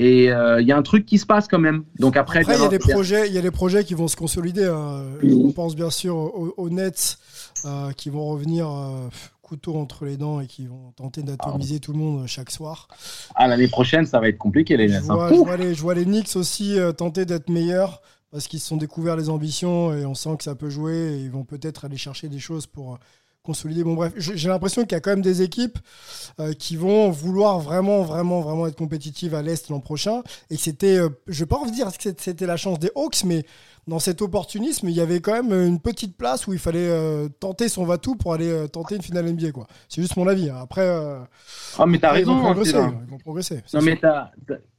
Et 0.00 0.30
euh, 0.30 0.60
il 0.60 0.68
y 0.68 0.70
a 0.70 0.76
un 0.76 0.82
truc 0.82 1.06
qui 1.06 1.18
se 1.18 1.26
passe 1.26 1.48
quand 1.48 1.58
même. 1.58 1.82
Donc 1.98 2.16
après, 2.16 2.40
Après, 2.40 2.54
il 2.54 2.62
y, 2.62 2.64
a 2.64 2.68
des 2.68 2.78
projets, 2.78 3.26
il 3.26 3.34
y 3.34 3.38
a 3.38 3.42
des 3.42 3.50
projets 3.50 3.82
qui 3.82 3.94
vont 3.94 4.06
se 4.06 4.14
consolider. 4.14 4.64
hein. 4.66 5.02
On 5.24 5.50
pense 5.50 5.74
bien 5.74 5.90
sûr 5.90 6.14
aux, 6.14 6.54
aux 6.56 6.70
Nets 6.70 7.18
euh, 7.64 7.90
qui 7.96 8.08
vont 8.08 8.24
revenir 8.28 8.68
euh, 8.70 9.08
couteau 9.42 9.74
entre 9.74 10.04
les 10.04 10.16
dents 10.16 10.40
et 10.40 10.46
qui 10.46 10.68
vont 10.68 10.92
tenter 10.94 11.24
d'atomiser 11.24 11.80
tout 11.80 11.92
le 11.92 11.98
monde 11.98 12.28
chaque 12.28 12.52
soir. 12.52 12.86
Ah, 13.34 13.48
l'année 13.48 13.66
prochaine, 13.66 14.06
ça 14.06 14.20
va 14.20 14.28
être 14.28 14.38
compliqué, 14.38 14.76
les 14.76 14.86
Nets. 14.86 15.02
hein. 15.10 15.14
vois, 15.16 15.30
je 15.30 15.34
vois 15.34 15.56
les, 15.56 15.74
je 15.74 15.82
vois 15.82 15.94
les 15.94 16.04
Knicks 16.04 16.36
aussi 16.36 16.78
euh, 16.78 16.92
tenter 16.92 17.24
d'être 17.24 17.48
meilleurs 17.50 18.00
parce 18.30 18.46
qu'ils 18.46 18.60
se 18.60 18.68
sont 18.68 18.76
découverts 18.76 19.16
les 19.16 19.28
ambitions 19.28 19.94
et 19.94 20.04
on 20.04 20.14
sent 20.14 20.36
que 20.38 20.44
ça 20.44 20.54
peut 20.54 20.70
jouer 20.70 21.14
et 21.14 21.18
ils 21.18 21.30
vont 21.30 21.44
peut-être 21.44 21.84
aller 21.84 21.96
chercher 21.96 22.28
des 22.28 22.38
choses 22.38 22.66
pour 22.66 22.94
euh, 22.94 22.98
consolider. 23.42 23.82
Bon, 23.82 23.94
bref, 23.94 24.12
j'ai 24.18 24.48
l'impression 24.48 24.82
qu'il 24.82 24.92
y 24.92 24.94
a 24.96 25.00
quand 25.00 25.10
même 25.10 25.22
des 25.22 25.40
équipes 25.40 25.78
euh, 26.38 26.52
qui 26.52 26.76
vont 26.76 27.10
vouloir 27.10 27.60
vraiment, 27.60 28.02
vraiment, 28.02 28.40
vraiment 28.42 28.66
être 28.66 28.76
compétitives 28.76 29.34
à 29.34 29.40
l'Est 29.40 29.70
l'an 29.70 29.80
prochain. 29.80 30.22
Et 30.50 30.56
c'était, 30.56 30.98
euh, 30.98 31.08
je 31.26 31.40
vais 31.40 31.46
pas 31.46 31.58
de 31.64 31.70
dire 31.70 31.86
que 31.96 32.12
c'était 32.18 32.46
la 32.46 32.58
chance 32.58 32.78
des 32.78 32.90
Hawks, 32.94 33.24
mais 33.24 33.46
dans 33.88 33.98
cet 33.98 34.22
opportunisme, 34.22 34.88
il 34.88 34.94
y 34.94 35.00
avait 35.00 35.20
quand 35.20 35.32
même 35.42 35.52
une 35.66 35.80
petite 35.80 36.16
place 36.16 36.46
où 36.46 36.52
il 36.52 36.58
fallait 36.58 36.88
euh, 36.88 37.28
tenter 37.40 37.68
son 37.68 37.84
va-tout 37.84 38.14
pour 38.16 38.34
aller 38.34 38.48
euh, 38.50 38.66
tenter 38.68 38.96
une 38.96 39.02
finale 39.02 39.32
NBA. 39.32 39.50
quoi. 39.52 39.66
C'est 39.88 40.00
juste 40.02 40.16
mon 40.16 40.28
avis. 40.28 40.50
hein. 40.50 40.58
Après, 40.62 40.82
euh, 40.82 41.18
Ah, 41.78 41.86
mais 41.86 41.98
t'as 41.98 42.08
après, 42.08 42.20
ils 42.20 42.26
vont 42.26 42.34
raison, 42.34 42.46
hein, 42.48 42.52
progresser. 42.52 42.78
Ils 43.06 43.10
vont 43.10 43.18
progresser. 43.18 43.54
Non, 43.74 43.80
sûr. 43.80 43.82
mais 43.82 43.96
t'as 43.96 44.30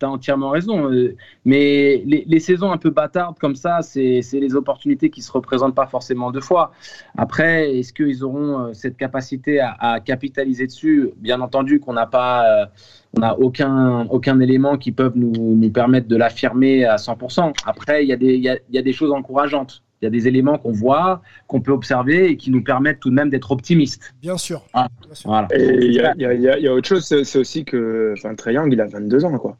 as, 0.01 0.07
entièrement 0.07 0.51
raison. 0.51 0.91
euh, 0.91 1.15
Mais 1.43 2.03
les, 2.05 2.23
les 2.27 2.39
saisons 2.39 2.71
un 2.71 2.77
peu 2.77 2.91
bâtardes 2.91 3.39
comme 3.39 3.55
ça, 3.55 3.81
c'est 3.81 4.21
les 4.33 4.55
opportunités 4.55 5.09
qui 5.09 5.21
se 5.21 5.31
représentent 5.31 5.75
pas 5.75 5.87
forcément 5.87 6.31
deux 6.31 6.39
fois. 6.41 6.71
Après, 7.17 7.75
est-ce 7.77 7.91
qu'ils 7.93 8.23
auront 8.23 8.73
cette 8.73 8.95
capacité 8.95 9.59
à, 9.59 9.75
à 9.79 9.99
capitaliser 9.99 10.67
dessus? 10.67 11.11
Bien 11.17 11.41
entendu 11.41 11.79
qu'on 11.79 11.93
n'a 11.93 12.05
pas, 12.05 12.69
on 13.17 13.21
n'a 13.21 13.37
aucun, 13.39 14.05
aucun 14.11 14.39
élément 14.39 14.77
qui 14.77 14.91
peuvent 14.91 15.13
nous, 15.15 15.31
nous 15.55 15.69
permettre 15.71 16.07
de 16.07 16.15
l'affirmer 16.15 16.85
à 16.85 16.97
100%. 16.97 17.53
Après, 17.65 18.03
il 18.03 18.09
y, 18.09 18.13
a 18.13 18.17
des- 18.17 18.35
il 18.35 18.41
y, 18.43 18.49
a, 18.49 18.57
il 18.69 18.75
y 18.75 18.77
a 18.77 18.81
des 18.83 18.93
choses 18.93 19.11
encourageantes. 19.11 19.83
Il 20.01 20.05
y 20.05 20.07
a 20.07 20.11
des 20.11 20.27
éléments 20.29 20.57
qu'on 20.57 20.71
voit, 20.71 21.21
qu'on 21.47 21.59
peut 21.59 21.73
observer 21.73 22.29
et 22.31 22.37
qui 22.37 22.51
nous 22.51 22.63
permettent 22.63 22.99
tout 23.01 23.09
de 23.09 23.15
même 23.15 23.29
d'être 23.29 23.51
optimistes. 23.51 24.13
Bien 24.21 24.37
sûr. 24.37 24.63
Ah, 24.73 24.87
Bien 25.05 25.13
sûr. 25.15 25.29
voilà. 25.29 25.47
Et 25.53 25.85
il 25.87 25.93
y 25.93 25.99
a, 25.99 26.13
il 26.15 26.21
y 26.21 26.23
y 26.41 26.47
a- 26.49 26.57
il 26.57 26.63
y 26.63 26.67
a 26.67 26.73
autre 26.73 26.87
chose, 26.87 27.03
c'est 27.05 27.37
aussi 27.39 27.65
que 27.65 28.13
enfin, 28.17 28.33
Trae 28.35 28.53
Young, 28.53 28.71
il 28.71 28.79
a 28.79 28.85
22 28.85 29.25
ans, 29.25 29.37
quoi. 29.37 29.57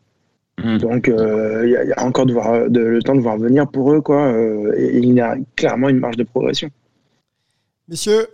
Mm. 0.64 0.78
Donc, 0.78 1.10
euh, 1.10 1.62
il 1.66 1.72
y, 1.72 1.76
a- 1.76 1.84
il 1.84 1.90
y 1.90 1.94
a 1.94 2.04
encore 2.06 2.26
de 2.26 2.34
voir, 2.34 2.70
de- 2.70 2.80
le 2.80 3.02
temps 3.02 3.16
de 3.16 3.20
voir 3.22 3.38
venir 3.38 3.68
pour 3.68 3.92
eux, 3.92 4.00
quoi. 4.02 4.28
euh, 4.32 4.74
et 4.78 4.98
il 5.00 5.14
y 5.14 5.20
a 5.20 5.36
clairement 5.58 5.90
une 5.90 6.00
marge 6.00 6.16
de 6.18 6.24
progression. 6.24 6.70
Messieurs, 7.90 8.28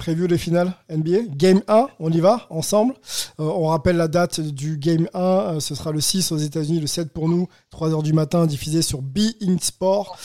preview 0.00 0.26
des 0.26 0.38
finales 0.38 0.72
NBA. 0.90 1.34
Game 1.36 1.60
1, 1.68 1.86
on 2.00 2.10
y 2.10 2.20
va 2.20 2.46
ensemble. 2.48 2.94
Euh, 3.38 3.44
on 3.44 3.66
rappelle 3.68 3.96
la 3.96 4.08
date 4.08 4.40
du 4.40 4.78
Game 4.78 5.06
1. 5.12 5.20
euh, 5.20 5.60
ce 5.60 5.74
sera 5.74 5.92
le 5.92 6.00
6 6.00 6.32
aux 6.32 6.38
États-Unis, 6.38 6.80
le 6.80 6.86
7 6.86 7.12
pour 7.12 7.28
nous, 7.28 7.46
3h 7.70 8.02
du 8.02 8.12
matin, 8.14 8.46
diffusé 8.46 8.80
sur 8.80 9.02
Be 9.02 9.18
In 9.42 9.56
Sport. 9.60 10.16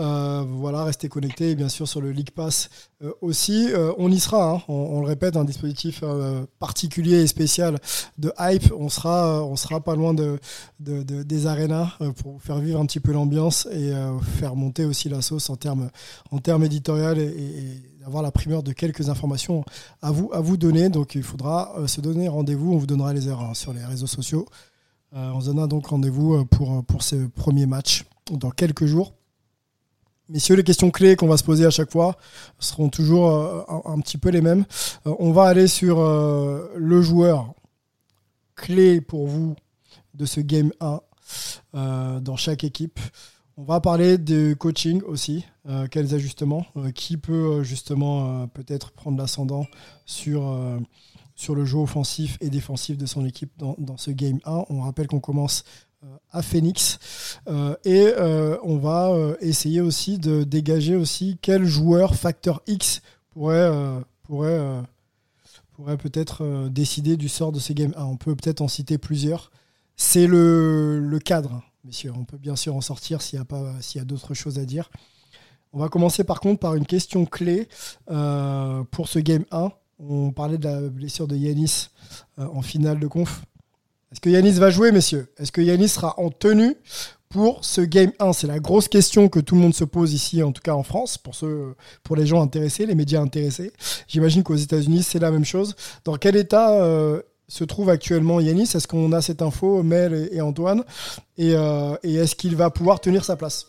Euh, 0.00 0.44
voilà, 0.48 0.82
restez 0.84 1.08
connectés, 1.08 1.50
et 1.50 1.54
bien 1.54 1.68
sûr, 1.68 1.86
sur 1.86 2.00
le 2.00 2.10
League 2.10 2.32
Pass 2.34 2.68
aussi. 3.20 3.68
On 3.98 4.10
y 4.10 4.18
sera, 4.20 4.50
hein. 4.56 4.62
on, 4.68 5.00
le 5.00 5.06
répète, 5.06 5.36
un 5.36 5.44
dispositif 5.44 6.02
particulier 6.58 7.22
et 7.22 7.26
spécial 7.26 7.78
de 8.18 8.32
hype. 8.38 8.72
On 8.76 8.88
sera, 8.88 9.44
on 9.44 9.56
sera 9.56 9.80
pas 9.80 9.94
loin 9.94 10.12
de, 10.12 10.38
de- 10.80 11.02
de- 11.02 11.22
des 11.22 11.46
arénas 11.46 11.96
pour 12.22 12.42
faire 12.42 12.58
vivre 12.58 12.80
un 12.80 12.86
petit 12.86 13.00
peu 13.00 13.12
l'ambiance 13.12 13.66
et 13.72 13.92
faire 14.38 14.56
monter 14.56 14.84
aussi 14.84 15.08
la 15.08 15.22
sauce 15.22 15.48
en 15.50 15.56
termes 15.56 15.88
en 16.30 16.62
éditorial 16.62 17.18
et- 17.18 17.82
et 18.00 18.02
d'avoir 18.02 18.22
la 18.22 18.30
primeur 18.30 18.62
de 18.62 18.72
quelques 18.72 19.08
informations 19.08 19.64
à 20.02 20.10
vous, 20.10 20.30
à 20.32 20.40
vous 20.40 20.56
donner. 20.56 20.88
Donc 20.88 21.14
il 21.14 21.22
faudra 21.22 21.74
euh, 21.78 21.86
se 21.86 22.00
donner 22.00 22.28
rendez-vous. 22.28 22.72
On 22.72 22.78
vous 22.78 22.86
donnera 22.86 23.12
les 23.12 23.28
heures 23.28 23.42
hein, 23.42 23.54
sur 23.54 23.72
les 23.72 23.84
réseaux 23.84 24.06
sociaux. 24.06 24.46
Euh, 25.14 25.30
on 25.34 25.40
se 25.40 25.46
donnera 25.46 25.66
donc 25.66 25.86
rendez-vous 25.86 26.34
euh, 26.34 26.44
pour, 26.44 26.84
pour 26.84 27.02
ce 27.02 27.26
premier 27.26 27.66
match 27.66 28.04
dans 28.30 28.50
quelques 28.50 28.86
jours. 28.86 29.14
Messieurs, 30.28 30.54
les 30.54 30.64
questions 30.64 30.90
clés 30.90 31.16
qu'on 31.16 31.26
va 31.26 31.36
se 31.36 31.42
poser 31.44 31.66
à 31.66 31.70
chaque 31.70 31.90
fois 31.90 32.16
seront 32.60 32.88
toujours 32.88 33.32
un, 33.84 33.98
petit 33.98 34.16
peu 34.16 34.28
les 34.28 34.40
mêmes. 34.40 34.64
On 35.04 35.32
va 35.32 35.46
aller 35.46 35.66
sur 35.66 36.00
le 36.00 37.02
joueur 37.02 37.52
clé 38.54 39.00
pour 39.00 39.26
vous 39.26 39.56
de 40.14 40.26
ce 40.26 40.40
Game 40.40 40.70
1 40.80 41.00
euh, 41.74 42.20
dans 42.20 42.36
chaque 42.36 42.64
équipe. 42.64 42.98
On 43.60 43.64
va 43.64 43.78
parler 43.78 44.16
de 44.16 44.54
coaching 44.54 45.02
aussi. 45.02 45.44
Euh, 45.68 45.86
quels 45.86 46.14
ajustements 46.14 46.64
Euh, 46.78 46.92
Qui 46.92 47.18
peut 47.18 47.58
euh, 47.58 47.62
justement 47.62 48.48
peut-être 48.48 48.90
prendre 48.90 49.18
l'ascendant 49.18 49.66
sur, 50.06 50.56
le 51.54 51.64
jeu 51.66 51.76
offensif 51.76 52.38
et 52.40 52.48
défensif 52.48 52.96
de 52.96 53.04
son 53.04 53.26
équipe 53.26 53.52
dans, 53.58 53.98
ce 53.98 54.12
Game 54.12 54.40
1 54.46 54.64
On 54.70 54.80
rappelle 54.80 55.08
qu'on 55.08 55.20
commence 55.20 55.64
à 56.32 56.40
Phoenix 56.40 56.98
et 57.84 58.14
on 58.62 58.78
va 58.78 59.14
essayer 59.40 59.82
aussi 59.82 60.18
de 60.18 60.42
dégager 60.42 60.96
aussi 60.96 61.38
quel 61.42 61.66
joueur 61.66 62.14
facteur 62.14 62.62
X 62.66 63.02
pourrait, 63.34 63.70
peut-être 65.98 66.68
décider 66.68 67.18
du 67.18 67.28
sort 67.28 67.52
de 67.52 67.58
ce 67.58 67.74
Game 67.74 67.92
1. 67.94 68.04
On 68.04 68.16
peut 68.16 68.34
peut-être 68.34 68.62
en 68.62 68.68
citer 68.68 68.96
plusieurs. 68.96 69.50
C'est 69.96 70.26
le 70.26 71.18
cadre, 71.22 71.62
messieurs. 71.84 72.12
On 72.16 72.24
peut 72.24 72.38
bien 72.38 72.56
sûr 72.56 72.74
en 72.74 72.80
sortir 72.80 73.22
s'il 73.22 73.38
y 73.38 73.98
a, 73.98 74.04
d'autres 74.04 74.34
choses 74.34 74.58
à 74.58 74.64
dire. 74.64 74.90
On 75.72 75.78
va 75.78 75.88
commencer 75.88 76.24
par 76.24 76.40
contre 76.40 76.60
par 76.60 76.74
une 76.74 76.86
question 76.86 77.26
clé 77.26 77.68
euh, 78.10 78.82
pour 78.90 79.08
ce 79.08 79.18
Game 79.18 79.44
1. 79.50 79.70
On 79.98 80.32
parlait 80.32 80.58
de 80.58 80.64
la 80.66 80.80
blessure 80.80 81.28
de 81.28 81.36
Yanis 81.36 81.88
euh, 82.38 82.46
en 82.46 82.62
finale 82.62 82.98
de 82.98 83.06
conf. 83.06 83.42
Est-ce 84.12 84.20
que 84.20 84.30
Yanis 84.30 84.52
va 84.52 84.70
jouer, 84.70 84.90
messieurs? 84.90 85.32
Est-ce 85.38 85.52
que 85.52 85.60
Yanis 85.60 85.88
sera 85.88 86.18
en 86.18 86.30
tenue 86.30 86.76
pour 87.28 87.64
ce 87.64 87.80
Game 87.80 88.10
1 88.18 88.32
C'est 88.32 88.48
la 88.48 88.58
grosse 88.58 88.88
question 88.88 89.28
que 89.28 89.38
tout 89.38 89.54
le 89.54 89.60
monde 89.60 89.74
se 89.74 89.84
pose 89.84 90.12
ici, 90.12 90.42
en 90.42 90.50
tout 90.50 90.62
cas 90.62 90.74
en 90.74 90.82
France, 90.82 91.16
pour 92.02 92.16
les 92.16 92.26
gens 92.26 92.42
intéressés, 92.42 92.86
les 92.86 92.96
médias 92.96 93.20
intéressés. 93.20 93.72
J'imagine 94.08 94.42
qu'aux 94.42 94.56
États-Unis, 94.56 95.04
c'est 95.04 95.20
la 95.20 95.30
même 95.30 95.44
chose. 95.44 95.76
Dans 96.04 96.16
quel 96.16 96.34
état 96.34 96.72
euh, 96.72 97.22
se 97.50 97.64
trouve 97.64 97.90
actuellement 97.90 98.40
Yanis 98.40 98.70
Est-ce 98.74 98.86
qu'on 98.88 99.12
a 99.12 99.20
cette 99.20 99.42
info, 99.42 99.82
Mel 99.82 100.28
et, 100.32 100.40
Antoine? 100.40 100.84
Et, 101.36 101.54
euh, 101.54 101.96
et 102.02 102.14
est-ce 102.14 102.36
qu'il 102.36 102.54
va 102.56 102.70
pouvoir 102.70 103.00
tenir 103.00 103.24
sa 103.24 103.36
place? 103.36 103.66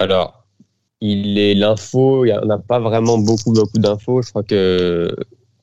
Alors, 0.00 0.44
il 1.00 1.38
est 1.38 1.54
l'info, 1.54 2.24
il 2.24 2.28
y 2.28 2.32
en 2.32 2.48
a 2.50 2.58
pas 2.58 2.80
vraiment 2.80 3.18
beaucoup, 3.18 3.52
beaucoup 3.52 3.78
d'infos. 3.78 4.22
Je 4.22 4.30
crois 4.30 4.42
que 4.42 5.14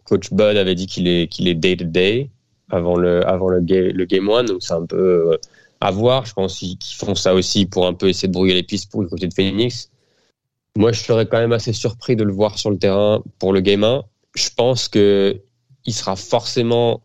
Coach 0.04 0.32
Bud 0.32 0.58
avait 0.58 0.76
dit 0.76 0.86
qu'il 0.88 1.08
est, 1.08 1.28
qu'il 1.28 1.48
est 1.48 1.56
day 1.56 1.76
to 1.76 1.86
day 1.86 2.30
avant 2.70 2.98
le, 2.98 3.26
avant 3.28 3.50
le, 3.50 3.62
ga- 3.62 3.92
le 3.92 4.06
game 4.06 4.30
one. 4.30 4.46
Donc, 4.46 4.62
c'est 4.62 4.74
un 4.74 4.86
peu 4.86 5.32
euh, 5.34 5.38
à 5.82 5.92
voir. 5.92 6.26
Je 6.26 6.34
pense 6.34 6.60
qu'ils 6.60 6.78
font 6.96 7.16
ça 7.16 7.34
aussi 7.34 7.66
pour 7.66 7.88
un 7.88 7.94
peu 7.94 8.10
essayer 8.10 8.28
de 8.28 8.34
brouiller 8.34 8.54
les 8.54 8.64
pistes 8.64 8.92
pour 8.92 9.02
le 9.02 9.08
côté 9.08 9.28
de 9.28 9.34
Phoenix. 9.34 9.90
Moi, 10.78 10.92
je 10.92 11.00
serais 11.02 11.26
quand 11.26 11.40
même 11.40 11.54
assez 11.54 11.74
surpris 11.74 12.16
de 12.16 12.24
le 12.24 12.34
voir 12.34 12.60
sur 12.60 12.70
le 12.70 12.78
terrain 12.78 13.24
pour 13.40 13.54
le 13.54 13.62
game 13.62 13.84
1. 13.84 14.04
Je 14.36 14.50
pense 14.56 14.88
que 14.88 15.42
il 15.86 15.94
sera 15.94 16.16
forcément, 16.16 17.02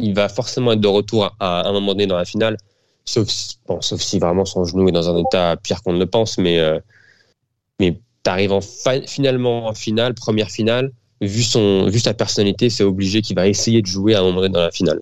il 0.00 0.14
va 0.14 0.28
forcément 0.28 0.72
être 0.72 0.80
de 0.80 0.88
retour 0.88 1.34
à, 1.40 1.68
un 1.68 1.72
moment 1.72 1.92
donné 1.92 2.06
dans 2.06 2.16
la 2.16 2.24
finale. 2.24 2.56
Sauf 3.04 3.28
bon, 3.66 3.80
sauf 3.80 4.00
si 4.00 4.18
vraiment 4.18 4.44
son 4.44 4.64
genou 4.64 4.88
est 4.88 4.92
dans 4.92 5.08
un 5.10 5.16
état 5.18 5.56
pire 5.56 5.82
qu'on 5.82 5.92
ne 5.92 5.98
le 5.98 6.06
pense, 6.06 6.38
mais, 6.38 6.58
euh, 6.58 6.80
mais 7.80 8.00
t'arrives 8.22 8.52
en 8.52 8.60
fi- 8.60 9.06
finalement 9.06 9.66
en 9.66 9.74
finale, 9.74 10.14
première 10.14 10.50
finale, 10.50 10.90
vu, 11.20 11.42
son, 11.42 11.86
vu 11.88 12.00
sa 12.00 12.14
personnalité, 12.14 12.70
c'est 12.70 12.84
obligé 12.84 13.20
qu'il 13.22 13.36
va 13.36 13.46
essayer 13.46 13.82
de 13.82 13.86
jouer 13.86 14.14
à 14.14 14.20
un 14.20 14.22
moment 14.22 14.40
donné 14.40 14.54
dans 14.54 14.60
la 14.60 14.70
finale. 14.70 15.00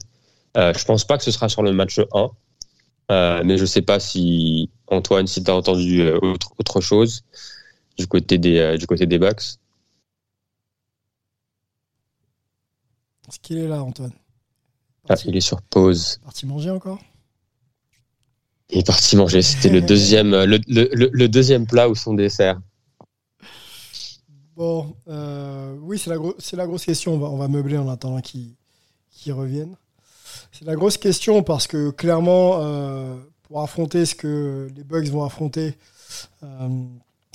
Euh, 0.56 0.72
je 0.76 0.84
pense 0.84 1.04
pas 1.04 1.16
que 1.16 1.24
ce 1.24 1.30
sera 1.30 1.48
sur 1.48 1.62
le 1.62 1.72
match 1.72 2.00
1, 2.12 2.30
euh, 3.10 3.42
mais 3.44 3.56
je 3.56 3.64
sais 3.64 3.82
pas 3.82 4.00
si, 4.00 4.68
Antoine, 4.88 5.26
si 5.26 5.42
tu 5.42 5.50
as 5.50 5.54
entendu 5.54 6.02
euh, 6.02 6.18
autre, 6.22 6.52
autre 6.58 6.80
chose 6.80 7.24
du 7.96 8.06
côté 8.06 8.38
des, 8.38 8.58
euh, 8.58 8.76
du 8.76 8.86
côté 8.86 9.06
des 9.06 9.18
Bucks. 9.18 9.58
Est-ce 13.32 13.40
qu'il 13.40 13.56
est 13.56 13.66
là, 13.66 13.82
Antoine 13.82 14.12
Ah, 15.08 15.14
il 15.24 15.34
est 15.34 15.40
sur 15.40 15.62
pause. 15.62 16.20
Parti 16.22 16.44
manger 16.44 16.68
encore? 16.68 16.98
Il 18.68 18.80
est 18.80 18.86
parti 18.86 19.16
manger. 19.16 19.40
C'était 19.40 19.70
le 19.70 19.80
deuxième, 19.92 20.32
le, 20.32 20.58
le, 20.68 21.28
deuxième 21.28 21.66
plat 21.66 21.88
ou 21.88 21.94
son 21.94 22.12
dessert. 22.12 22.60
Bon, 24.54 24.94
euh, 25.08 25.74
oui, 25.80 25.98
c'est 25.98 26.10
la, 26.10 26.16
gro- 26.18 26.34
c'est 26.38 26.56
la 26.56 26.66
grosse 26.66 26.84
question. 26.84 27.14
On 27.14 27.18
va, 27.18 27.28
on 27.28 27.38
va 27.38 27.48
meubler 27.48 27.78
en 27.78 27.88
attendant 27.88 28.20
qu'ils 28.20 28.54
qu'ils 29.10 29.32
reviennent. 29.32 29.76
C'est 30.52 30.66
la 30.66 30.74
grosse 30.74 30.98
question 30.98 31.42
parce 31.42 31.66
que 31.66 31.88
clairement, 31.90 32.58
euh, 32.60 33.16
pour 33.44 33.62
affronter 33.62 34.04
ce 34.04 34.14
que 34.14 34.68
les 34.76 34.84
Bugs 34.84 35.08
vont 35.10 35.24
affronter 35.24 35.78
euh, 36.42 36.68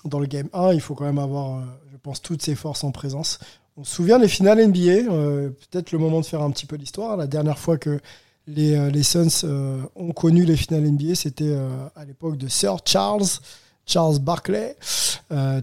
dans 0.05 0.19
le 0.19 0.27
Game 0.27 0.49
1, 0.53 0.73
il 0.73 0.81
faut 0.81 0.93
quand 0.93 1.05
même 1.05 1.17
avoir, 1.17 1.57
euh, 1.57 1.63
je 1.91 1.97
pense, 1.97 2.21
toutes 2.21 2.43
ses 2.43 2.53
forces 2.53 2.83
en 2.83 2.91
présence. 2.91 3.39
On 3.80 3.84
se 3.84 3.93
souvient 3.93 4.17
des 4.17 4.28
finales 4.28 4.57
NBA, 4.67 5.11
euh, 5.11 5.49
peut-être 5.49 5.91
le 5.91 5.99
moment 5.99 6.19
de 6.19 6.25
faire 6.25 6.41
un 6.41 6.49
petit 6.49 6.65
peu 6.65 6.80
d'histoire. 6.80 7.15
La 7.15 7.28
dernière 7.28 7.59
fois 7.59 7.78
que 7.78 7.99
les, 8.47 8.75
euh, 8.75 8.89
les 8.89 9.03
Suns 9.03 9.28
euh, 9.43 9.84
ont 9.95 10.13
connu 10.13 10.45
les 10.45 10.57
finales 10.57 10.82
NBA, 10.91 11.13
c'était 11.13 11.55
à 11.95 12.03
l'époque 12.03 12.38
de 12.38 12.47
Sir 12.47 12.78
Charles, 12.86 13.28
Charles 13.86 14.17
Barkley, 14.17 14.75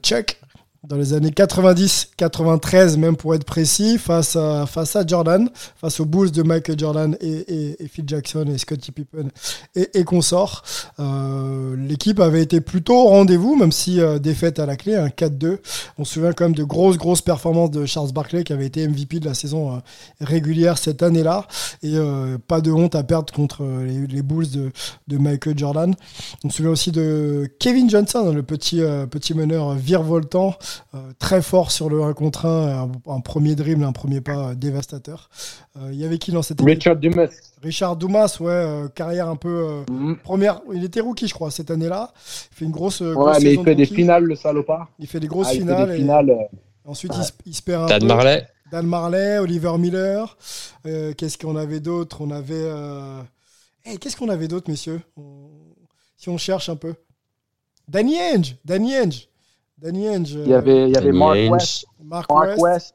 Chuck, 0.02 0.40
dans 0.88 0.96
les 0.96 1.14
années 1.14 1.30
90, 1.30 2.10
93 2.16 2.98
même 2.98 3.16
pour 3.16 3.34
être 3.34 3.44
précis, 3.44 3.98
face 3.98 4.36
à, 4.36 4.66
face 4.66 4.96
à 4.96 5.06
Jordan, 5.06 5.48
face 5.76 6.00
aux 6.00 6.04
Bulls 6.04 6.30
de 6.30 6.42
Michael 6.42 6.78
Jordan 6.78 7.16
et, 7.20 7.76
Phil 7.90 8.04
Jackson 8.06 8.46
et 8.52 8.58
Scottie 8.58 8.92
Pippen 8.92 9.28
et, 9.74 9.98
et 9.98 10.04
consorts. 10.04 10.62
Euh, 11.00 11.74
l'équipe 11.76 12.20
avait 12.20 12.42
été 12.42 12.60
plutôt 12.60 12.96
au 12.96 13.08
rendez-vous, 13.08 13.56
même 13.56 13.72
si 13.72 14.00
euh, 14.00 14.18
défaite 14.18 14.58
à 14.58 14.66
la 14.66 14.76
clé, 14.76 14.94
un 14.94 15.08
4-2. 15.08 15.58
On 15.98 16.04
se 16.04 16.14
souvient 16.14 16.32
quand 16.32 16.44
même 16.44 16.54
de 16.54 16.64
grosses, 16.64 16.98
grosses 16.98 17.22
performances 17.22 17.70
de 17.70 17.86
Charles 17.86 18.12
Barkley 18.12 18.44
qui 18.44 18.52
avait 18.52 18.66
été 18.66 18.86
MVP 18.86 19.20
de 19.20 19.26
la 19.26 19.34
saison 19.34 19.74
euh, 19.74 19.78
régulière 20.20 20.76
cette 20.76 21.02
année-là. 21.02 21.46
Et 21.82 21.96
pas 22.48 22.60
de 22.60 22.70
honte 22.70 22.94
à 22.94 23.02
perdre 23.02 23.32
contre 23.32 23.64
les, 23.64 24.22
Bulls 24.22 24.50
de, 24.50 24.72
de, 25.08 25.18
Michael 25.18 25.58
Jordan. 25.58 25.94
On 26.42 26.50
se 26.50 26.56
souvient 26.56 26.72
aussi 26.72 26.92
de 26.92 27.48
Kevin 27.58 27.88
Johnson, 27.88 28.32
le 28.34 28.42
petit, 28.42 28.80
petit 29.10 29.34
meneur 29.34 29.74
virevoltant 29.74 30.34
euh, 30.44 30.73
très 31.18 31.42
fort 31.42 31.70
sur 31.70 31.88
le 31.88 32.02
1 32.02 32.12
contre 32.12 32.46
1, 32.46 32.90
un, 33.06 33.20
premier 33.20 33.54
dribble, 33.54 33.84
un 33.84 33.92
premier 33.92 34.20
pas 34.20 34.50
euh, 34.50 34.54
dévastateur. 34.54 35.30
Euh, 35.76 35.90
il 35.92 35.98
y 35.98 36.04
avait 36.04 36.18
qui 36.18 36.32
dans 36.32 36.42
cette 36.42 36.60
équipe? 36.60 36.68
Richard 36.68 36.96
Dumas. 36.96 37.28
Richard 37.62 37.96
Dumas, 37.96 38.36
ouais, 38.40 38.86
carrière 38.94 39.28
un 39.28 39.36
peu 39.36 39.84
mhm. 39.90 40.16
première. 40.18 40.60
Il 40.72 40.84
était 40.84 41.00
rookie, 41.00 41.28
je 41.28 41.34
crois, 41.34 41.50
cette 41.50 41.70
année-là. 41.70 42.12
Il 42.52 42.56
fait 42.56 42.64
une 42.64 42.70
grosse. 42.70 43.00
ouais, 43.00 43.40
mais 43.42 43.54
il 43.54 43.62
fait 43.62 43.74
des 43.74 43.86
finales, 43.86 44.24
le 44.24 44.36
salopard. 44.36 44.88
Il 44.98 45.06
fait 45.06 45.20
des 45.20 45.28
grosses 45.28 45.48
ah, 45.50 45.54
finales. 45.54 45.96
finales 45.96 46.48
Ensuite, 46.84 47.12
il, 47.46 47.54
se 47.54 47.62
perd 47.62 47.84
un 47.84 47.86
Dan 47.86 48.06
Marley. 48.06 48.46
Dan 48.70 48.86
Marley, 48.86 49.38
Oliver 49.38 49.78
Miller. 49.78 50.36
Qu'est-ce 50.84 51.38
qu'on 51.38 51.56
avait 51.56 51.80
d'autre? 51.80 52.20
On 52.20 52.30
avait. 52.30 52.68
Hey, 53.84 53.98
Qu'est-ce 53.98 54.16
qu'on 54.16 54.28
avait 54.28 54.48
d'autre, 54.48 54.70
messieurs? 54.70 55.00
Si 56.16 56.28
on 56.28 56.38
cherche 56.38 56.68
un 56.68 56.76
peu. 56.76 56.94
Danny 57.88 58.16
Henge 58.18 58.56
Danny 58.64 58.96
Henge 58.96 59.28
Danny 59.84 60.08
Henge. 60.08 60.30
Il 60.30 60.48
y 60.48 60.54
avait, 60.54 60.88
il 60.88 60.94
y 60.94 60.96
avait 60.96 61.12
Mark 61.12 61.36
West. 61.50 61.84
Mark, 62.02 62.30
West. 62.58 62.94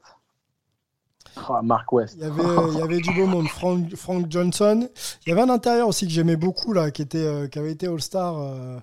Ah, 1.36 1.62
Mark 1.64 1.92
West. 1.94 2.16
Il 2.18 2.24
y 2.24 2.26
avait, 2.26 2.72
il 2.74 2.80
y 2.80 2.82
avait 2.82 2.98
du 2.98 3.14
beau 3.14 3.28
monde. 3.28 3.48
Frank, 3.48 3.96
Frank, 3.96 4.26
Johnson. 4.28 4.90
Il 5.24 5.30
y 5.30 5.32
avait 5.32 5.44
un 5.44 5.50
intérieur 5.50 5.88
aussi 5.88 6.08
que 6.08 6.12
j'aimais 6.12 6.36
beaucoup, 6.36 6.74
là, 6.74 6.90
qui, 6.90 7.04
était, 7.04 7.20
euh, 7.20 7.48
qui 7.48 7.60
avait 7.60 7.74
été 7.74 7.88
All-Star. 7.88 8.82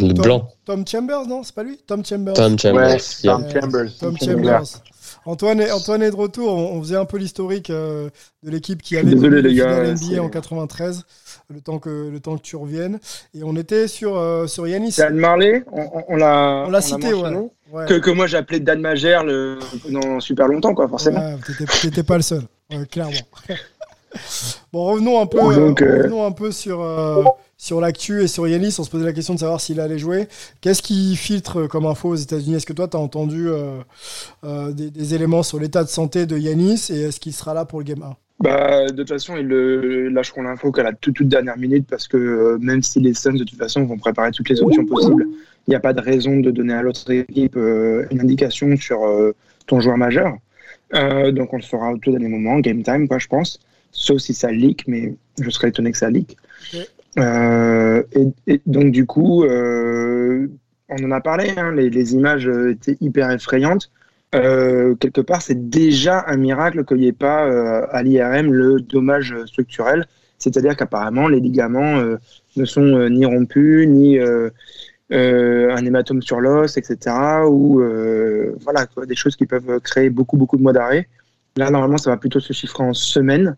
Euh, 0.00 0.06
le 0.06 0.14
Tom, 0.14 0.24
blanc. 0.24 0.48
Tom 0.64 0.86
Chambers, 0.86 1.26
non 1.26 1.42
C'est 1.42 1.54
pas 1.54 1.62
lui 1.62 1.78
Tom 1.86 2.04
Chambers. 2.04 2.34
Tom 2.34 2.58
Chambers. 2.58 3.00
Tom 3.22 3.44
Chambers. 3.50 3.98
Tom 3.98 4.16
Chambers. 4.18 4.82
Antoine 5.24 5.60
est, 5.60 5.70
Antoine 5.70 6.02
est 6.02 6.10
de 6.10 6.16
retour. 6.16 6.52
On, 6.52 6.80
faisait 6.82 6.96
un 6.96 7.04
peu 7.04 7.16
l'historique 7.16 7.70
euh, 7.70 8.08
de 8.42 8.50
l'équipe 8.50 8.82
qui 8.82 8.96
avait 8.96 9.14
Désolé, 9.14 9.42
les 9.42 9.54
gars, 9.54 9.92
NBA 9.92 10.20
en 10.20 10.28
93 10.28 11.04
le 11.52 11.60
temps 11.60 11.78
que, 11.78 12.08
le 12.10 12.20
temps 12.20 12.36
que 12.36 12.42
tu 12.42 12.56
reviennes. 12.56 12.98
Et 13.34 13.42
on 13.44 13.54
était 13.56 13.86
sur, 13.88 14.16
euh, 14.16 14.46
sur 14.46 14.66
Yanis. 14.66 14.94
Dan 14.96 15.16
Marley, 15.16 15.64
on, 15.70 16.04
on 16.08 16.16
l'a 16.16 16.64
on 16.66 16.70
l'a 16.70 16.80
cité, 16.80 17.12
ouais. 17.12 17.86
Que, 17.86 17.98
que, 17.98 18.10
moi 18.10 18.26
j'appelais 18.26 18.60
Dan 18.60 18.82
le, 18.82 19.58
pendant 19.82 20.20
super 20.20 20.48
longtemps, 20.48 20.74
quoi, 20.74 20.88
forcément. 20.88 21.20
Ouais, 21.20 21.66
t'étais 21.80 22.02
pas 22.02 22.16
le 22.16 22.22
seul, 22.22 22.42
clairement. 22.90 23.12
bon, 24.72 24.84
revenons 24.84 25.20
un 25.20 25.26
peu, 25.26 25.38
euh, 25.38 25.68
revenons 25.68 26.26
un 26.26 26.32
peu 26.32 26.52
sur, 26.52 26.80
euh, 26.80 27.24
sur 27.62 27.80
l'actu 27.80 28.22
et 28.22 28.26
sur 28.26 28.48
Yanis. 28.48 28.76
On 28.78 28.84
se 28.84 28.90
posait 28.90 29.04
la 29.04 29.12
question 29.12 29.34
de 29.34 29.38
savoir 29.38 29.60
s'il 29.60 29.78
allait 29.78 29.98
jouer. 29.98 30.26
Qu'est-ce 30.60 30.82
qui 30.82 31.14
filtre 31.14 31.66
comme 31.66 31.86
info 31.86 32.08
aux 32.08 32.16
États-Unis? 32.16 32.56
Est-ce 32.56 32.66
que 32.66 32.72
toi, 32.72 32.88
tu 32.88 32.96
as 32.96 33.00
entendu 33.00 33.48
des, 34.42 34.90
des, 34.90 35.14
éléments 35.14 35.42
sur 35.42 35.60
l'état 35.60 35.84
de 35.84 35.88
santé 35.88 36.26
de 36.26 36.36
Yanis 36.36 36.88
et 36.90 37.02
est-ce 37.02 37.20
qu'il 37.20 37.32
sera 37.32 37.54
là 37.54 37.64
pour 37.64 37.78
le 37.78 37.84
Game 37.84 38.02
1 38.02 38.16
bah, 38.42 38.86
de 38.86 38.96
toute 38.96 39.08
façon, 39.08 39.36
ils 39.36 39.46
le, 39.46 40.08
lâcheront 40.08 40.42
l'info 40.42 40.72
qu'à 40.72 40.82
la 40.82 40.92
toute, 40.92 41.14
toute, 41.14 41.28
dernière 41.28 41.56
minute 41.56 41.86
parce 41.88 42.08
que 42.08 42.16
euh, 42.16 42.58
même 42.60 42.82
si 42.82 42.98
les 42.98 43.14
Suns, 43.14 43.34
de 43.34 43.44
toute 43.44 43.58
façon, 43.58 43.84
vont 43.84 43.98
préparer 43.98 44.32
toutes 44.32 44.48
les 44.48 44.60
options 44.60 44.84
possibles, 44.84 45.28
il 45.68 45.70
n'y 45.70 45.76
a 45.76 45.80
pas 45.80 45.92
de 45.92 46.00
raison 46.00 46.40
de 46.40 46.50
donner 46.50 46.74
à 46.74 46.82
l'autre 46.82 47.08
équipe 47.12 47.56
euh, 47.56 48.04
une 48.10 48.20
indication 48.20 48.76
sur 48.76 49.04
euh, 49.04 49.32
ton 49.68 49.80
joueur 49.80 49.96
majeur. 49.96 50.34
donc, 50.92 51.52
on 51.52 51.56
le 51.56 51.62
fera 51.62 51.92
au 51.92 51.98
tout 51.98 52.10
dernier 52.10 52.28
moment, 52.28 52.58
game 52.58 52.82
time, 52.82 53.06
quoi, 53.06 53.18
je 53.18 53.28
pense. 53.28 53.60
Sauf 53.92 54.18
si 54.18 54.34
ça 54.34 54.50
leak, 54.50 54.88
mais 54.88 55.14
je 55.40 55.48
serais 55.48 55.68
étonné 55.68 55.92
que 55.92 55.98
ça 55.98 56.10
leak. 56.10 56.36
Et, 57.16 58.60
donc, 58.66 58.92
du 58.92 59.06
coup, 59.06 59.44
on 59.44 61.04
en 61.04 61.10
a 61.10 61.20
parlé, 61.20 61.52
hein, 61.56 61.72
les, 61.72 62.14
images 62.14 62.48
étaient 62.48 62.96
hyper 63.00 63.30
effrayantes. 63.30 63.90
Euh, 64.34 64.94
quelque 64.94 65.20
part, 65.20 65.42
c'est 65.42 65.68
déjà 65.68 66.24
un 66.26 66.36
miracle 66.36 66.84
qu'il 66.84 66.98
n'y 66.98 67.06
ait 67.06 67.12
pas 67.12 67.46
euh, 67.46 67.86
à 67.90 68.02
l'IRM 68.02 68.52
le 68.52 68.80
dommage 68.80 69.34
structurel. 69.46 70.06
C'est-à-dire 70.38 70.76
qu'apparemment, 70.76 71.28
les 71.28 71.38
ligaments 71.38 71.98
euh, 71.98 72.16
ne 72.56 72.64
sont 72.64 73.08
ni 73.08 73.24
rompus, 73.24 73.86
ni 73.86 74.18
un 74.18 75.84
hématome 75.84 76.22
sur 76.22 76.40
l'os, 76.40 76.76
etc. 76.76 77.14
Ou 77.46 77.82
voilà, 78.60 78.86
des 79.06 79.14
choses 79.14 79.36
qui 79.36 79.46
peuvent 79.46 79.80
créer 79.80 80.10
beaucoup, 80.10 80.36
beaucoup 80.36 80.56
de 80.56 80.62
mois 80.62 80.72
d'arrêt. 80.72 81.08
Là, 81.56 81.70
normalement, 81.70 81.98
ça 81.98 82.10
va 82.10 82.16
plutôt 82.16 82.40
se 82.40 82.52
chiffrer 82.52 82.82
en 82.82 82.94
semaines. 82.94 83.56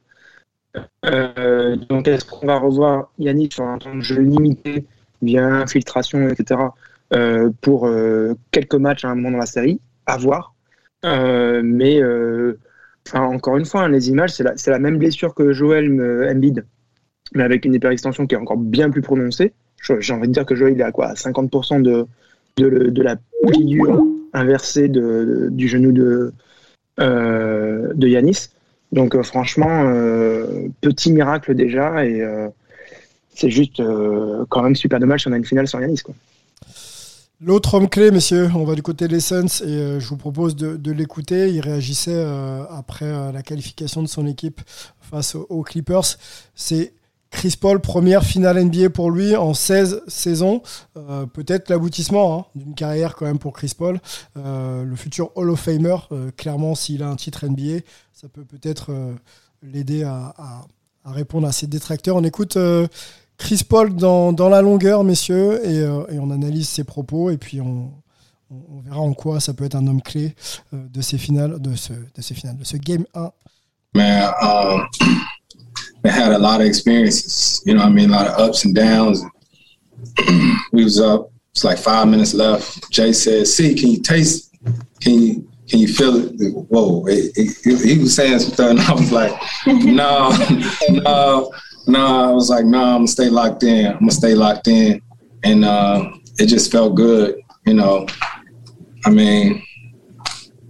Donc, 1.03 2.09
est-ce 2.09 2.25
qu'on 2.25 2.47
va 2.47 2.59
revoir 2.59 3.11
Yannick 3.19 3.53
sur 3.53 3.65
un 3.65 3.79
temps 3.79 3.95
de 3.95 4.01
jeu 4.01 4.21
limité 4.21 4.87
via 5.23 5.47
infiltration, 5.47 6.29
etc. 6.29 6.61
pour 7.61 7.89
quelques 8.51 8.75
matchs 8.75 9.05
à 9.05 9.09
un 9.09 9.15
moment 9.15 9.33
dans 9.33 9.39
la 9.39 9.47
série? 9.47 9.81
À 10.07 10.17
voir. 10.17 10.55
Euh, 11.05 11.61
mais 11.63 12.03
euh, 12.03 12.59
encore 13.13 13.57
une 13.57 13.65
fois, 13.65 13.83
hein, 13.83 13.89
les 13.89 14.09
images, 14.09 14.31
c'est 14.31 14.71
la, 14.71 14.79
même 14.79 14.99
blessure 14.99 15.35
que 15.35 15.43
euh, 15.43 16.31
Embiid, 16.31 16.65
mais 17.35 17.43
avec 17.43 17.65
une 17.65 17.75
hyperextension 17.75 18.27
qui 18.27 18.35
est 18.35 18.39
encore 18.39 18.57
bien 18.57 18.91
plus 18.91 19.03
prononcée. 19.03 19.53
J'ai 19.99 20.15
envie 20.15 20.29
de 20.29 20.33
dire 20.33 20.47
que 20.47 20.55
Joel 20.55 20.73
il 20.73 20.81
est 20.81 20.85
à 20.85 20.93
quoi? 20.93 21.13
50% 21.13 21.83
de, 21.83 22.07
la 23.03 23.17
pliure 23.47 24.03
inversée 24.33 24.89
du 24.89 25.69
genou 25.69 25.93
de, 25.93 26.33
de 26.99 28.09
Yanis. 28.09 28.49
Donc 28.95 29.21
franchement, 29.23 29.85
petit 30.81 31.13
miracle 31.13 31.55
déjà, 31.55 32.07
et 32.07 32.25
c'est 33.35 33.51
juste 33.51 33.83
quand 34.49 34.63
même 34.63 34.77
super 34.77 35.01
dommage 35.01 35.23
si 35.23 35.29
on 35.29 35.33
a 35.33 35.37
une 35.37 35.45
finale 35.45 35.69
sans 35.69 35.81
Yanis. 35.81 36.03
L'autre 37.41 37.75
homme 37.75 37.91
clé, 37.91 38.11
messieurs, 38.11 38.49
on 38.55 38.65
va 38.65 38.75
du 38.75 38.83
côté 38.83 39.07
de 39.07 39.13
l'Essence 39.13 39.61
et 39.61 39.65
euh, 39.65 40.01
je 40.01 40.09
vous 40.09 40.17
propose 40.17 40.57
de, 40.57 40.93
l'écouter. 40.93 41.51
Il 41.51 41.61
réagissait 41.61 42.15
euh, 42.15 42.65
après 42.71 43.05
euh, 43.05 43.33
la 43.33 43.43
qualification 43.43 44.03
de 44.03 44.07
son 44.07 44.27
équipe 44.27 44.63
face 45.01 45.35
aux, 45.35 45.63
Clippers. 45.63 46.17
C'est 46.55 46.95
Chris 47.35 47.57
Paul, 47.61 47.81
première 47.81 48.25
finale 48.25 48.65
NBA 48.65 48.91
pour 48.91 49.11
lui 49.11 49.37
en 49.37 49.53
16 49.53 50.03
saisons. 50.09 50.63
Peut-être 51.33 51.69
l'aboutissement 51.69 52.39
hein, 52.39 52.45
d'une 52.55 52.75
carrière 52.75 53.17
quand 53.17 53.27
même 53.27 53.39
pour 53.39 53.53
Chris 53.53 53.73
Paul. 53.77 54.01
le 54.37 54.95
futur 54.97 55.31
Hall 55.37 55.51
of 55.51 55.61
Famer, 55.61 55.97
clairement, 56.37 56.75
s'il 56.75 57.03
a 57.03 57.09
un 57.09 57.17
titre 57.17 57.47
NBA, 57.47 57.81
ça 58.13 58.29
peut 58.29 58.45
peut-être 58.45 58.93
l'aider 59.63 60.05
à, 60.05 60.65
répondre 61.05 61.47
à 61.47 61.53
ses 61.53 61.67
détracteurs. 61.67 62.17
On 62.17 62.25
écoute 62.25 62.57
Chris 63.37 63.63
Paul 63.69 63.95
dans, 63.95 64.49
la 64.49 64.63
longueur, 64.63 65.05
messieurs, 65.05 65.61
et, 65.67 65.81
euh, 65.81 66.05
on 66.13 66.31
analyse 66.31 66.69
ses 66.69 66.85
propos, 66.85 67.31
et 67.31 67.37
puis 67.37 67.61
on, 67.61 67.93
verra 68.85 69.01
en 69.01 69.15
quoi 69.15 69.41
ça 69.41 69.53
peut 69.53 69.65
être 69.65 69.75
un 69.75 69.87
homme 69.87 70.03
clé 70.03 70.35
euh, 70.73 70.87
de 70.89 71.01
ces 71.01 71.19
finales, 71.19 71.61
de 71.61 71.75
ce, 71.75 71.93
de 71.93 72.23
ces 72.23 72.35
finales, 72.35 72.57
de 72.57 72.65
ce 72.65 72.77
game 72.77 73.05
1. 73.15 73.33
Man, 73.95 74.33
had 76.11 76.33
a 76.33 76.39
lot 76.39 76.61
of 76.61 76.67
experiences, 76.67 77.63
you 77.65 77.75
know 77.75 77.83
I 77.83 77.89
mean, 77.89 78.11
a 78.11 78.13
lot 78.13 78.27
of 78.27 78.39
ups 78.39 78.65
and 78.65 78.75
downs. 78.75 79.23
we 80.73 80.85
was 80.85 81.01
up, 81.01 81.31
it's 81.53 81.65
like 81.65 81.79
five 81.79 82.09
minutes 82.09 82.35
left. 82.35 82.91
Jay 82.91 83.13
said, 83.13 83.47
see, 83.47 83.75
can 83.75 83.91
you 83.91 84.03
taste, 84.03 84.55
can 85.01 85.21
you, 85.21 85.51
can 85.69 85.79
you 85.79 85.89
feel 85.89 86.17
it? 86.17 86.53
Whoa, 86.69 87.07
it, 87.07 87.33
it, 87.37 87.81
he 87.81 87.99
was 87.99 88.15
saying 88.15 88.39
something, 88.39 88.71
and 88.71 88.81
I 88.81 88.93
was 88.93 89.11
like, 89.11 89.33
no, 89.67 90.31
no. 90.91 91.51
No, 91.87 92.31
I 92.31 92.31
was 92.31 92.49
like, 92.49 92.65
no, 92.65 92.83
I'm 92.83 92.97
gonna 92.99 93.09
stay 93.09 93.29
locked 93.29 93.63
in. 93.63 93.87
I'm 93.87 93.99
gonna 93.99 94.11
stay 94.11 94.35
locked 94.35 94.69
in, 94.69 95.03
and 95.43 95.65
uh, 95.65 96.13
it 96.39 96.47
just 96.47 96.73
felt 96.73 96.95
good. 96.95 97.41
You 97.67 97.75
know, 97.75 98.07
I 99.05 99.11
mean, 99.11 99.63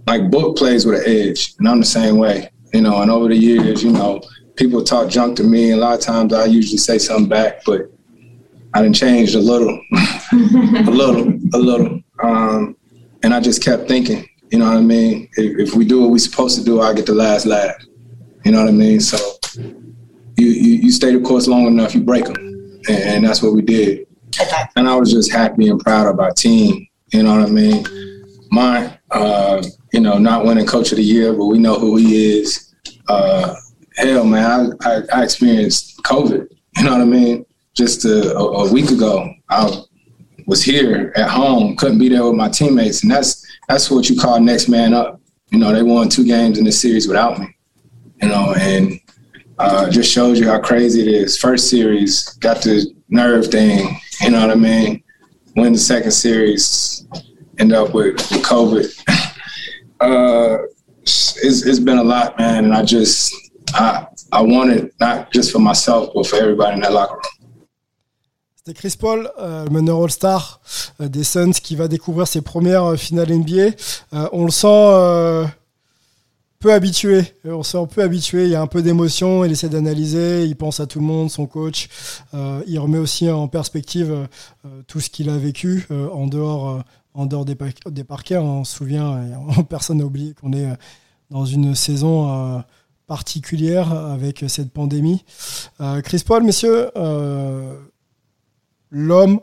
like 0.07 0.29
book 0.29 0.57
plays 0.57 0.85
with 0.85 1.05
an 1.05 1.05
edge, 1.07 1.53
and 1.59 1.67
I'm 1.67 1.79
the 1.79 1.85
same 1.85 2.17
way. 2.17 2.49
You 2.73 2.81
know, 2.81 3.01
and 3.01 3.09
over 3.09 3.29
the 3.29 3.37
years, 3.37 3.81
you 3.83 3.91
know, 3.91 4.21
people 4.55 4.83
talk 4.83 5.09
junk 5.09 5.37
to 5.37 5.43
me. 5.43 5.71
And 5.71 5.79
a 5.79 5.83
lot 5.83 5.97
of 5.97 6.01
times, 6.01 6.33
I 6.33 6.45
usually 6.45 6.77
say 6.77 6.97
something 6.97 7.29
back, 7.29 7.63
but 7.65 7.91
I 8.73 8.81
didn't 8.81 8.95
change 8.95 9.35
a 9.35 9.39
little, 9.39 9.81
a 10.31 10.91
little, 10.91 11.33
a 11.53 11.57
little, 11.57 12.01
um, 12.23 12.75
and 13.23 13.33
I 13.33 13.39
just 13.39 13.63
kept 13.63 13.87
thinking. 13.87 14.27
You 14.51 14.59
know 14.59 14.65
what 14.65 14.77
I 14.77 14.81
mean? 14.81 15.27
If, 15.37 15.69
if 15.69 15.75
we 15.75 15.85
do 15.85 16.01
what 16.01 16.11
we're 16.11 16.17
supposed 16.19 16.57
to 16.59 16.63
do, 16.63 16.81
I 16.81 16.93
get 16.93 17.05
the 17.05 17.15
last 17.15 17.45
laugh. 17.45 17.75
You 18.43 18.51
know 18.51 18.59
what 18.59 18.69
I 18.69 18.73
mean? 18.73 18.99
So 18.99 19.17
you, 19.57 20.47
you, 20.47 20.73
you 20.83 20.91
stay 20.91 21.15
the 21.15 21.21
course 21.21 21.47
long 21.47 21.65
enough, 21.65 21.95
you 21.95 22.01
break 22.01 22.25
them. 22.25 22.35
And, 22.87 23.03
and, 23.03 23.25
that's 23.25 23.41
what 23.41 23.53
we 23.53 23.63
did. 23.63 24.05
And 24.75 24.87
I 24.87 24.95
was 24.95 25.11
just 25.11 25.31
happy 25.31 25.69
and 25.69 25.79
proud 25.79 26.07
of 26.07 26.19
our 26.19 26.31
team. 26.31 26.87
You 27.11 27.23
know 27.23 27.35
what 27.37 27.47
I 27.47 27.51
mean? 27.51 27.85
My, 28.51 28.97
uh, 29.09 29.63
you 29.91 29.99
know, 29.99 30.17
not 30.19 30.45
winning 30.45 30.67
coach 30.67 30.91
of 30.91 30.97
the 30.97 31.03
year, 31.03 31.33
but 31.33 31.45
we 31.45 31.57
know 31.57 31.79
who 31.79 31.95
he 31.97 32.39
is. 32.39 32.75
Uh, 33.07 33.55
hell, 33.95 34.25
man, 34.25 34.77
I, 34.83 34.89
I, 34.89 35.01
I, 35.13 35.23
experienced 35.23 36.01
COVID. 36.03 36.47
You 36.77 36.83
know 36.83 36.91
what 36.91 37.01
I 37.01 37.05
mean? 37.05 37.45
Just 37.73 38.05
a, 38.05 38.35
a, 38.35 38.71
week 38.71 38.89
ago, 38.91 39.29
I 39.49 39.81
was 40.45 40.63
here 40.63 41.13
at 41.15 41.29
home, 41.29 41.75
couldn't 41.75 41.99
be 41.99 42.09
there 42.09 42.25
with 42.25 42.35
my 42.35 42.49
teammates, 42.49 43.03
and 43.03 43.11
that's 43.11 43.45
that's 43.67 43.89
what 43.89 44.09
you 44.09 44.19
call 44.19 44.39
next 44.39 44.69
man 44.69 44.93
up. 44.93 45.19
You 45.51 45.59
know, 45.59 45.73
they 45.73 45.83
won 45.83 46.09
two 46.09 46.25
games 46.25 46.57
in 46.57 46.65
the 46.65 46.71
series 46.71 47.07
without 47.07 47.39
me. 47.39 47.47
You 48.21 48.29
know, 48.29 48.53
and 48.57 48.99
uh, 49.59 49.89
just 49.89 50.11
shows 50.11 50.39
you 50.39 50.47
how 50.47 50.59
crazy 50.59 51.01
it 51.01 51.07
is. 51.07 51.37
First 51.37 51.69
series 51.69 52.29
got 52.35 52.61
the 52.61 52.93
nerve 53.09 53.47
thing. 53.47 53.99
You 54.21 54.31
know 54.31 54.41
what 54.41 54.51
I 54.51 54.55
mean? 54.55 55.03
Win 55.55 55.73
the 55.73 55.79
second 55.79 56.11
series, 56.11 57.07
end 57.59 57.73
up 57.73 57.93
with, 57.93 58.15
with 58.31 58.43
COVID. 58.43 58.85
uh, 60.01 60.57
it's, 61.01 61.65
it's 61.65 61.79
been 61.79 61.97
a 61.97 62.03
lot, 62.03 62.37
man, 62.37 62.65
and 62.65 62.73
I 62.73 62.83
just 62.83 63.33
I 63.73 64.05
I 64.31 64.41
want 64.41 64.71
it 64.71 64.93
not 64.99 65.31
just 65.31 65.51
for 65.51 65.59
myself, 65.59 66.09
but 66.13 66.27
for 66.27 66.37
everybody 66.37 66.75
in 66.75 66.81
that 66.81 66.93
locker 66.93 67.15
room. 67.15 67.35
C'était 68.67 68.79
Chris 68.79 68.95
Paul, 68.99 69.31
euh, 69.39 69.67
meneur 69.69 70.01
All-Star 70.01 70.59
euh, 70.99 71.07
des 71.07 71.23
Suns, 71.23 71.51
qui 71.51 71.75
va 71.75 71.87
découvrir 71.87 72.27
ses 72.27 72.41
premières 72.41 72.83
euh, 72.83 72.95
finales 72.95 73.31
NBA. 73.31 73.75
Euh, 74.13 74.27
on 74.31 74.45
le 74.45 74.49
sent 74.49 75.51
peu 76.57 76.73
habitué. 76.73 77.21
On 77.43 77.61
sent 77.61 77.85
peu 77.93 78.01
habitué. 78.01 78.45
Il 78.45 78.49
y 78.49 78.55
a 78.55 78.61
un 78.61 78.67
peu 78.67 78.81
d'émotion. 78.81 79.45
Il 79.45 79.51
essaie 79.51 79.69
d'analyser. 79.69 80.45
Il 80.45 80.55
pense 80.55 80.79
à 80.79 80.87
tout 80.87 80.99
le 80.99 81.05
monde, 81.05 81.29
son 81.29 81.45
coach. 81.45 81.89
Il 82.33 82.79
remet 82.79 82.97
aussi 82.97 83.29
en 83.29 83.47
perspective 83.47 84.27
tout 84.87 84.99
ce 84.99 85.11
qu'il 85.11 85.29
a 85.29 85.37
vécu 85.37 85.87
en 85.91 86.25
dehors, 86.25 86.83
en 87.13 87.27
dehors 87.27 87.45
des, 87.45 87.55
des 87.85 88.03
parquets. 88.03 88.37
On 88.37 88.63
se 88.63 88.77
souvient, 88.77 89.21
personne 89.69 89.99
n'a 89.99 90.05
oublié 90.05 90.33
qu'on 90.33 90.53
est 90.53 90.67
dans 91.29 91.45
une 91.45 91.75
saison 91.75 92.63
particulière 93.07 93.91
avec 93.93 94.43
cette 94.47 94.71
pandémie. 94.71 95.23
Euh, 95.81 96.01
Chris 96.01 96.23
Paul, 96.25 96.43
messieurs, 96.43 96.89
euh, 96.97 97.79
l'homme 98.89 99.39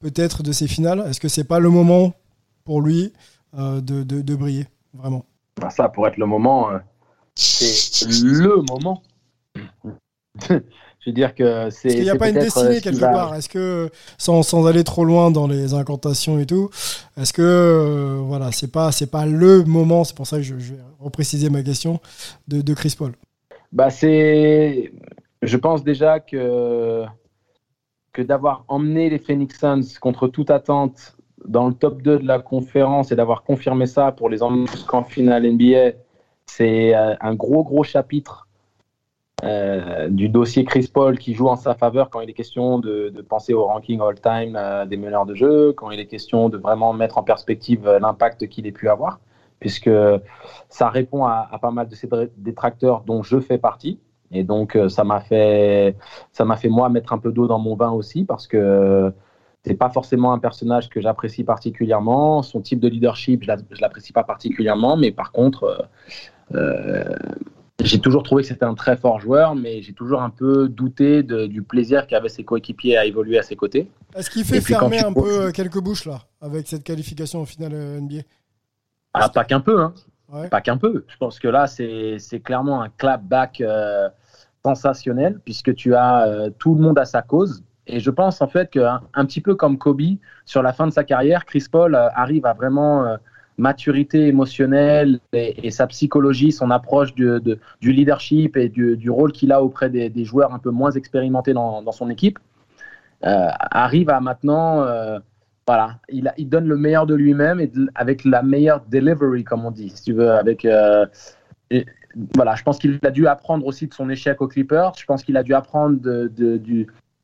peut-être 0.00 0.42
de 0.42 0.52
ces 0.52 0.68
finales 0.68 1.04
Est-ce 1.08 1.20
que 1.20 1.28
c'est 1.28 1.44
pas 1.44 1.58
le 1.58 1.70
moment 1.70 2.12
pour 2.64 2.80
lui 2.82 3.12
euh, 3.58 3.80
de, 3.80 4.02
de- 4.02 4.20
de 4.22 4.34
briller 4.36 4.66
Vraiment? 4.94 5.24
Bah, 5.60 5.70
ça, 5.70 5.88
pour 5.88 6.06
être 6.06 6.16
le 6.18 6.26
moment, 6.26 6.70
euh, 6.70 6.78
c'est 7.34 8.06
le 8.06 8.62
moment. 8.70 9.02
Je 11.08 11.10
veux 11.10 11.14
dire 11.14 11.34
que 11.34 11.70
c'est. 11.70 11.88
Qu'il 11.88 12.02
n'y 12.02 12.10
a 12.10 12.16
pas 12.16 12.28
une 12.28 12.34
destinée 12.34 12.76
euh, 12.76 12.80
quelque 12.80 12.98
va- 12.98 13.08
part 13.08 13.34
Est-ce 13.34 13.48
que, 13.48 13.88
sans, 14.18 14.42
sans 14.42 14.66
aller 14.66 14.84
trop 14.84 15.06
loin 15.06 15.30
dans 15.30 15.46
les 15.46 15.72
incantations 15.72 16.38
et 16.38 16.44
tout, 16.44 16.68
est-ce 17.16 17.32
que, 17.32 17.40
euh, 17.40 18.20
voilà, 18.22 18.52
c'est 18.52 18.70
pas, 18.70 18.92
c'est 18.92 19.10
pas 19.10 19.24
le 19.24 19.64
moment, 19.64 20.04
c'est 20.04 20.14
pour 20.14 20.26
ça 20.26 20.36
que 20.36 20.42
je, 20.42 20.58
je 20.58 20.74
vais 20.74 20.80
repréciser 21.00 21.48
ma 21.48 21.62
question, 21.62 21.98
de, 22.46 22.60
de 22.60 22.74
Chris 22.74 22.94
Paul? 22.98 23.12
Bah, 23.72 23.88
c'est. 23.88 24.92
Je 25.40 25.56
pense 25.56 25.82
déjà 25.82 26.20
que, 26.20 27.04
que 28.12 28.20
d'avoir 28.20 28.66
emmené 28.68 29.08
les 29.08 29.18
Phoenix 29.18 29.58
Suns 29.58 29.98
contre 30.02 30.28
toute 30.28 30.50
attente 30.50 31.16
dans 31.46 31.68
le 31.68 31.72
top 31.72 32.02
2 32.02 32.18
de 32.18 32.26
la 32.26 32.38
conférence 32.38 33.12
et 33.12 33.16
d'avoir 33.16 33.44
confirmé 33.44 33.86
ça 33.86 34.12
pour 34.12 34.28
les 34.28 34.42
emmener 34.42 34.66
jusqu'en 34.66 35.04
finale 35.04 35.46
NBA, 35.50 35.92
c'est 36.44 36.94
euh, 36.94 37.14
un 37.18 37.34
gros, 37.34 37.64
gros 37.64 37.82
chapitre 37.82 38.47
euh, 39.44 40.08
du 40.08 40.28
dossier 40.28 40.64
Chris 40.64 40.90
Paul 40.92 41.16
qui 41.16 41.34
joue 41.34 41.46
en 41.48 41.54
sa 41.54 41.74
faveur 41.74 42.10
quand 42.10 42.20
il 42.20 42.28
est 42.28 42.34
question 42.34 42.78
de, 42.78 43.12
penser 43.28 43.54
au 43.54 43.66
ranking 43.66 44.00
all-time 44.00 44.56
euh, 44.56 44.84
des 44.84 44.96
meneurs 44.96 45.26
de 45.26 45.34
jeu, 45.34 45.72
quand 45.72 45.90
il 45.90 46.00
est 46.00 46.06
question 46.06 46.48
de 46.48 46.58
vraiment 46.58 46.92
mettre 46.92 47.18
en 47.18 47.22
perspective 47.22 47.86
euh, 47.86 48.00
l'impact 48.00 48.48
qu'il 48.48 48.66
ait 48.66 48.72
pu 48.72 48.88
avoir, 48.88 49.20
puisque 49.60 49.90
ça 50.68 50.88
répond 50.88 51.24
à, 51.24 51.48
pas 51.62 51.70
mal 51.70 51.88
de 51.88 51.94
ces 51.94 52.08
détracteurs 52.36 53.02
dont 53.06 53.22
je 53.22 53.38
fais 53.38 53.58
partie. 53.58 54.00
Et 54.30 54.44
donc, 54.44 54.78
ça 54.88 55.04
m'a 55.04 55.20
fait, 55.20 55.96
ça 56.32 56.44
m'a 56.44 56.56
fait 56.56 56.68
moi 56.68 56.90
mettre 56.90 57.14
un 57.14 57.18
peu 57.18 57.32
d'eau 57.32 57.46
dans 57.46 57.58
mon 57.58 57.76
vin 57.76 57.90
aussi 57.90 58.24
parce 58.24 58.46
que 58.46 59.10
c'est 59.64 59.74
pas 59.74 59.88
forcément 59.88 60.34
un 60.34 60.38
personnage 60.38 60.90
que 60.90 61.00
j'apprécie 61.00 61.44
particulièrement. 61.44 62.42
Son 62.42 62.60
type 62.60 62.78
de 62.78 62.88
leadership, 62.88 63.42
je 63.42 63.48
la- 63.48 63.56
je 63.70 63.80
l'apprécie 63.80 64.12
pas 64.12 64.24
particulièrement, 64.24 64.98
mais 64.98 65.12
par 65.12 65.32
contre, 65.32 65.88
j'ai 67.82 68.00
toujours 68.00 68.22
trouvé 68.24 68.42
que 68.42 68.48
c'était 68.48 68.64
un 68.64 68.74
très 68.74 68.96
fort 68.96 69.20
joueur, 69.20 69.54
mais 69.54 69.82
j'ai 69.82 69.92
toujours 69.92 70.22
un 70.22 70.30
peu 70.30 70.68
douté 70.68 71.22
de- 71.22 71.46
du 71.46 71.62
plaisir 71.62 72.06
qu'avaient 72.06 72.28
ses 72.28 72.42
coéquipiers 72.44 72.96
à 72.98 73.04
évoluer 73.06 73.38
à 73.38 73.42
ses 73.42 73.54
côtés. 73.56 73.88
Est-ce 74.16 74.30
qu'il 74.30 74.44
fait 74.44 74.60
fermer 74.60 74.98
un 75.04 75.12
peu 75.12 75.42
euh, 75.46 75.50
quelques 75.52 75.78
bouches 75.80 76.04
là, 76.04 76.20
avec 76.40 76.66
cette 76.66 76.82
qualification 76.82 77.42
au 77.42 77.44
final 77.44 77.72
euh, 77.74 78.00
NBA 78.00 78.22
Ah, 79.14 79.28
pas 79.28 79.44
qu'un 79.44 79.60
peu, 79.60 79.80
hein. 79.80 79.94
Ouais. 80.30 80.48
Pas 80.48 80.60
qu'un 80.60 80.76
peu. 80.76 81.04
Je 81.08 81.16
pense 81.16 81.38
que 81.38 81.48
là, 81.48 81.66
c'est 81.66 82.18
clairement 82.44 82.82
un 82.82 82.88
clapback 82.90 83.60
euh, 83.62 84.08
sensationnel, 84.64 85.40
puisque 85.44 85.74
tu 85.74 85.94
as 85.94 86.26
euh, 86.26 86.50
tout 86.58 86.74
le 86.74 86.80
monde 86.82 86.98
à 86.98 87.04
sa 87.04 87.22
cause. 87.22 87.62
Et 87.86 88.00
je 88.00 88.10
pense 88.10 88.42
en 88.42 88.48
fait 88.48 88.68
qu'un 88.68 89.00
un 89.14 89.24
petit 89.24 89.40
peu 89.40 89.54
comme 89.54 89.78
Kobe, 89.78 90.02
sur 90.44 90.62
la 90.62 90.74
fin 90.74 90.86
de 90.86 90.92
sa 90.92 91.04
carrière, 91.04 91.46
Chris 91.46 91.64
Paul 91.70 91.94
euh, 91.94 92.08
arrive 92.14 92.44
à 92.44 92.52
vraiment 92.52 93.16
maturité 93.58 94.28
émotionnelle 94.28 95.18
et, 95.32 95.70
sa 95.70 95.86
psychologie, 95.88 96.52
son 96.52 96.70
approche 96.70 97.14
du, 97.14 97.24
de- 97.24 97.58
du 97.80 97.92
leadership 97.92 98.56
et 98.56 98.68
du, 98.68 99.10
rôle 99.10 99.32
qu'il 99.32 99.52
a 99.52 99.62
auprès 99.62 99.90
des, 99.90 100.24
joueurs 100.24 100.54
un 100.54 100.58
peu 100.58 100.70
moins 100.70 100.92
expérimentés 100.92 101.52
dans, 101.52 101.92
son 101.92 102.08
équipe, 102.08 102.38
euh, 103.24 103.48
arrive 103.70 104.10
à 104.10 104.20
maintenant 104.20 104.82
euh, 104.82 105.18
voilà, 105.66 105.98
il, 106.08 106.48
donne 106.48 106.66
le 106.66 106.76
meilleur 106.78 107.04
de 107.04 107.14
lui-même 107.14 107.60
et 107.60 107.70
avec 107.94 108.24
la 108.24 108.42
meilleure 108.42 108.80
delivery, 108.88 109.44
comme 109.44 109.66
on 109.66 109.70
dit, 109.70 109.90
si 109.90 110.04
tu 110.04 110.12
veux. 110.14 110.30
Avec, 110.30 110.64
euh, 110.64 111.04
voilà, 112.34 112.54
je 112.54 112.62
pense 112.62 112.78
qu'il 112.78 112.98
a 113.02 113.10
dû 113.10 113.26
apprendre 113.26 113.66
aussi 113.66 113.86
de 113.86 113.92
son 113.92 114.08
échec 114.08 114.40
aux 114.40 114.48
Clippers. 114.48 114.92
Je 114.96 115.04
pense 115.04 115.22
qu'il 115.22 115.36
a 115.36 115.42
dû 115.42 115.52
apprendre 115.52 116.00
de, 116.00 116.28
de- 116.34 116.56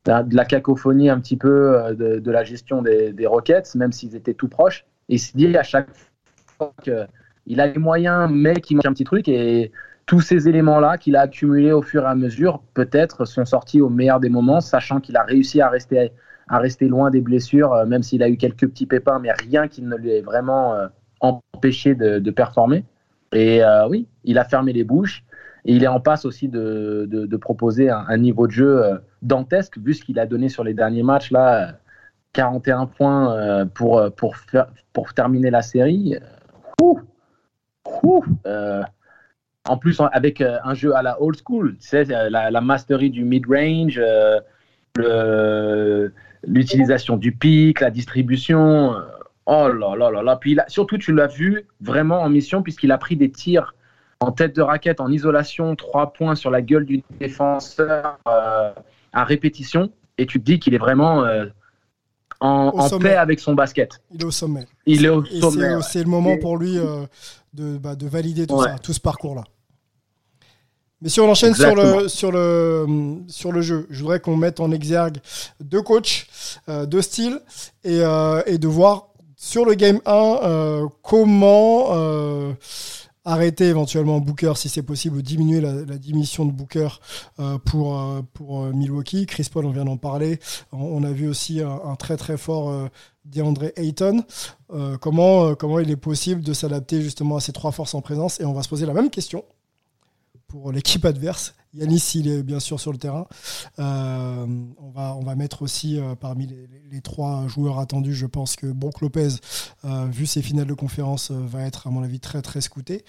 de 0.05 0.35
la 0.35 0.45
cacophonie 0.45 1.09
un 1.09 1.19
petit 1.19 1.37
peu 1.37 1.95
de, 1.97 2.19
de 2.19 2.31
la 2.31 2.43
gestion 2.43 2.83
des, 2.83 3.11
des 3.11 3.25
Rockets, 3.25 3.73
même 3.73 3.91
s'ils 3.91 4.15
étaient 4.15 4.35
tout 4.35 4.47
proches. 4.47 4.85
Et 5.09 5.15
il 5.15 5.19
se 5.19 5.35
dit 5.35 5.57
à 5.57 5.63
chaque 5.63 5.87
qu'il 6.81 7.61
a 7.61 7.67
les 7.67 7.79
moyens, 7.79 8.29
mais 8.31 8.55
qu'il 8.55 8.77
manque 8.77 8.85
un 8.85 8.93
petit 8.93 9.03
truc. 9.03 9.27
Et 9.27 9.71
tous 10.05 10.21
ces 10.21 10.47
éléments-là 10.47 10.97
qu'il 10.97 11.15
a 11.15 11.21
accumulés 11.21 11.71
au 11.71 11.81
fur 11.81 12.03
et 12.03 12.07
à 12.07 12.15
mesure, 12.15 12.61
peut-être, 12.73 13.25
sont 13.25 13.45
sortis 13.45 13.81
au 13.81 13.89
meilleur 13.89 14.19
des 14.19 14.29
moments, 14.29 14.61
sachant 14.61 14.99
qu'il 14.99 15.17
a 15.17 15.23
réussi 15.23 15.61
à 15.61 15.69
rester 15.69 16.87
loin 16.87 17.09
des 17.09 17.21
blessures, 17.21 17.73
euh, 17.73 17.85
même 17.85 18.03
s'il 18.03 18.21
a 18.21 18.29
eu 18.29 18.37
quelques 18.37 18.67
petits 18.67 18.85
pépins, 18.85 19.19
mais 19.19 19.31
rien 19.31 19.67
qui 19.67 19.81
ne 19.81 19.95
lui 19.95 20.11
ait 20.11 20.21
vraiment 20.21 20.75
euh, 20.75 20.87
empêché 21.21 21.95
de, 21.95 22.31
performer. 22.31 22.85
Et 23.31 23.63
euh, 23.63 23.87
oui, 23.87 24.07
il 24.23 24.37
a 24.37 24.45
fermé 24.45 24.73
les 24.73 24.83
bouches. 24.83 25.23
Et 25.67 25.73
il 25.73 25.83
est 25.83 25.87
en 25.87 25.99
passe 25.99 26.25
aussi 26.25 26.47
de, 26.47 27.37
proposer 27.41 27.89
un, 27.89 28.17
niveau 28.17 28.45
de 28.45 28.51
jeu 28.51 28.99
dantesque, 29.23 29.79
vu 29.79 29.95
ce 29.95 30.03
qu'il 30.05 30.19
a 30.19 30.27
donné 30.27 30.47
sur 30.47 30.63
les 30.63 30.75
derniers 30.75 31.01
matchs. 31.01 31.31
Là, 31.31 31.69
euh, 31.69 31.71
41 32.33 32.85
points 32.85 33.65
pour 33.73 35.13
terminer 35.15 35.49
la 35.49 35.63
série. 35.63 36.17
Ouh, 36.81 36.99
ouh, 38.03 38.23
euh, 38.45 38.83
en 39.67 39.77
plus, 39.77 39.99
avec 40.11 40.41
euh, 40.41 40.57
un 40.63 40.73
jeu 40.73 40.95
à 40.95 41.01
la 41.01 41.21
old 41.21 41.37
school, 41.43 41.75
tu 41.77 41.95
euh, 41.95 42.29
la, 42.29 42.61
mastery 42.61 43.09
du 43.09 43.23
mid-range, 43.23 43.99
euh, 44.99 46.09
l'utilisation 46.47 47.17
du 47.17 47.31
pic, 47.31 47.79
la 47.79 47.89
distribution. 47.89 48.95
Oh 49.47 49.67
là 49.67 49.95
là 49.95 50.11
là 50.11 50.21
là. 50.21 50.35
Puis 50.35 50.59
a- 50.59 50.65
surtout, 50.67 50.97
tu 50.97 51.13
l'as 51.13 51.27
vu 51.27 51.67
vraiment 51.81 52.21
en 52.21 52.29
mission, 52.29 52.61
puisqu'il 52.61 52.91
a 52.91 52.97
pris 52.97 53.15
des 53.15 53.31
tirs 53.31 53.75
en 54.19 54.31
tête 54.31 54.55
de 54.55 54.61
raquette, 54.61 55.01
en 55.01 55.11
isolation, 55.11 55.75
trois 55.75 56.13
points 56.13 56.35
sur 56.35 56.51
la 56.51 56.61
gueule 56.61 56.85
du 56.85 57.03
défenseur 57.19 58.19
à 58.25 59.23
répétition. 59.23 59.91
Et 60.17 60.25
tu 60.25 60.39
te 60.39 60.45
dis 60.45 60.59
qu'il 60.59 60.73
est 60.73 60.79
vraiment 60.79 61.25
en, 62.39 62.69
Au 62.73 62.79
en 62.79 62.99
paix 62.99 63.15
avec 63.15 63.39
son 63.39 63.53
basket. 63.53 63.91
Il 64.13 64.21
est 64.21 64.25
au 64.25 64.31
sommet. 64.31 64.65
Il 64.85 65.05
est 65.05 65.09
au 65.09 65.23
Et 65.25 65.39
c'est- 65.39 65.45
ouais. 65.99 66.03
Le 66.03 66.09
moment 66.09 66.37
pour 66.37 66.57
lui 66.57 66.77
euh, 66.77 67.05
de, 67.53 67.77
bah, 67.77 67.95
de 67.95 68.07
valider 68.07 68.45
tout 68.47 68.55
Ouais. 68.55 68.67
ça, 68.67 68.79
tout 68.79 68.93
ce 68.93 68.99
parcours-là. 68.99 69.43
Mais 71.01 71.09
si 71.09 71.19
on 71.19 71.29
enchaîne 71.29 71.53
sur 71.53 71.75
le, 71.75 72.07
sur, 72.07 72.31
le, 72.31 72.85
sur 73.27 73.51
le 73.51 73.61
jeu, 73.61 73.85
je 73.89 74.01
voudrais 74.01 74.19
qu'on 74.19 74.37
mette 74.37 74.59
en 74.59 74.71
exergue 74.71 75.17
deux 75.59 75.81
coachs, 75.81 76.25
euh, 76.69 76.85
deux 76.85 77.01
styles, 77.01 77.39
et, 77.83 77.99
euh, 78.01 78.41
et 78.45 78.57
de 78.57 78.67
voir 78.67 79.09
sur 79.35 79.65
le 79.65 79.73
game 79.75 79.99
1 80.05 80.11
euh, 80.43 80.87
comment 81.03 81.87
arrêter 83.25 83.65
éventuellement 83.65 84.19
Booker 84.19 84.53
si 84.55 84.69
c'est 84.69 84.83
possible, 84.83 85.17
ou 85.17 85.21
diminuer 85.21 85.59
la, 85.59 85.73
la 85.73 85.97
de 85.97 86.51
Booker 86.51 86.87
euh, 87.39 87.57
pour, 87.57 87.99
euh, 87.99 88.21
pour 88.33 88.63
euh, 88.63 88.71
Milwaukee. 88.71 89.25
Chris 89.25 89.47
Paul, 89.51 89.65
on 89.65 89.71
vient 89.71 89.85
d'en 89.85 89.97
parler. 89.97 90.39
On, 90.71 91.03
a 91.03 91.11
vu 91.11 91.27
aussi 91.27 91.61
un, 91.61 91.95
très 91.95 92.17
très 92.17 92.37
fort 92.37 92.69
euh, 92.69 92.87
DeAndre 93.25 93.71
Ayton. 93.75 94.23
Comment, 95.01 95.55
comment 95.55 95.79
il 95.79 95.89
est 95.89 95.95
possible 95.95 96.41
de 96.41 96.53
s'adapter 96.53 97.01
justement 97.01 97.37
à 97.37 97.39
ces 97.39 97.53
trois 97.53 97.71
forces 97.71 97.93
en 97.95 98.01
présence? 98.01 98.39
Et 98.39 98.45
on 98.45 98.53
va 98.53 98.63
se 98.63 98.69
poser 98.69 98.85
la 98.85 98.93
même 98.93 99.09
question 99.09 99.43
pour 100.47 100.71
l'équipe 100.71 101.05
adverse. 101.05 101.53
Yanis, 101.75 102.11
il 102.15 102.29
est 102.29 102.43
bien 102.43 102.59
sûr 102.59 102.79
sur 102.79 102.91
le 102.91 102.97
terrain. 102.97 103.27
Euh, 103.79 104.45
on, 104.77 104.89
va, 104.91 105.15
on 105.15 105.23
va 105.23 105.35
mettre 105.35 105.61
aussi 105.61 105.99
euh, 105.99 106.15
parmi 106.15 106.47
les, 106.47 107.01
trois 107.01 107.45
joueurs 107.47 107.79
attendus, 107.79 108.13
je 108.13 108.25
pense 108.25 108.55
que 108.55 108.67
Brook 108.67 109.01
Lopez, 109.01 109.27
euh, 109.83 110.05
vu 110.09 110.25
ses 110.25 110.41
finales 110.41 110.67
de 110.67 110.73
conférence, 110.73 111.31
va 111.31 111.63
être 111.63 111.87
à 111.87 111.89
mon 111.89 112.01
avis 112.01 112.21
très 112.21 112.41
très 112.41 112.61
scouté. 112.61 113.03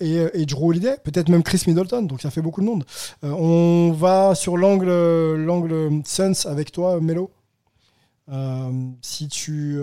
Et, 0.00 0.16
et 0.34 0.46
Drew 0.46 0.70
Holiday, 0.70 0.96
peut-être 1.04 1.28
même 1.28 1.44
Chris 1.44 1.62
Middleton, 1.68 2.02
donc 2.02 2.20
ça 2.20 2.30
fait 2.30 2.42
beaucoup 2.42 2.60
de 2.60 2.66
monde. 2.66 2.84
On 3.22 3.92
va 3.92 4.34
sur 4.34 4.56
l'angle 4.56 4.90
l'angle 5.36 6.02
Suns 6.04 6.46
avec 6.46 6.72
toi, 6.72 7.00
Melo. 7.00 7.30
Si 9.00 9.28
tu, 9.28 9.80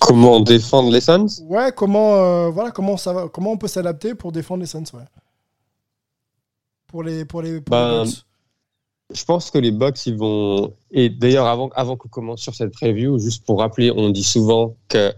Comment 0.00 0.40
défendre 0.40 0.90
les 0.90 1.00
Suns? 1.00 1.26
Ouais, 1.48 1.72
comment, 1.74 2.50
voilà, 2.50 2.70
comment, 2.70 2.98
ça 2.98 3.14
va, 3.14 3.28
comment 3.28 3.52
on 3.52 3.56
peut 3.56 3.68
s'adapter 3.68 4.14
pour 4.14 4.32
défendre 4.32 4.60
les 4.60 4.66
Suns 4.66 4.84
ouais. 4.92 5.04
Pour 6.88 7.02
les, 7.02 7.24
pour 7.24 7.42
les, 7.42 7.60
pour 7.60 7.76
Ben, 7.76 8.04
les 8.04 8.10
Bucks. 8.10 8.24
Je 9.14 9.24
pense 9.24 9.50
que 9.50 9.58
les 9.58 9.70
Bucks, 9.70 10.06
ils 10.06 10.16
vont. 10.16 10.74
Et 10.90 11.08
d'ailleurs, 11.08 11.46
avant, 11.46 11.70
avant 11.74 11.96
qu'on 11.96 12.08
commence 12.08 12.42
sur 12.42 12.54
cette 12.54 12.72
preview, 12.72 13.18
juste 13.18 13.44
pour 13.44 13.60
rappeler, 13.60 13.90
on 13.90 14.10
dit 14.10 14.24
souvent 14.24 14.74
que 14.88 15.12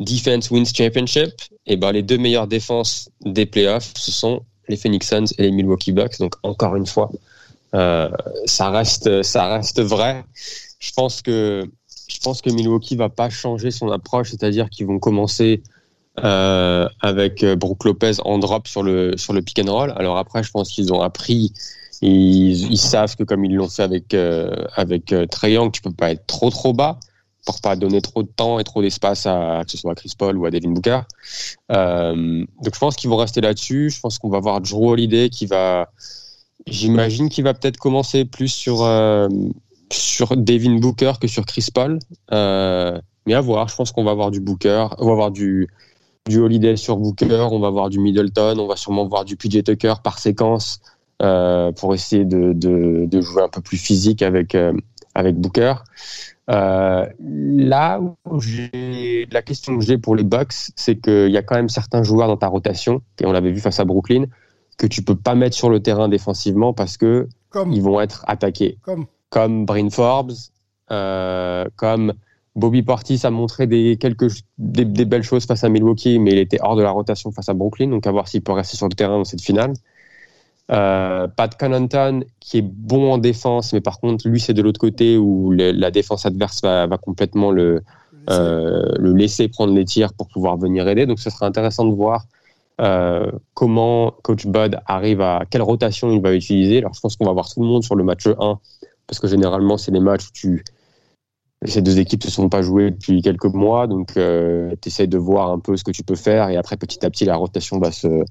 defense 0.00 0.50
wins 0.50 0.66
championship. 0.74 1.32
Et 1.66 1.76
ben, 1.76 1.92
les 1.92 2.02
deux 2.02 2.18
meilleures 2.18 2.46
défenses 2.46 3.10
des 3.24 3.46
playoffs, 3.46 3.92
ce 3.96 4.10
sont 4.10 4.44
les 4.68 4.76
Phoenix 4.76 5.08
Suns 5.08 5.26
et 5.38 5.42
les 5.42 5.50
Milwaukee 5.50 5.92
Bucks. 5.92 6.18
Donc, 6.18 6.34
encore 6.42 6.76
une 6.76 6.86
fois, 6.86 7.10
euh, 7.74 8.08
ça, 8.46 8.70
reste, 8.70 9.22
ça 9.22 9.48
reste 9.48 9.80
vrai. 9.80 10.24
Je 10.78 10.92
pense 10.92 11.22
que, 11.22 11.68
je 12.08 12.18
pense 12.18 12.42
que 12.42 12.50
Milwaukee 12.50 12.96
va 12.96 13.08
pas 13.08 13.30
changer 13.30 13.70
son 13.70 13.90
approche, 13.90 14.30
c'est-à-dire 14.30 14.68
qu'ils 14.70 14.86
vont 14.86 14.98
commencer 14.98 15.62
euh, 16.24 16.88
avec 17.00 17.44
Brook 17.44 17.84
Lopez 17.84 18.12
en 18.24 18.38
drop 18.38 18.66
sur 18.68 18.82
le, 18.82 19.16
sur 19.16 19.32
le 19.32 19.42
pick 19.42 19.58
and 19.58 19.72
roll. 19.72 19.92
Alors 19.96 20.16
après, 20.16 20.42
je 20.42 20.50
pense 20.50 20.70
qu'ils 20.70 20.92
ont 20.92 21.02
appris 21.02 21.52
ils, 22.02 22.78
savent 22.78 23.16
que 23.16 23.24
comme 23.24 23.44
ils 23.44 23.54
l'ont 23.54 23.68
fait 23.68 23.82
avec 23.82 24.12
euh, 24.14 24.50
avec 24.74 25.12
euh, 25.12 25.26
Young, 25.44 25.72
tu 25.72 25.80
peux 25.80 25.92
pas 25.92 26.10
être 26.10 26.26
trop 26.26 26.50
trop 26.50 26.72
bas 26.72 26.98
pour 27.46 27.60
pas 27.60 27.76
donner 27.76 28.02
trop 28.02 28.22
de 28.22 28.28
temps 28.28 28.58
et 28.58 28.64
trop 28.64 28.82
d'espace 28.82 29.24
à 29.24 29.62
que 29.64 29.70
ce 29.70 29.78
soit 29.78 29.92
à 29.92 29.94
Chris 29.94 30.12
Paul 30.18 30.36
ou 30.36 30.44
à 30.46 30.50
Devin 30.50 30.70
Booker. 30.70 31.00
Euh, 31.70 32.44
donc 32.62 32.74
je 32.74 32.78
pense 32.78 32.96
qu'ils 32.96 33.08
vont 33.08 33.16
rester 33.16 33.40
là-dessus. 33.40 33.90
Je 33.90 34.00
pense 34.00 34.18
qu'on 34.18 34.28
va 34.28 34.40
voir 34.40 34.60
Drew 34.60 34.90
Holiday 34.90 35.30
qui 35.30 35.46
va, 35.46 35.88
j'imagine 36.66 37.28
qu'il 37.28 37.44
va 37.44 37.54
peut-être 37.54 37.78
commencer 37.78 38.24
plus 38.24 38.48
sur 38.48 38.82
euh, 38.82 39.28
sur 39.92 40.36
Devin 40.36 40.78
Booker 40.78 41.12
que 41.20 41.28
sur 41.28 41.46
Chris 41.46 41.68
Paul. 41.72 42.00
Euh, 42.32 43.00
mais 43.26 43.34
à 43.34 43.40
voir. 43.40 43.68
Je 43.68 43.76
pense 43.76 43.92
qu'on 43.92 44.04
va 44.04 44.10
avoir 44.10 44.32
du 44.32 44.40
Booker, 44.40 44.88
on 44.98 45.06
va 45.06 45.12
avoir 45.12 45.30
du 45.30 45.68
du 46.26 46.40
Holiday 46.40 46.76
sur 46.76 46.96
Booker, 46.96 47.48
on 47.50 47.60
va 47.60 47.70
voir 47.70 47.88
du 47.88 47.98
Middleton, 47.98 48.58
on 48.58 48.66
va 48.66 48.76
sûrement 48.76 49.06
voir 49.06 49.24
du 49.24 49.36
PJ 49.36 49.62
Tucker 49.62 49.94
par 50.02 50.18
séquence 50.18 50.80
euh, 51.22 51.72
pour 51.72 51.94
essayer 51.94 52.24
de, 52.24 52.52
de, 52.52 53.06
de, 53.06 53.20
jouer 53.20 53.42
un 53.42 53.48
peu 53.48 53.60
plus 53.60 53.78
physique 53.78 54.22
avec, 54.22 54.54
euh, 54.54 54.72
avec 55.14 55.36
Booker. 55.36 55.74
Euh, 56.50 57.06
là 57.20 58.00
où 58.00 58.40
la 59.30 59.42
question 59.42 59.78
que 59.78 59.84
j'ai 59.84 59.98
pour 59.98 60.16
les 60.16 60.24
Bucks, 60.24 60.70
c'est 60.76 60.96
qu'il 60.96 61.30
y 61.30 61.36
a 61.36 61.42
quand 61.42 61.56
même 61.56 61.68
certains 61.68 62.02
joueurs 62.02 62.28
dans 62.28 62.36
ta 62.36 62.48
rotation, 62.48 63.02
et 63.20 63.26
on 63.26 63.32
l'avait 63.32 63.52
vu 63.52 63.60
face 63.60 63.80
à 63.80 63.84
Brooklyn, 63.84 64.24
que 64.78 64.86
tu 64.86 65.02
peux 65.02 65.16
pas 65.16 65.34
mettre 65.34 65.56
sur 65.56 65.70
le 65.70 65.80
terrain 65.80 66.08
défensivement 66.08 66.72
parce 66.72 66.96
que 66.96 67.28
Comme. 67.50 67.72
ils 67.72 67.82
vont 67.82 68.00
être 68.00 68.24
attaqués. 68.26 68.78
Comme. 68.82 69.06
Comme 69.30 69.66
Bryn 69.66 69.90
Forbes, 69.90 70.34
comme 70.88 72.12
Bobby 72.56 72.82
Portis 72.82 73.20
a 73.24 73.30
montré 73.30 73.66
des, 73.66 73.98
quelques, 73.98 74.32
des, 74.56 74.86
des, 74.86 75.04
belles 75.04 75.22
choses 75.22 75.44
face 75.44 75.62
à 75.62 75.68
Milwaukee, 75.68 76.18
mais 76.18 76.32
il 76.32 76.38
était 76.38 76.58
hors 76.62 76.74
de 76.74 76.82
la 76.82 76.90
rotation 76.90 77.30
face 77.30 77.50
à 77.50 77.54
Brooklyn, 77.54 77.88
donc 77.88 78.06
à 78.06 78.10
voir 78.10 78.28
s'il 78.28 78.42
peut 78.42 78.52
rester 78.52 78.78
sur 78.78 78.88
le 78.88 78.94
terrain 78.94 79.18
dans 79.18 79.24
cette 79.24 79.42
finale. 79.42 79.74
Euh, 80.72 81.28
Pat 81.28 81.54
Connaughton, 81.56 82.24
qui 82.40 82.58
est 82.58 82.62
bon 82.62 83.12
en 83.12 83.18
défense, 83.18 83.74
mais 83.74 83.82
par 83.82 84.00
contre, 84.00 84.26
lui, 84.26 84.40
c'est 84.40 84.54
de 84.54 84.62
l'autre 84.62 84.80
côté 84.80 85.18
où 85.18 85.50
le, 85.50 85.70
la 85.70 85.90
défense 85.90 86.24
adverse 86.24 86.62
va, 86.62 86.86
va 86.86 86.96
complètement 86.96 87.50
le, 87.50 87.82
euh, 88.30 88.90
le 88.98 89.12
laisser 89.12 89.48
prendre 89.48 89.74
les 89.74 89.84
tirs 89.84 90.14
pour 90.14 90.26
pouvoir 90.26 90.56
venir 90.56 90.88
aider. 90.88 91.06
Donc, 91.06 91.20
ce 91.20 91.28
sera 91.28 91.46
intéressant 91.46 91.84
de 91.84 91.94
voir 91.94 92.24
euh, 92.80 93.30
comment 93.54 94.12
Coach 94.22 94.46
Bud 94.46 94.80
arrive 94.86 95.20
à 95.20 95.44
quelle 95.48 95.62
rotation 95.62 96.10
il 96.10 96.20
va 96.20 96.34
utiliser. 96.34 96.78
Alors, 96.78 96.94
je 96.94 97.00
pense 97.00 97.16
qu'on 97.16 97.26
va 97.26 97.32
voir 97.32 97.48
tout 97.48 97.60
le 97.60 97.66
monde 97.66 97.84
sur 97.84 97.94
le 97.94 98.02
match 98.02 98.26
1, 98.26 98.58
parce 99.06 99.20
que 99.20 99.28
généralement, 99.28 99.76
c'est 99.76 99.92
les 99.92 100.00
matchs 100.00 100.28
où 100.28 100.32
tu, 100.32 100.64
ces 101.64 101.82
deux 101.82 101.98
équipes 101.98 102.22
se 102.22 102.30
sont 102.30 102.48
pas 102.48 102.62
jouées 102.62 102.90
depuis 102.90 103.22
quelques 103.22 103.46
mois, 103.46 103.86
donc 103.86 104.16
euh, 104.16 104.74
tu 104.82 104.88
essaies 104.88 105.06
de 105.06 105.18
voir 105.18 105.50
un 105.50 105.58
peu 105.58 105.76
ce 105.76 105.84
que 105.84 105.90
tu 105.90 106.02
peux 106.02 106.14
faire, 106.14 106.48
et 106.50 106.56
après, 106.56 106.76
petit 106.76 107.04
à 107.04 107.10
petit, 107.10 107.24
la 107.24 107.36
rotation 107.36 107.78
va 107.78 107.92
se, 107.92 108.24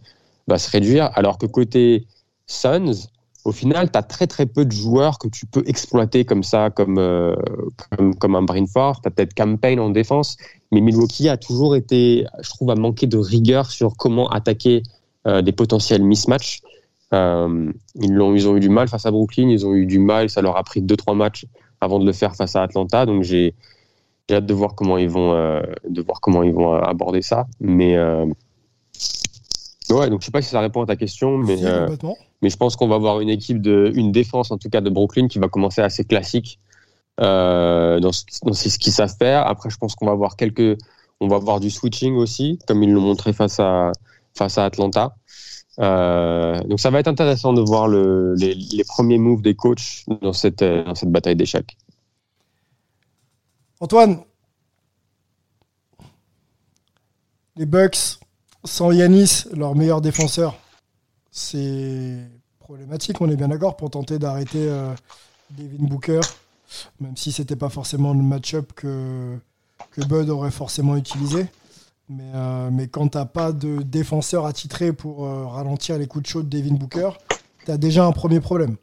va 0.48 0.58
se 0.58 0.70
réduire. 0.70 1.10
Alors 1.16 1.38
que 1.38 1.46
côté 1.46 2.06
Suns, 2.46 3.08
au 3.44 3.52
final, 3.52 3.92
tu 3.92 3.98
as 3.98 4.04
très 4.04 4.28
très 4.28 4.46
peu 4.46 4.66
de 4.66 4.72
joueurs 4.72 5.20
que 5.20 5.28
tu 5.28 5.46
peux 5.46 5.64
exploiter 5.68 6.26
comme 6.26 6.44
ça, 6.44 6.70
comme, 6.70 6.98
euh, 6.98 7.36
comme, 7.92 8.16
comme 8.16 8.36
un 8.36 8.42
Brinford. 8.42 9.02
Tu 9.02 9.08
as 9.08 9.12
peut-être 9.12 9.34
Campaign 9.36 9.80
en 9.80 9.90
défense, 9.92 10.38
mais 10.72 10.82
Milwaukee 10.82 11.30
a 11.30 11.38
toujours 11.38 11.76
été, 11.76 12.26
je 12.42 12.50
trouve, 12.50 12.72
à 12.72 12.76
manquer 12.76 13.08
de 13.08 13.18
rigueur 13.18 13.70
sur 13.70 13.98
comment 13.98 14.30
attaquer 14.30 14.82
euh, 15.28 15.42
des 15.42 15.52
potentiels 15.52 16.04
mismatchs. 16.04 16.62
Euh, 17.14 17.72
ils, 17.96 18.20
ont, 18.20 18.34
ils 18.34 18.48
ont 18.48 18.58
eu 18.58 18.60
du 18.60 18.70
mal 18.70 18.88
face 18.88 19.06
à 19.06 19.12
Brooklyn, 19.12 19.48
ils 19.48 19.66
ont 19.66 19.76
eu 19.76 19.86
du 19.86 20.00
mal, 20.00 20.30
ça 20.30 20.42
leur 20.42 20.58
a 20.58 20.64
pris 20.64 20.82
2-3 20.82 21.16
matchs 21.16 21.46
avant 21.86 22.00
de 22.00 22.06
le 22.06 22.14
faire 22.14 22.36
face 22.36 22.56
à 22.56 22.64
Atlanta, 22.64 23.06
donc 23.06 23.24
j'ai 23.24 23.56
hâte 24.30 24.46
de 24.46 24.54
voir 24.54 24.76
comment 24.76 24.98
ils 24.98 25.10
vont, 25.10 25.34
euh, 25.34 25.62
de 25.88 26.02
voir 26.02 26.20
comment 26.20 26.44
ils 26.44 26.54
vont 26.54 26.74
aborder 26.74 27.22
ça. 27.22 27.48
Mais 27.60 27.96
Ouais, 29.92 30.10
donc 30.10 30.22
je 30.22 30.26
sais 30.26 30.32
pas 30.32 30.42
si 30.42 30.50
ça 30.50 30.62
répond 30.62 30.82
à 30.82 30.86
ta 30.86 30.96
question, 30.96 31.38
mais, 31.38 31.58
Si, 31.58 31.66
euh, 31.66 31.88
mais 32.42 32.50
je 32.50 32.58
pense 32.58 32.76
qu'on 32.76 32.88
va 32.88 32.96
avoir 32.96 33.20
une 33.20 33.30
équipe 33.30 33.62
de, 33.62 33.92
une 33.94 34.12
défense 34.12 34.52
en 34.52 34.58
tout 34.58 34.70
cas 34.70 34.82
de 34.82 34.90
Brooklyn 34.90 35.28
qui 35.28 35.38
va 35.38 35.48
commencer 35.48 35.82
assez 35.82 36.04
classique 36.04 36.60
euh, 37.22 38.00
dans, 38.00 38.12
ce, 38.12 38.24
dans 38.44 38.54
ce 38.54 38.80
qu'ils 38.80 38.94
savent 38.94 39.16
faire. 39.18 39.46
Après, 39.46 39.70
je 39.70 39.78
pense 39.78 39.96
qu'on 39.96 40.08
va 40.08 40.14
avoir 40.14 40.38
quelques, 40.38 40.78
on 41.20 41.28
va 41.28 41.36
avoir 41.36 41.60
du 41.60 41.70
switching 41.70 42.16
aussi, 42.16 42.58
comme 42.68 42.82
ils 42.82 42.92
l'ont 42.92 43.02
montré 43.02 43.32
face 43.32 43.60
à 43.60 43.92
face 44.36 44.58
à 44.58 44.66
Atlanta. 44.66 45.16
Euh, 45.80 46.62
donc 46.64 46.80
ça 46.80 46.90
va 46.90 47.00
être 47.00 47.08
intéressant 47.08 47.54
de 47.54 47.62
voir 47.62 47.88
le, 47.88 48.34
les, 48.36 48.84
premiers 48.86 49.18
moves 49.18 49.42
des 49.42 49.56
coachs 49.56 50.06
dans 50.22 50.32
cette 50.32 50.62
euh, 50.62 50.86
dans 50.86 50.96
cette 50.96 51.12
bataille 51.12 51.36
d'échecs. 51.36 51.78
Antoine, 53.82 54.20
les 57.58 57.66
Bucks 57.66 58.20
sans 58.64 58.92
Yanis, 58.92 59.44
leur 59.54 59.76
meilleur 59.76 60.02
défenseur, 60.02 60.56
c'est 61.30 62.18
problématique, 62.60 63.20
on 63.20 63.30
est 63.30 63.36
bien 63.36 63.50
d'accord, 63.50 63.76
pour 63.76 63.90
tenter 63.90 64.18
d'arrêter 64.18 64.70
euh, 64.70 64.94
Devin 65.52 65.84
Booker, 65.88 66.22
même 67.02 67.18
si 67.18 67.34
c'était 67.34 67.58
pas 67.58 67.70
forcément 67.70 68.14
le 68.14 68.24
match-up 68.24 68.72
que 68.74 69.38
Bud 69.98 70.30
aurait 70.30 70.52
forcément 70.52 70.96
utilisé. 70.96 71.48
Mais, 72.08 72.24
euh, 72.36 72.70
mais 72.72 72.88
quand 72.88 73.08
t'as 73.10 73.26
pas 73.26 73.52
de 73.52 73.82
défenseur 73.82 74.46
attitré 74.46 74.94
pour 74.94 75.26
euh, 75.26 75.48
ralentir 75.48 75.98
les 75.98 76.06
coups 76.06 76.24
de 76.24 76.28
chaud 76.28 76.44
de 76.44 76.50
Devin 76.50 76.76
Booker, 76.76 77.10
t'as 77.66 77.78
déjà 77.78 78.06
un 78.06 78.12
premier 78.12 78.40
problème. 78.40 78.76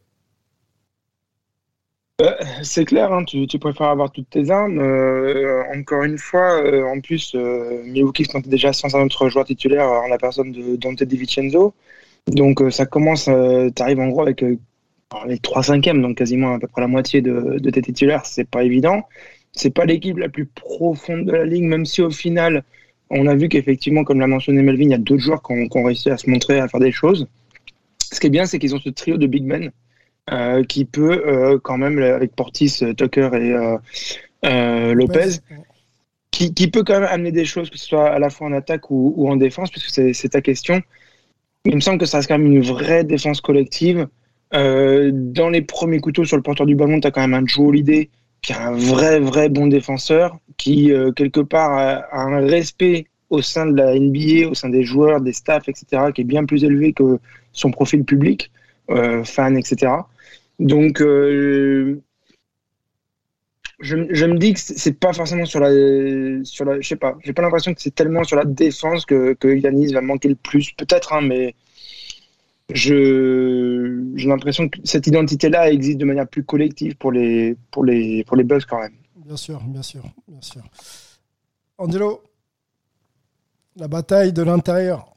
Euh, 2.21 2.33
c'est 2.63 2.85
clair, 2.85 3.13
hein, 3.13 3.25
tu, 3.25 3.47
tu, 3.47 3.59
préfères 3.59 3.89
avoir 3.89 4.11
toutes 4.11 4.29
tes 4.31 4.51
armes. 4.51 4.79
Euh, 4.81 5.63
encore 5.75 6.03
une 6.03 6.19
fois, 6.19 6.63
en 6.93 7.01
plus, 7.01 7.35
Milwaukee 7.35 8.25
se 8.25 8.49
déjà 8.49 8.73
sans 8.73 8.95
un 8.97 9.05
autre 9.05 9.29
joueur 9.29 9.45
titulaire 9.45 9.87
en 9.87 10.09
la 10.09 10.19
personne 10.19 10.53
de 10.53 10.77
Dante 10.77 11.03
DiVincenzo. 11.03 11.75
Donc 12.27 12.63
ça 12.71 12.87
commence, 12.87 13.25
tu 13.25 13.83
arrives 13.83 14.01
en 14.01 14.09
gros 14.09 14.23
avec 14.23 14.45
les 15.27 15.39
3 15.39 15.65
cinquièmes, 15.65 16.03
donc 16.03 16.17
quasiment 16.17 16.55
à 16.55 16.59
peu 16.59 16.67
près 16.69 16.81
la 16.81 16.89
moitié 16.89 17.23
de, 17.23 17.59
de 17.59 17.71
tes 17.71 17.83
titulaires, 17.83 18.27
c'est 18.27 18.49
pas 18.49 18.65
évident. 18.65 19.03
C'est 19.53 19.71
pas 19.71 19.85
l'équipe 19.85 20.17
la 20.17 20.29
plus 20.29 20.47
profonde 20.47 21.27
de 21.27 21.33
la 21.33 21.45
ligue, 21.45 21.65
même 21.65 21.85
si 21.85 22.03
au 22.03 22.11
final, 22.11 22.65
on 23.13 23.27
a 23.27 23.35
vu 23.35 23.49
qu'effectivement, 23.49 24.05
comme 24.05 24.21
l'a 24.21 24.27
mentionné 24.27 24.63
Melvin, 24.63 24.85
il 24.85 24.91
y 24.91 24.95
a 24.95 24.99
d'autres 24.99 25.23
joueurs 25.23 25.43
qui 25.43 25.53
ont, 25.53 25.69
qui 25.69 25.79
ont 25.79 25.85
réussi 25.85 26.11
à 26.11 26.17
se 26.17 26.29
montrer, 26.29 26.59
à 26.59 26.69
faire 26.69 26.81
des 26.81 26.93
choses. 26.93 27.29
Ce 28.13 28.19
qui 28.19 28.27
est 28.27 28.31
bien, 28.31 28.47
c'est 28.47 28.59
qu'ils 28.59 28.75
ont 28.75 28.81
ce 28.81 28.89
trio 28.89 29.17
de 29.17 29.27
big 29.27 29.45
men 29.45 29.71
euh, 30.31 30.65
qui 30.65 30.85
peut 30.85 31.23
euh, 31.27 31.59
quand 31.63 31.79
même 31.79 31.99
avec 31.99 32.35
Portis, 32.35 32.83
Tucker 32.97 33.31
et 33.35 33.55
euh, 34.45 34.95
Lopez, 34.95 35.41
qui, 36.31 36.55
qui, 36.55 36.69
peut 36.69 36.85
quand 36.85 37.01
même 37.01 37.09
amener 37.11 37.33
des 37.33 37.45
choses, 37.45 37.71
que 37.71 37.79
ce 37.79 37.87
soit 37.87 38.09
à 38.09 38.19
la 38.19 38.31
fois 38.31 38.47
en 38.47 38.53
attaque 38.53 38.91
ou, 38.91 39.13
ou 39.17 39.31
en 39.31 39.37
défense, 39.37 39.71
puisque 39.71 40.15
c'est 40.15 40.29
ta 40.31 40.41
question. 40.41 40.83
Il 41.65 41.75
me 41.75 41.81
semble 41.81 41.99
que 41.99 42.07
ça 42.07 42.19
reste 42.19 42.29
quand 42.29 42.39
même 42.39 42.51
une 42.51 42.63
vraie 42.63 43.05
défense 43.05 43.41
collective. 43.41 44.09
dans 44.53 45.51
les 45.51 45.63
premiers 45.63 46.01
couteaux 46.01 46.25
sur 46.25 46.37
le 46.37 46.43
porteur 46.43 46.67
du 46.67 46.75
ballon, 46.75 47.01
tu 47.01 47.07
as 47.07 47.11
quand 47.11 47.21
même 47.21 47.35
un 47.35 47.47
Joe 47.47 47.69
Holiday 47.69 48.09
qui 48.43 48.53
est 48.53 48.57
un 48.57 48.73
vrai, 48.73 49.21
vrai 49.21 49.49
bon 49.49 49.69
défenseur, 49.69 50.37
qui 50.57 50.93
quelque 51.17 51.41
part 51.41 51.73
a, 51.73 52.19
un 52.19 52.41
respect 52.41 53.07
au 53.31 53.41
sein 53.41 53.67
de 53.67 53.77
la 53.77 53.99
NBA, 53.99 54.49
au 54.51 54.55
sein 54.55 54.69
des 54.69 54.83
joueurs, 54.85 55.21
des 55.21 55.33
staffs, 55.33 55.69
etc., 55.69 56.13
qui 56.15 56.21
est 56.21 56.25
bien 56.25 56.45
plus 56.45 56.65
élevé 56.65 56.93
que 56.93 57.19
son 57.53 57.71
profil 57.71 58.05
public, 58.05 58.51
euh, 58.91 59.25
fan, 59.25 59.57
etc. 59.57 59.93
Donc, 60.59 61.01
euh, 61.01 62.03
je, 63.81 63.97
je, 64.11 64.27
me 64.27 64.37
dis 64.37 64.53
que 64.53 64.61
c'est 64.61 64.99
pas 64.99 65.13
forcément 65.13 65.47
sur 65.47 65.61
la, 65.61 65.71
sur 66.45 66.65
la, 66.67 66.81
je 66.81 66.87
sais 66.87 66.97
pas, 66.97 67.17
j'ai 67.25 67.33
pas 67.33 67.43
l'impression 67.43 67.73
que 67.73 67.81
c'est 67.81 67.95
tellement 67.95 68.23
sur 68.25 68.37
la 68.37 68.45
défense 68.45 69.07
que, 69.07 69.33
que 69.35 69.49
Yanis 69.49 69.95
va 69.95 70.03
manquer 70.03 70.29
le 70.29 70.35
plus, 70.35 70.73
peut-être, 70.73 71.15
hein, 71.15 71.23
mais 71.23 71.55
je, 72.75 74.13
j'ai 74.17 74.29
l'impression 74.29 74.69
que 74.69 74.79
cette 74.85 75.07
identité-là 75.07 75.71
existe 75.71 75.99
de 75.99 76.05
manière 76.05 76.29
plus 76.29 76.45
collective 76.45 76.97
pour 76.97 77.13
les, 77.13 77.57
pour 77.71 77.85
les, 77.85 78.25
pour 78.25 78.37
les 78.37 78.45
Bucks 78.45 78.67
quand 78.67 78.81
même. 78.81 78.95
Bien 79.17 79.37
sûr, 79.37 79.61
bien 79.65 79.83
sûr, 79.83 80.03
bien 80.29 80.41
sûr. 80.41 80.63
Angelo, 81.79 82.23
la 83.77 83.89
bataille 83.89 84.33
de 84.33 84.43
l'intérieur. 84.43 85.09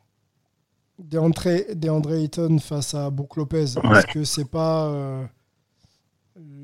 Deandre, 0.98 2.14
Ayton 2.14 2.58
face 2.60 2.94
à 2.94 3.10
Brook 3.10 3.36
Lopez. 3.36 3.78
Ouais. 3.84 4.00
Est-ce 4.00 4.08
que 4.08 4.24
c'est 4.24 4.50
pas 4.50 4.88
euh, 4.88 5.26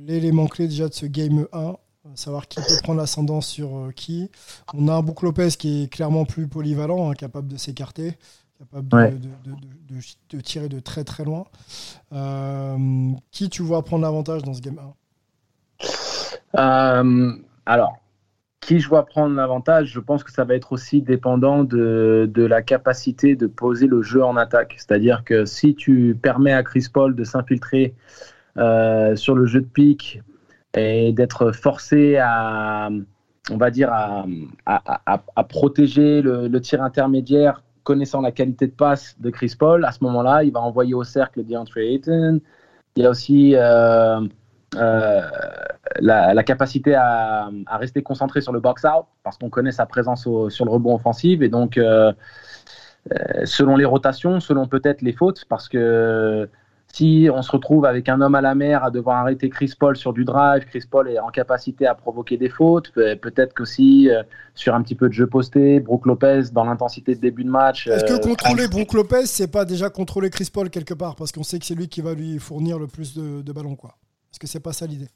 l'élément 0.06 0.48
clé 0.48 0.68
déjà 0.68 0.88
de 0.88 0.94
ce 0.94 1.06
game 1.06 1.48
1 1.52 1.76
savoir 2.16 2.48
qui 2.48 2.60
peut 2.60 2.82
prendre 2.84 3.00
l'ascendance 3.00 3.48
sur 3.48 3.76
euh, 3.76 3.92
qui? 3.92 4.30
On 4.74 4.88
a 4.88 4.94
un 4.94 5.02
Brook 5.02 5.22
Lopez 5.22 5.50
qui 5.58 5.84
est 5.84 5.88
clairement 5.92 6.26
plus 6.26 6.48
polyvalent, 6.48 7.12
hein, 7.12 7.14
capable 7.14 7.48
de 7.50 7.58
s'écarter, 7.58 8.18
capable 8.62 8.88
de, 8.88 8.96
Ouais. 8.96 9.12
de- 9.12 9.18
de- 9.18 9.56
de- 9.56 9.96
de- 9.96 10.38
de 10.38 10.42
tirer 10.42 10.70
de 10.70 10.80
très 10.80 11.04
très 11.04 11.24
loin. 11.24 11.46
Euh, 12.14 12.78
qui 13.32 13.50
tu 13.50 13.62
vois 13.64 13.84
prendre 13.84 14.04
l'avantage 14.04 14.44
dans 14.44 14.54
ce 14.54 14.62
game 14.62 14.78
1 14.80 14.94
Euh, 16.58 17.32
alors, 17.66 17.98
qui 18.60 18.80
je 18.80 18.88
vois 18.88 19.06
prendre 19.06 19.36
l'avantage 19.36 19.88
Je 19.92 20.00
pense 20.00 20.24
que 20.24 20.32
ça 20.32 20.44
va 20.44 20.54
être 20.56 20.72
aussi 20.74 21.02
dépendant 21.02 21.64
de, 21.64 22.30
de 22.32 22.44
la 22.46 22.62
capacité 22.62 23.36
de 23.36 23.48
poser 23.48 23.88
le 23.88 24.02
jeu 24.04 24.24
en 24.24 24.38
attaque. 24.38 24.76
C'est-à-dire 24.78 25.24
que 25.24 25.46
si 25.46 25.74
tu 25.76 26.16
permets 26.22 26.54
à 26.54 26.62
Chris 26.64 26.88
Paul 26.94 27.16
de 27.16 27.24
s'infiltrer 27.24 27.96
euh, 28.58 29.16
sur 29.16 29.34
le 29.34 29.46
jeu 29.46 29.62
de 29.62 29.66
pique 29.66 30.22
et 30.76 31.12
d'être 31.14 31.52
forcé 31.54 32.18
à, 32.18 32.90
on 33.50 33.58
va 33.58 33.72
dire, 33.72 33.92
à, 33.92 34.26
à- 34.66 35.14
à- 35.16 35.24
à 35.36 35.44
protéger 35.44 36.22
le, 36.22 36.48
le 36.48 36.62
tir 36.62 36.84
intermédiaire, 36.84 37.64
connaissant 37.84 38.22
la 38.22 38.32
qualité 38.32 38.68
de 38.68 38.72
passe 38.72 39.16
de 39.20 39.30
Chris 39.30 39.56
Paul, 39.58 39.86
à 39.86 39.92
ce 39.92 40.04
moment-là, 40.04 40.44
il 40.44 40.52
va 40.52 40.62
envoyer 40.62 40.94
au 40.94 41.04
cercle 41.04 41.44
DeAndre 41.44 41.78
Ayton. 41.78 42.40
Il 42.96 43.04
y 43.04 43.06
a 43.06 43.10
aussi 43.10 43.56
euh, 43.56 44.22
euh, 44.76 45.22
la, 46.00 46.44
capacité 46.44 46.96
à, 46.96 47.50
rester 47.72 48.04
concentré 48.04 48.42
sur 48.42 48.52
le 48.52 48.60
box-out, 48.60 49.06
parce 49.24 49.38
qu'on 49.38 49.50
connaît 49.50 49.72
sa 49.72 49.86
présence 49.86 50.24
sur 50.24 50.66
le 50.66 50.72
rebond 50.72 50.96
offensif. 50.96 51.42
Et 51.42 51.50
donc, 51.50 51.78
euh, 51.78 52.12
selon 53.46 53.78
les 53.78 53.86
rotations, 53.86 54.40
selon 54.40 54.68
peut-être 54.68 55.02
les 55.02 55.14
fautes, 55.14 55.46
parce 55.46 55.70
que 55.70 56.50
si 56.94 57.30
on 57.34 57.42
se 57.42 57.52
retrouve 57.52 57.86
avec 57.86 58.10
un 58.10 58.22
homme 58.22 58.36
à 58.36 58.42
la 58.42 58.56
mer 58.56 58.84
à 58.84 58.92
devoir 58.92 59.18
arrêter 59.18 59.50
Chris 59.50 59.74
Paul 59.80 59.96
sur 59.96 60.14
du 60.14 60.26
drive, 60.26 60.66
Chris 60.66 60.84
Paul 60.90 61.10
est 61.10 61.20
en 61.20 61.30
capacité 61.30 61.88
à 61.88 61.96
provoquer 61.96 62.38
des 62.38 62.50
fautes, 62.50 62.92
Pe- 62.92 63.16
peut-être 63.16 63.54
qu'aussi 63.54 64.10
euh, 64.10 64.24
sur 64.56 64.76
un 64.76 64.82
petit 64.82 64.96
peu 64.96 65.08
de 65.08 65.14
jeu 65.14 65.28
posté, 65.28 65.80
Brook 65.80 66.06
Lopez 66.06 66.44
dans 66.52 66.66
l'intensité 66.66 67.16
de 67.16 67.20
début 67.22 67.44
de 67.44 67.50
match. 67.50 67.88
Est-ce 67.88 68.06
que 68.06 68.14
euh, 68.14 68.20
contrôler 68.20 68.68
Brook 68.68 68.94
Lopez, 68.94 69.26
c'est 69.26 69.52
pas 69.52 69.66
déjà 69.66 69.90
contrôler 69.90 70.30
Chris 70.30 70.50
Paul 70.52 70.70
quelque 70.70 70.94
part? 70.94 71.16
Parce 71.16 71.32
qu'on 71.32 71.44
sait 71.44 71.60
que 71.60 71.66
c'est 71.66 71.76
lui 71.76 71.88
qui 71.88 72.02
va 72.02 72.14
lui 72.14 72.40
fournir 72.40 72.78
le 72.80 72.88
plus 72.88 73.16
de, 73.16 73.42
de 73.42 73.52
ballons. 73.54 73.76
quoi. 73.76 73.96
Est-ce 74.32 74.40
que 74.40 74.48
c'est 74.48 74.60
pas 74.60 74.74
ça 74.74 74.86
l'idée? 74.88 75.10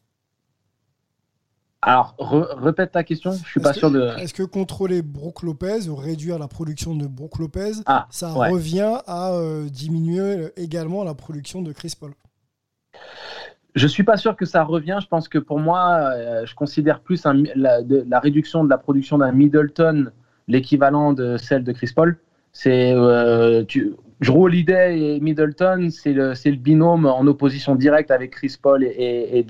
Alors, 1.87 2.15
re- 2.17 2.47
répète 2.63 2.93
ta 2.93 3.03
question, 3.03 3.31
je 3.31 3.47
suis 3.47 3.59
pas 3.59 3.69
Est-ce 3.69 3.79
sûr 3.79 3.89
que- 3.91 3.93
de. 3.93 4.19
Est-ce 4.19 4.33
que 4.33 4.41
contrôler 4.41 5.03
Brook 5.03 5.43
Lopez 5.43 5.87
ou 5.87 5.95
réduire 5.95 6.39
la 6.39 6.47
production 6.47 6.95
de 6.95 7.05
Brook 7.05 7.37
Lopez, 7.37 7.73
Ah, 7.85 8.07
ça 8.09 8.33
ouais. 8.33 8.49
revient 8.49 8.97
à 9.05 9.33
euh, 9.33 9.65
diminuer 9.69 10.47
également 10.57 11.03
la 11.03 11.13
production 11.13 11.61
de 11.61 11.71
Chris 11.71 11.93
Paul? 11.99 12.13
Je 13.75 13.87
suis 13.87 14.01
pas 14.03 14.17
sûr 14.17 14.35
que 14.35 14.45
ça 14.45 14.63
revient. 14.63 14.97
Je 14.99 15.07
pense 15.07 15.27
que 15.27 15.37
pour 15.37 15.59
moi, 15.59 16.09
euh, 16.15 16.45
je 16.47 16.55
considère 16.55 17.01
plus 17.01 17.23
un- 17.27 17.43
la, 17.55 17.83
de- 17.83 18.03
la 18.09 18.19
réduction 18.19 18.63
de 18.63 18.69
la 18.69 18.79
production 18.79 19.19
d'un 19.19 19.31
Middleton, 19.31 20.09
l'équivalent 20.47 21.13
de 21.13 21.37
celle 21.37 21.63
de 21.63 21.71
Chris 21.71 21.91
Paul. 21.95 22.17
C'est 22.51 22.93
euh, 22.93 23.63
Drew 24.21 24.43
Holiday 24.45 24.97
et 25.17 25.19
Middleton, 25.19 25.89
c'est 25.91 26.13
le, 26.13 26.33
binôme 26.55 27.05
en 27.05 27.27
opposition 27.27 27.75
directe 27.75 28.09
avec 28.09 28.31
Chris 28.31 28.55
Paul 28.59 28.83
et, 28.83 28.87
et, 28.87 29.43
et. 29.43 29.45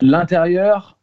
L'intérieur, 0.00 0.98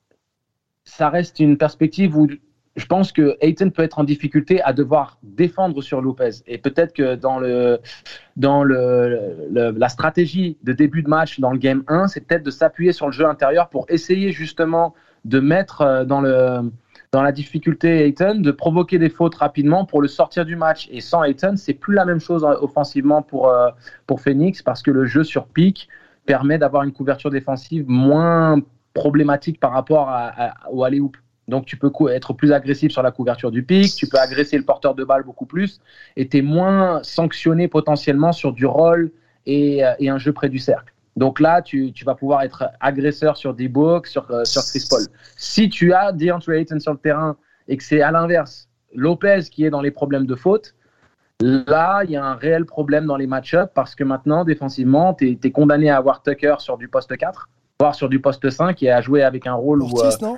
ça 0.84 1.10
reste 1.10 1.40
une 1.40 1.58
perspective 1.58 2.16
où 2.18 2.28
je 2.76 2.86
pense 2.86 3.12
que 3.12 3.38
Ayton 3.40 3.70
peut 3.70 3.84
être 3.84 4.00
en 4.00 4.04
difficulté 4.04 4.62
à 4.62 4.74
devoir 4.74 5.18
défendre 5.24 5.82
sur 5.82 6.02
Lopez. 6.02 6.44
Et 6.46 6.58
peut-être 6.58 6.94
que 6.94 7.16
dans, 7.16 7.40
le, 7.40 7.80
dans 8.36 8.64
le, 8.64 9.48
la 9.50 9.90
stratégie 9.90 10.58
de 10.64 10.74
début 10.74 11.02
de 11.02 11.10
match 11.10 11.40
dans 11.40 11.52
le 11.52 11.58
game 11.58 11.84
1, 11.88 12.08
c'est 12.10 12.22
peut-être 12.22 12.44
de 12.44 12.52
s'appuyer 12.52 12.92
sur 12.92 13.06
le 13.06 13.14
jeu 13.14 13.26
intérieur 13.26 13.70
pour 13.70 13.86
essayer 13.90 14.32
justement 14.32 14.94
de 15.24 15.40
mettre 15.40 15.82
euh, 15.82 16.06
dans, 16.06 16.22
le, 16.22 16.72
dans 17.12 17.22
la 17.22 17.32
difficulté 17.32 18.06
Ayton, 18.06 18.42
de 18.42 18.52
provoquer 18.52 19.00
des 19.00 19.10
fautes 19.10 19.36
rapidement 19.36 19.86
pour 19.86 20.02
le 20.02 20.08
sortir 20.08 20.46
du 20.46 20.56
match. 20.56 20.88
Et 20.92 21.02
sans 21.02 21.24
Ayton, 21.24 21.56
c'est 21.56 21.74
plus 21.74 21.96
la 21.96 22.06
même 22.06 22.20
chose 22.20 22.44
euh, 22.44 22.56
offensivement 22.62 23.22
pour, 23.22 23.48
euh, 23.48 23.70
pour 24.06 24.22
Phoenix 24.22 24.62
parce 24.62 24.82
que 24.82 24.92
le 24.92 25.06
jeu 25.06 25.24
sur 25.24 25.48
pique 25.48 25.88
permet 26.26 26.58
d'avoir 26.58 26.84
une 26.84 26.92
couverture 26.92 27.30
défensive 27.30 27.86
moins 27.88 28.60
problématique 28.96 29.60
par 29.60 29.72
rapport 29.72 30.10
à, 30.10 30.30
à- 30.30 30.70
au 30.72 30.84
alley-oop. 30.84 31.16
Donc 31.48 31.66
tu 31.68 31.78
peux 31.78 31.92
être 32.10 32.34
plus 32.34 32.52
agressif 32.52 32.92
sur 32.92 33.04
la 33.04 33.12
couverture 33.12 33.52
du 33.52 33.62
pic, 33.62 33.94
tu 33.94 34.08
peux 34.08 34.18
agresser 34.18 34.58
le 34.58 34.64
porteur 34.64 34.96
de 34.96 35.04
balle 35.04 35.22
beaucoup 35.22 35.46
plus, 35.46 35.80
et 36.16 36.28
tu 36.28 36.38
es 36.38 36.42
moins 36.42 37.04
sanctionné 37.04 37.68
potentiellement 37.68 38.32
sur 38.32 38.52
du 38.52 38.66
roll 38.66 39.12
et, 39.46 39.86
euh, 39.86 39.94
et 40.00 40.10
un 40.10 40.18
jeu 40.18 40.34
près 40.34 40.50
du 40.50 40.58
cercle. 40.58 40.92
Donc 41.16 41.40
là, 41.40 41.62
tu, 41.62 41.94
vas 42.04 42.16
pouvoir 42.16 42.42
être 42.42 42.66
agresseur 42.80 43.38
sur 43.38 43.54
des 43.54 43.68
books, 43.68 44.08
sur, 44.08 44.30
euh, 44.32 44.44
sur 44.44 44.64
Chris 44.64 44.86
Paul. 44.90 45.04
Si 45.38 45.70
tu 45.70 45.94
as 45.94 46.12
DeAndre 46.12 46.52
Ayton 46.52 46.80
sur 46.80 46.92
le 46.92 46.98
terrain 46.98 47.38
et 47.68 47.78
que 47.78 47.84
c'est 47.84 48.02
à 48.02 48.12
l'inverse, 48.12 48.68
Lopez 48.94 49.44
qui 49.52 49.66
est 49.66 49.70
dans 49.70 49.82
les 49.82 49.92
problèmes 49.92 50.26
de 50.26 50.36
faute, 50.36 50.76
là, 51.40 52.02
il 52.04 52.12
y 52.12 52.18
a 52.18 52.26
un 52.26 52.36
réel 52.36 52.66
problème 52.66 53.06
dans 53.06 53.16
les 53.16 53.28
match-ups 53.28 53.72
parce 53.74 53.96
que 53.96 54.04
maintenant, 54.04 54.44
défensivement, 54.44 55.14
tu 55.14 55.38
es, 55.42 55.52
condamné 55.52 55.90
à 55.90 55.98
avoir 55.98 56.22
Tucker 56.22 56.56
sur 56.60 56.78
du 56.78 56.90
poste 56.90 57.16
4, 57.16 57.50
voire 57.80 57.96
sur 57.96 58.10
du 58.10 58.20
poste 58.20 58.50
5 58.50 58.82
et 58.84 58.92
à 58.92 59.02
jouer 59.02 59.22
avec 59.24 59.48
un 59.48 59.54
rôle 59.54 59.84
où... 59.84 59.90
Portis, 59.90 60.24
euh, 60.24 60.28
non 60.28 60.38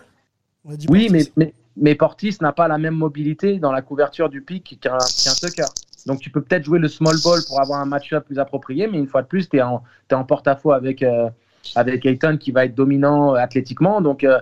On 0.65 0.73
a 0.73 0.75
dit 0.75 0.87
oui, 0.89 1.07
mais, 1.11 1.19
Portis. 1.19 1.33
mais, 1.37 1.53
mais 1.77 1.95
Portis 1.95 2.37
n'a 2.41 2.51
pas 2.51 2.67
la 2.67 2.77
même 2.77 2.95
mobilité 2.95 3.59
dans 3.59 3.71
la 3.71 3.81
couverture 3.81 4.29
du 4.29 4.41
pic 4.41 4.79
qu'un 4.81 4.97
qu'un 4.97 5.33
Tucker. 5.33 5.65
Donc 6.07 6.19
tu 6.19 6.31
peux 6.31 6.41
peut-être 6.41 6.63
jouer 6.63 6.79
le 6.79 6.87
small 6.87 7.15
ball 7.23 7.41
pour 7.47 7.61
avoir 7.61 7.79
un 7.81 7.85
match-up 7.85 8.25
plus 8.25 8.39
approprié, 8.39 8.87
mais 8.87 8.97
une 8.97 9.07
fois 9.07 9.21
de 9.21 9.27
plus, 9.27 9.49
tu 9.49 9.57
es 9.57 9.61
en, 9.61 9.83
t'es 10.07 10.15
en 10.15 10.23
porte-à-faux 10.23 10.71
avec, 10.71 11.03
euh, 11.03 11.29
avec 11.75 12.05
Ayton 12.05 12.37
qui 12.37 12.51
va 12.51 12.65
être 12.65 12.73
dominant 12.73 13.35
euh, 13.35 13.39
athlétiquement. 13.39 14.01
Donc 14.01 14.23
euh, 14.23 14.39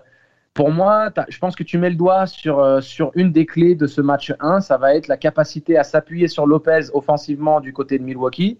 pour 0.53 0.71
moi, 0.71 1.11
je 1.27 1.37
pense 1.37 1.55
que 1.55 1.63
tu 1.63 1.77
mets 1.77 1.89
le 1.89 1.97
doigt 1.97 2.27
sur, 2.27 2.81
sur 2.81 3.11
une 3.15 3.33
des 3.33 3.45
clés 3.45 3.75
de 3.75 3.87
ce 3.87 3.99
match 3.99 4.31
1, 4.39 4.61
ça 4.61 4.77
va 4.77 4.95
être 4.95 5.09
la 5.09 5.17
capacité 5.17 5.77
à 5.77 5.83
s'appuyer 5.83 6.29
sur 6.29 6.47
Lopez 6.47 6.91
offensivement 6.93 7.59
du 7.59 7.73
côté 7.73 7.99
de 7.99 8.03
Milwaukee 8.03 8.57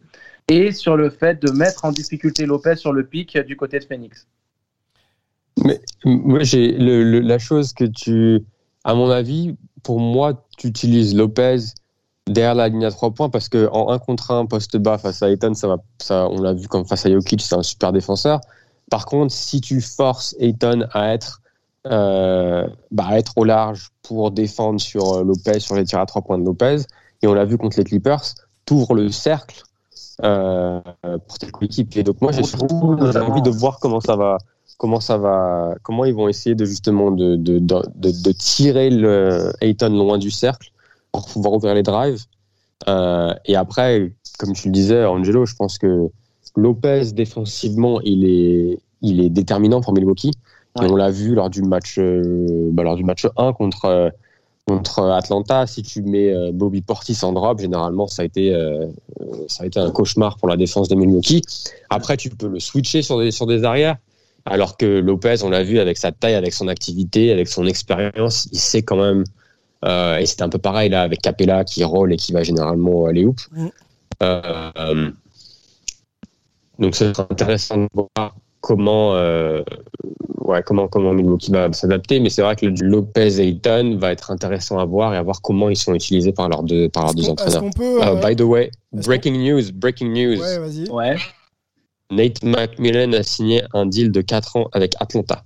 et 0.48 0.72
sur 0.72 0.96
le 0.96 1.10
fait 1.10 1.42
de 1.42 1.52
mettre 1.52 1.86
en 1.86 1.92
difficulté 1.92 2.46
Lopez 2.46 2.76
sur 2.76 2.94
le 2.94 3.06
pic 3.06 3.38
du 3.38 3.56
côté 3.56 3.80
de 3.80 3.86
Phoenix. 3.86 4.28
Mais 5.64 5.82
moi, 6.04 6.44
j'ai 6.44 6.74
la 6.78 7.40
chose 7.40 7.74
que 7.74 7.86
tu, 7.86 8.44
à 8.84 8.94
mon 8.94 9.10
avis, 9.10 9.56
pour 9.84 10.00
moi, 10.00 10.46
tu 10.58 10.68
utilises 10.68 11.16
Lopez 11.16 11.58
derrière 12.28 12.56
la 12.56 12.70
ligne 12.70 12.86
à 12.86 12.92
trois 12.92 13.12
points 13.12 13.30
parce 13.30 13.50
que 13.50 13.70
en 13.72 13.90
un 13.90 14.00
contre 14.00 14.32
un 14.32 14.46
poste 14.46 14.78
bas 14.78 14.98
face 14.98 15.22
à 15.22 15.30
Ayton, 15.30 15.54
ça 15.54 15.68
va, 15.68 15.78
ça, 16.00 16.28
on 16.30 16.42
l'a 16.42 16.54
vu 16.54 16.68
comme 16.68 16.86
face 16.86 17.06
à 17.06 17.12
Jokic, 17.12 17.42
c'est 17.42 17.56
un 17.56 17.64
super 17.64 17.92
défenseur. 17.92 18.42
Par 18.90 19.06
contre, 19.06 19.34
si 19.34 19.62
tu 19.62 19.82
forces 19.82 20.36
Ayton 20.40 20.88
à 20.92 21.14
être, 21.14 21.42
euh, 21.88 22.68
bah, 22.92 23.18
être 23.18 23.34
au 23.38 23.44
large 23.44 23.90
pour 24.04 24.32
défendre 24.32 24.80
sur 24.80 25.14
euh, 25.14 25.24
Lopez, 25.24 25.60
sur 25.60 25.76
les 25.76 25.86
tirs 25.86 26.00
à 26.00 26.06
trois 26.06 26.22
points 26.22 26.38
de 26.38 26.46
Lopez, 26.46 26.78
et 27.22 27.28
on 27.28 27.34
l'a 27.34 27.46
vu 27.46 27.58
contre 27.58 27.78
les 27.78 27.84
Clippers, 27.84 28.24
t'ouvres 28.66 28.94
le 28.94 29.10
cercle 29.10 29.64
euh, 30.24 30.82
pour 31.28 31.38
tes 31.40 31.50
coéquipiers. 31.52 32.04
Donc 32.04 32.22
moi, 32.22 32.32
j'ai 32.32 32.44
surtout 32.44 32.76
envie 32.76 33.42
de 33.42 33.50
voir 33.50 33.80
comment 33.80 34.00
ça 34.00 34.16
va, 34.16 34.38
comment 34.78 35.00
ça 35.00 35.18
va, 35.18 35.76
comment 35.84 36.06
ils 36.06 36.14
vont 36.14 36.28
essayer 36.28 36.56
de 36.56 36.66
justement 36.66 37.12
de, 37.12 37.36
de, 37.36 37.60
de, 37.60 37.82
de, 37.96 38.12
de 38.12 38.32
tirer 38.32 38.90
le 38.90 39.52
Ayton 39.62 39.90
loin 39.90 40.18
du 40.18 40.32
cercle 40.32 40.72
pour 41.12 41.28
pouvoir 41.28 41.54
ouvrir 41.54 41.74
les 41.74 41.84
drives. 41.84 42.24
Euh, 42.88 43.34
et 43.46 43.56
après, 43.56 44.12
comme 44.38 44.54
tu 44.54 44.68
le 44.68 44.74
disais, 44.74 45.06
Angelo, 45.06 45.46
je 45.46 45.56
pense 45.56 45.78
que 45.78 46.10
Lopez 46.56 47.12
défensivement, 47.14 48.00
il 48.02 48.26
est, 48.26 48.80
il 49.02 49.22
est 49.22 49.30
déterminant 49.30 49.82
pour 49.82 49.94
Milwaukee. 49.94 50.32
Et 50.82 50.86
on 50.86 50.96
l'a 50.96 51.10
vu 51.10 51.36
lors 51.36 51.50
du 51.50 51.62
match, 51.62 51.96
euh, 52.00 52.70
bah, 52.72 52.84
lors 52.84 52.96
du 52.96 53.06
match 53.06 53.26
1 53.38 53.54
contre, 53.54 53.86
euh, 53.86 54.10
contre 54.68 55.04
Atlanta. 55.12 55.68
Si 55.68 55.84
tu 55.84 56.02
mets 56.02 56.34
euh, 56.34 56.52
Bobby 56.52 56.82
Portis 56.82 57.20
en 57.24 57.34
drop, 57.34 57.60
généralement, 57.60 58.08
ça 58.08 58.24
a 58.24 58.26
été, 58.26 58.54
euh, 58.54 58.88
euh, 59.22 59.26
ça 59.48 59.64
a 59.64 59.68
été 59.68 59.80
un 59.80 59.92
cauchemar 59.92 60.38
pour 60.38 60.48
la 60.48 60.58
défense 60.58 60.88
de 60.88 60.96
Milwaukee. 60.96 61.42
Après, 61.90 62.18
tu 62.18 62.30
peux 62.30 62.48
le 62.48 62.60
switcher 62.60 63.02
sur 63.02 63.20
des, 63.20 63.32
sur 63.32 63.46
des 63.46 63.64
arrières. 63.64 63.98
Alors 64.46 64.78
que 64.78 64.86
Lopez, 64.86 65.44
on 65.44 65.50
l'a 65.50 65.64
vu 65.64 65.80
avec 65.80 65.98
sa 65.98 66.12
taille, 66.12 66.36
avec 66.36 66.54
son 66.54 66.68
activité, 66.68 67.32
avec 67.32 67.48
son 67.48 67.66
expérience, 67.66 68.48
il 68.52 68.60
sait 68.60 68.84
quand 68.84 68.98
même. 68.98 69.24
euh, 69.84 70.18
et 70.18 70.26
c'est 70.26 70.42
un 70.42 70.50
peu 70.50 70.60
pareil 70.60 70.90
là 70.90 71.02
avec 71.02 71.22
Capella 71.22 71.64
qui 71.64 71.84
roll 71.84 72.14
et 72.14 72.18
qui 72.18 72.32
va 72.32 72.44
généralement 72.44 73.06
aller 73.08 73.26
hoop. 73.26 73.40
Mm. 73.52 73.68
Euh, 74.24 74.72
euh, 74.78 75.12
donc 76.80 76.96
ce 76.96 77.12
sera 77.12 77.28
intéressant 77.30 77.78
de 77.78 77.90
voir 77.94 78.36
comment, 78.66 79.14
euh, 79.14 79.62
ouais, 80.40 80.64
comment, 80.64 80.88
comment 80.88 81.14
Milwaukee 81.14 81.52
va 81.52 81.72
s'adapter. 81.72 82.20
Mais 82.20 82.32
c'est 82.32 82.42
vrai 82.42 82.56
que 82.56 82.66
le 82.66 82.74
Lopez 82.82 83.40
et 83.40 83.48
Ayton 83.48 83.98
va 84.00 84.12
être 84.12 84.32
intéressant 84.32 84.80
à 84.80 84.86
voir 84.86 85.14
et 85.14 85.18
à 85.18 85.22
voir 85.22 85.44
comment 85.44 85.70
ils 85.70 85.76
sont 85.78 85.94
utilisés 85.94 86.34
par 86.34 86.50
leurs 86.50 86.64
deux, 86.64 86.90
par 86.90 87.04
leurs 87.04 87.14
deux 87.14 87.30
entraîneurs. 87.30 87.64
Uh, 87.64 87.84
euh, 87.84 88.28
by 88.28 88.36
the 88.36 88.42
way, 88.42 88.72
breaking 88.92 89.38
news, 89.38 89.72
breaking 89.72 90.12
news. 90.12 90.42
Ouais, 90.42 90.58
vas-y. 90.58 90.90
Ouais. 90.90 91.16
Nate 92.10 92.44
McMillan 92.44 93.14
a 93.14 93.22
signé 93.22 93.62
un 93.74 93.86
deal 93.86 94.12
de 94.12 94.22
4 94.22 94.56
ans 94.58 94.68
avec 94.74 94.96
Atlanta. 95.00 95.44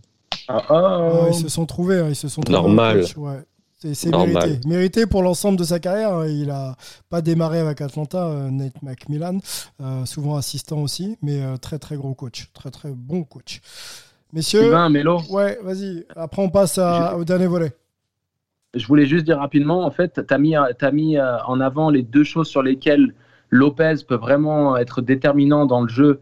Ah, 0.47 0.63
Ah, 0.69 1.25
ils 1.27 1.35
se 1.35 1.49
sont 1.49 1.65
trouvés, 1.65 1.99
hein, 1.99 2.07
ils 2.09 2.15
se 2.15 2.29
sont 2.29 2.41
trouvés 2.41 2.57
Normal. 2.57 2.99
un 2.99 3.01
coach, 3.01 3.17
ouais. 3.17 3.39
C'est 3.81 4.11
mérité. 4.25 4.67
Mérité 4.67 5.05
pour 5.05 5.23
l'ensemble 5.23 5.57
de 5.57 5.63
sa 5.63 5.79
carrière. 5.79 6.13
hein. 6.13 6.27
Il 6.27 6.49
a 6.51 6.75
pas 7.09 7.21
démarré 7.21 7.59
avec 7.59 7.79
Atlanta, 7.81 8.25
euh, 8.27 8.49
Nate 8.51 8.81
McMillan, 8.81 9.37
euh, 9.81 10.05
souvent 10.05 10.35
assistant 10.35 10.79
aussi, 10.81 11.17
mais 11.21 11.41
euh, 11.41 11.55
très 11.57 11.79
très 11.79 11.95
gros 11.95 12.13
coach, 12.13 12.49
très 12.53 12.71
très 12.71 12.91
bon 12.91 13.23
coach. 13.23 13.61
Messieurs, 14.33 14.63
Sylvain, 14.63 14.89
Mélo. 14.89 15.21
ouais, 15.29 15.57
vas-y. 15.63 16.05
Après, 16.15 16.41
on 16.41 16.49
passe 16.49 16.77
à- 16.77 17.15
au 17.17 17.23
dernier 17.23 17.47
volet. 17.47 17.71
Je 18.75 18.85
voulais 18.85 19.05
juste 19.05 19.25
dire 19.25 19.37
rapidement, 19.39 19.83
en 19.85 19.91
fait, 19.91 20.21
tu 20.27 20.33
as 20.33 20.37
mis, 20.37 20.55
t'as 20.77 20.91
mis 20.91 21.17
euh, 21.17 21.41
en 21.45 21.59
avant 21.61 21.89
les 21.89 22.03
deux 22.03 22.23
choses 22.25 22.47
sur 22.47 22.61
lesquelles 22.61 23.15
Lopez 23.49 23.95
peut 24.07 24.15
vraiment 24.17 24.77
être 24.77 25.01
déterminant 25.01 25.65
dans 25.65 25.81
le 25.81 25.87
jeu 25.89 26.19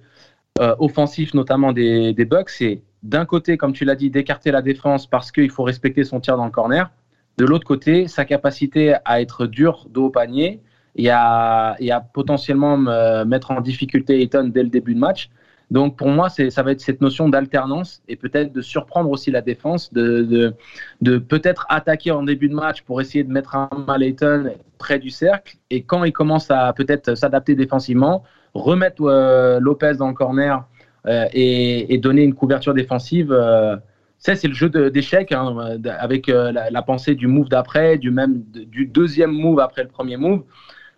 euh, 0.62 0.76
offensif, 0.80 1.34
notamment 1.34 1.74
des, 1.74 2.14
des 2.14 2.24
Bucks. 2.26 2.50
C'est 2.52 2.82
d'un 3.04 3.26
côté, 3.26 3.58
comme 3.58 3.74
tu 3.74 3.84
l'as 3.84 3.96
dit, 3.96 4.10
d'écarter 4.10 4.52
la 4.52 4.62
défense 4.62 5.08
parce 5.08 5.32
qu'il 5.32 5.50
faut 5.50 5.64
respecter 5.64 6.04
son 6.06 6.20
tir 6.22 6.38
dans 6.38 6.46
le 6.46 6.52
corner. 6.52 6.90
De 7.38 7.46
l'autre 7.46 7.66
côté, 7.66 8.08
sa 8.08 8.26
capacité 8.26 8.96
à 9.06 9.22
être 9.22 9.46
dur 9.46 9.88
dos 9.90 10.06
au 10.06 10.10
panier 10.10 10.60
et 10.96 11.10
à, 11.12 11.76
et 11.80 11.92
à 11.92 12.00
potentiellement 12.00 12.78
me 12.78 13.24
mettre 13.26 13.52
en 13.52 13.62
difficulté 13.62 14.22
Ayton 14.22 14.50
dès 14.52 14.64
le 14.64 14.70
début 14.70 14.96
de 14.96 15.00
match. 15.00 15.30
Donc 15.70 15.98
pour 15.98 16.08
moi, 16.08 16.30
ça 16.30 16.64
va 16.64 16.72
être 16.72 16.82
cette 16.82 17.02
notion 17.02 17.30
d'alternance 17.30 18.02
et 18.08 18.16
peut-être 18.16 18.54
de 18.54 18.62
surprendre 18.62 19.10
aussi 19.12 19.30
la 19.32 19.42
défense, 19.42 19.94
de, 19.94 20.24
de, 20.24 20.54
de 21.02 21.18
peut-être 21.18 21.66
attaquer 21.70 22.12
en 22.12 22.24
début 22.24 22.50
de 22.50 22.56
match 22.56 22.82
pour 22.84 23.02
essayer 23.02 23.24
de 23.24 23.32
mettre 23.32 23.56
un 23.56 23.70
mal 23.86 24.02
Ayton 24.02 24.52
près 24.80 24.98
du 24.98 25.10
cercle. 25.10 25.58
Et 25.70 25.84
quand 25.84 26.06
il 26.06 26.14
commence 26.14 26.50
à 26.50 26.74
peut-être 26.74 27.16
s'adapter 27.16 27.54
défensivement, 27.54 28.24
remettre 28.54 29.04
euh, 29.04 29.60
Lopez 29.60 29.96
dans 30.00 30.08
le 30.08 30.14
corner 30.14 30.66
euh, 31.06 31.26
et, 31.34 31.94
et 31.94 31.98
donner 31.98 32.24
une 32.24 32.34
couverture 32.34 32.74
défensive. 32.74 33.32
euh, 33.32 33.76
ça, 34.20 34.36
c'est 34.36 34.48
le 34.48 34.54
jeu 34.54 34.70
d'échecs 34.70 35.32
hein, 35.32 35.78
avec 36.00 36.28
euh, 36.28 36.52
la, 36.52 36.82
pensée 36.82 37.16
du 37.16 37.28
move 37.28 37.50
d'après, 37.50 37.98
du 37.98 38.10
même 38.10 38.42
du 38.52 38.86
deuxième 38.86 39.32
move 39.32 39.60
après 39.60 39.84
le 39.84 39.90
premier 39.90 40.18
move, 40.18 40.44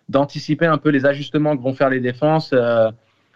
d'anticiper 0.08 0.66
un 0.66 0.78
peu 0.78 0.88
les 0.88 1.04
ajustements 1.06 1.56
que 1.56 1.62
vont 1.62 1.74
faire 1.74 1.90
les 1.90 2.00
défenses. 2.00 2.52
euh, 2.52 2.90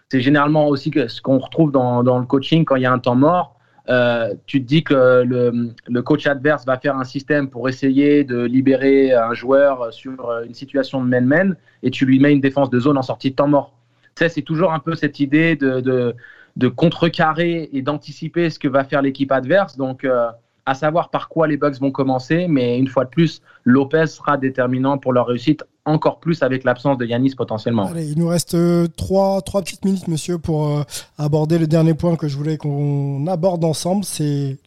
c'est 0.09 0.21
généralement 0.21 0.67
aussi 0.67 0.91
ce 1.07 1.21
qu'on 1.21 1.39
retrouve 1.39 1.71
dans, 1.71 2.01
le 2.01 2.25
coaching 2.25 2.63
quand 2.63 2.75
il 2.75 2.83
y 2.83 2.85
a 2.85 2.91
un 2.91 2.99
temps 2.99 3.15
mort. 3.15 3.55
Euh, 3.89 4.33
tu 4.47 4.61
te 4.61 4.67
dis 4.67 4.83
que 4.83 5.23
le, 5.23 6.01
coach 6.01 6.25
adverse 6.27 6.65
va 6.65 6.77
faire 6.79 6.97
un 6.97 7.03
système 7.03 7.49
pour 7.49 7.69
essayer 7.69 8.23
de 8.23 8.43
libérer 8.43 9.13
un 9.13 9.33
joueur 9.33 9.93
sur 9.93 10.31
une 10.45 10.53
situation 10.53 11.03
de 11.03 11.07
man-man 11.07 11.55
et 11.83 11.91
tu 11.91 12.05
lui 12.05 12.19
mets 12.19 12.33
une 12.33 12.41
défense 12.41 12.69
de 12.69 12.79
zone 12.79 12.97
en 12.97 13.03
sortie 13.03 13.31
de 13.31 13.35
temps 13.35 13.47
mort. 13.47 13.73
Sais, 14.17 14.29
c'est 14.29 14.43
toujours 14.43 14.73
un 14.73 14.79
peu 14.79 14.95
cette 14.95 15.19
idée 15.19 15.55
de, 15.55 16.15
de 16.55 16.67
contrecarrer 16.67 17.69
et 17.73 17.81
d'anticiper 17.81 18.49
ce 18.49 18.59
que 18.59 18.67
va 18.67 18.83
faire 18.83 19.01
l'équipe 19.01 19.31
adverse. 19.31 19.75
Donc, 19.77 20.03
euh, 20.03 20.29
à 20.65 20.73
savoir 20.73 21.09
par 21.09 21.29
quoi 21.29 21.47
les 21.47 21.57
Bucks 21.57 21.79
vont 21.79 21.91
commencer, 21.91 22.47
mais 22.47 22.79
une 22.79 22.87
fois 22.87 23.05
de 23.05 23.09
plus, 23.09 23.41
Lopez 23.65 24.07
sera 24.07 24.37
déterminant 24.37 24.97
pour 24.97 25.13
leur 25.13 25.27
réussite, 25.27 25.63
encore 25.83 26.19
plus 26.19 26.41
avec 26.41 26.63
l'absence 26.63 26.97
de 26.97 27.05
Yanis 27.05 27.35
potentiellement. 27.35 27.91
Il 27.95 28.17
nous 28.17 28.27
reste 28.27 28.55
euh, 28.55 28.87
trois, 28.87 29.41
trois 29.41 29.61
petites 29.61 29.85
minutes, 29.85 30.07
monsieur, 30.07 30.39
pour 30.39 30.67
euh, 30.67 30.83
aborder 31.17 31.59
le 31.59 31.67
dernier 31.67 31.93
point 31.93 32.15
que 32.15 32.27
je 32.27 32.35
voulais 32.37 32.57
qu'on 32.57 33.27
aborde 33.27 33.63
ensemble. 33.63 34.03
C'est 34.05 34.57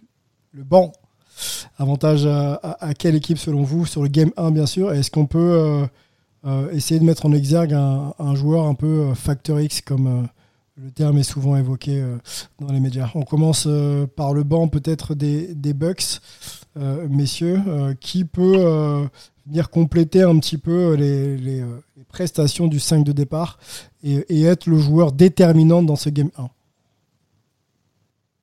le 0.53 0.63
banc. 0.63 0.93
Avantage 1.79 2.27
à, 2.27 2.55
à- 2.81 2.95
quelle 2.95 3.15
équipe, 3.15 3.39
selon 3.39 3.63
vous, 3.63 3.87
sur 3.87 4.03
le 4.03 4.09
Game 4.09 4.31
1, 4.37 4.51
bien 4.51 4.67
sûr 4.67 4.93
Est-ce 4.93 5.11
qu'on 5.11 5.27
peut 5.27 5.87
essayer 6.73 6.99
de 6.99 7.05
mettre 7.05 7.27
en 7.27 7.33
exergue 7.33 7.75
un, 7.75 8.35
joueur 8.35 8.65
un 8.65 8.75
peu 8.75 9.15
Factor 9.15 9.61
X, 9.61 9.81
comme 9.83 10.27
le 10.83 10.91
terme 10.91 11.19
est 11.19 11.25
souvent 11.25 11.57
évoqué 11.57 12.01
euh, 12.01 12.17
dans 12.61 12.73
les 12.73 12.81
médias 12.81 13.11
On 13.15 13.23
commence 13.23 13.67
euh, 13.67 14.07
par 14.07 14.33
le 14.33 14.45
banc, 14.45 14.69
peut-être 14.69 15.15
des, 15.15 15.55
des 15.55 15.75
Bucks. 15.75 16.21
Euh, 16.77 17.09
messieurs, 17.09 17.61
qui 18.01 18.25
peut 18.25 19.09
venir 19.47 19.71
compléter 19.71 20.23
un 20.23 20.39
petit 20.39 20.59
peu 20.59 20.95
les, 20.95 21.37
les, 21.37 21.65
prestations 22.09 22.69
du 22.69 22.79
5 22.79 23.05
de 23.05 23.11
départ 23.13 23.59
et, 24.05 24.43
être 24.45 24.67
le 24.67 24.79
joueur 24.79 25.11
déterminant 25.11 25.83
dans 25.83 25.97
ce 25.97 26.09
game 26.09 26.31
1 26.39 26.49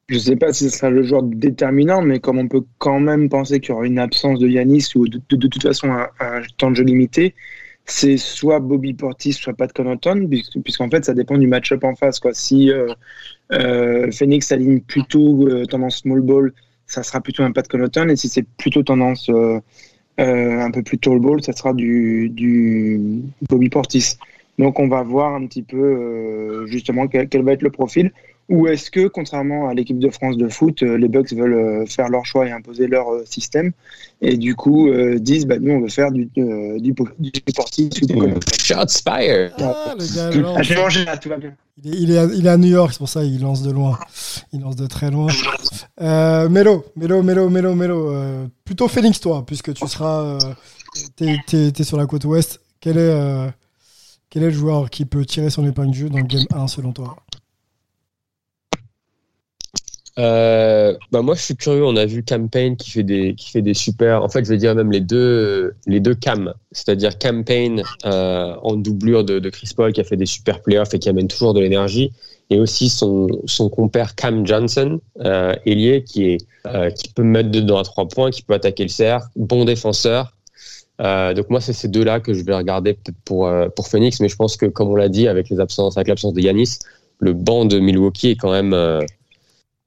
Je 0.09 0.15
ne 0.15 0.19
sais 0.19 0.35
pas 0.35 0.51
si 0.51 0.69
ce 0.69 0.77
sera 0.77 0.89
le 0.89 1.03
joueur 1.03 1.23
déterminant, 1.23 2.01
mais 2.01 2.19
comme 2.19 2.39
on 2.39 2.47
peut 2.47 2.65
quand 2.77 2.99
même 2.99 3.29
penser 3.29 3.61
qu'il 3.61 3.69
y 3.69 3.71
aura 3.73 3.85
une 3.85 3.99
absence 3.99 4.39
de 4.39 4.47
Yanis 4.47 4.87
ou 4.95 5.07
de, 5.07 5.21
de- 5.29 5.47
toute 5.47 5.63
façon 5.63 5.89
un 5.91 6.41
temps 6.57 6.71
de 6.71 6.75
jeu 6.75 6.83
limité, 6.83 7.33
c'est 7.85 8.17
soit 8.17 8.59
Bobby 8.59 8.93
Portis, 8.93 9.33
soit 9.33 9.53
Pat 9.53 9.71
Connaughton, 9.71 10.27
puisque- 10.27 10.59
puisqu'en 10.61 10.89
fait 10.89 11.05
ça 11.05 11.13
dépend 11.13 11.37
du 11.37 11.47
match-up 11.47 11.83
en 11.83 11.95
face. 11.95 12.19
Si 12.33 12.71
euh, 12.71 12.87
euh, 13.53 14.11
Phoenix 14.11 14.51
aligne 14.51 14.81
plutôt 14.81 15.47
euh, 15.47 15.65
tendance 15.65 15.97
small 15.97 16.21
ball, 16.21 16.53
ça 16.87 17.03
sera 17.03 17.21
plutôt 17.21 17.43
un 17.43 17.51
Pat 17.51 17.67
Connaughton, 17.67 18.09
et 18.09 18.15
si 18.15 18.27
c'est 18.29 18.45
plutôt 18.57 18.83
tendance 18.83 19.29
un 20.17 20.71
peu 20.71 20.83
plus 20.83 20.97
tall 20.97 21.19
ball, 21.19 21.41
ça 21.43 21.53
sera 21.53 21.73
du, 21.73 22.31
Bobby 23.49 23.69
Portis. 23.69 24.17
Donc 24.57 24.79
on 24.79 24.87
va 24.87 25.03
voir 25.03 25.35
un 25.35 25.45
petit 25.47 25.63
peu 25.63 26.65
justement 26.67 27.07
quel 27.07 27.43
va 27.43 27.53
être 27.53 27.63
le 27.63 27.71
profil. 27.71 28.11
Ou 28.47 28.67
est-ce 28.67 28.91
que, 28.91 29.07
contrairement 29.07 29.67
à 29.69 29.73
l'équipe 29.73 29.97
de 29.97 30.09
France 30.11 30.37
de 30.37 30.47
foot, 30.49 30.83
euh, 30.83 30.97
les 30.99 31.07
Bucks 31.07 31.33
veulent 31.33 31.53
euh, 31.53 31.85
faire 31.87 32.09
leur 32.09 32.25
choix 32.27 32.47
et 32.47 32.51
imposer 32.51 32.85
leur 32.87 33.11
euh, 33.11 33.23
système 33.25 33.71
et 34.21 34.37
du 34.37 34.53
coup 34.55 34.87
euh, 34.89 35.17
disent 35.17 35.47
bah, 35.47 35.57
nous 35.59 35.71
on 35.73 35.81
veut 35.81 35.89
faire 35.89 36.11
du, 36.11 36.29
euh, 36.37 36.79
du, 36.79 36.93
du 37.19 37.41
Portis 37.55 37.89
ou 38.03 38.05
du. 38.05 38.13
Shots. 38.61 39.01
Ah, 39.07 39.95
le 39.97 40.15
gars, 40.15 40.27
alors, 40.27 40.55
Ah, 40.59 40.61
J'ai 40.63 40.75
mangé 40.75 41.05
là, 41.05 41.17
tout 41.17 41.29
va 41.29 41.37
bien. 41.37 41.53
il, 41.83 41.91
est, 41.91 41.97
il, 42.03 42.11
est 42.11 42.17
à, 42.19 42.23
il 42.25 42.45
est 42.45 42.49
à 42.49 42.57
New 42.57 42.67
York, 42.69 42.91
c'est 42.93 42.99
pour 42.99 43.09
ça 43.09 43.21
qu'il 43.23 43.41
lance 43.41 43.63
de 43.63 43.71
loin. 43.71 43.97
Il 44.53 44.61
lance 44.61 44.75
de 44.75 44.85
très 44.85 45.09
loin. 45.09 45.27
Euh, 46.01 46.47
Mélo, 46.47 46.85
Mélo, 46.95 47.23
Mélo, 47.23 47.49
Mélo, 47.49 47.73
Mélo. 47.73 48.11
euh, 48.11 48.45
plutôt 48.63 48.87
Phoenix, 48.87 49.19
toi, 49.19 49.43
puisque 49.45 49.73
tu 49.73 49.87
seras. 49.87 50.21
Euh, 50.21 50.39
t'es, 51.15 51.35
t'es- 51.47 51.71
t'es 51.71 51.83
sur 51.83 51.97
la 51.97 52.05
côte 52.05 52.25
ouest. 52.25 52.61
Quel 52.79 52.97
est, 52.97 53.01
euh, 53.01 53.47
quel 54.29 54.43
est 54.43 54.47
le 54.47 54.51
joueur 54.53 54.89
qui 54.89 55.05
peut 55.05 55.25
tirer 55.25 55.49
son 55.49 55.65
épingle 55.67 55.91
du 55.91 55.99
jeu 56.01 56.09
dans 56.09 56.17
le 56.19 56.23
game 56.25 56.45
1 56.53 56.67
selon 56.67 56.91
toi? 56.91 57.15
Euh, 60.17 60.95
bah 61.11 61.21
moi 61.21 61.35
je 61.35 61.41
suis 61.41 61.55
curieux, 61.57 61.83
on 61.83 61.97
a 61.97 62.05
vu 62.05 62.23
Campaign 62.23 62.77
qui 62.77 62.89
fait 62.89 63.03
des 63.03 63.35
qui 63.35 63.51
fait 63.51 63.61
des 63.61 63.73
super 63.73 64.23
en 64.23 64.29
fait 64.29 64.45
je 64.45 64.49
vais 64.49 64.57
dire 64.57 64.73
même 64.73 64.89
les 64.89 65.01
deux 65.01 65.73
les 65.87 65.99
deux 65.99 66.15
Cam, 66.15 66.53
c'est-à-dire 66.71 67.19
Campaign 67.19 67.83
euh, 68.05 68.55
en 68.63 68.77
doublure 68.77 69.25
de, 69.25 69.39
de 69.39 69.49
Chris 69.49 69.71
Paul 69.75 69.91
qui 69.91 69.99
a 69.99 70.05
fait 70.05 70.15
des 70.15 70.25
super 70.25 70.61
playoffs 70.61 70.93
et 70.93 70.99
qui 70.99 71.09
amène 71.09 71.27
toujours 71.27 71.53
de 71.53 71.59
l'énergie. 71.59 72.11
Et 72.49 72.59
aussi 72.59 72.89
son 72.89 73.27
son 73.45 73.69
compère 73.69 74.15
Cam 74.15 74.45
Johnson 74.47 74.99
euh, 75.19 75.53
ailier 75.65 76.03
qui 76.03 76.29
est 76.29 76.37
euh, 76.67 76.89
qui 76.91 77.09
peut 77.09 77.23
mettre 77.23 77.49
dedans 77.51 77.79
à 77.79 77.83
trois 77.83 78.07
points, 78.07 78.31
qui 78.31 78.41
peut 78.43 78.53
attaquer 78.53 78.83
le 78.83 78.89
cercle, 78.89 79.27
bon 79.35 79.65
défenseur. 79.65 80.31
Euh, 81.01 81.33
donc 81.33 81.49
moi 81.49 81.59
c'est 81.59 81.73
ces 81.73 81.89
deux 81.89 82.05
là 82.05 82.21
que 82.21 82.33
je 82.33 82.43
vais 82.45 82.55
regarder 82.55 82.93
peut-être 82.93 83.17
pour 83.25 83.47
euh, 83.47 83.67
pour 83.75 83.87
Phoenix. 83.89 84.19
Mais 84.21 84.29
je 84.29 84.35
pense 84.37 84.55
que 84.55 84.67
comme 84.67 84.87
on 84.89 84.95
l'a 84.95 85.09
dit 85.09 85.27
avec 85.27 85.49
les 85.49 85.59
absences 85.59 85.97
avec 85.97 86.07
l'absence 86.07 86.33
de 86.33 86.39
Yanis, 86.41 86.79
le 87.19 87.33
banc 87.33 87.65
de 87.65 87.79
Milwaukee 87.79 88.29
est 88.29 88.35
quand 88.35 88.51
même 88.51 88.73
euh, 88.73 89.01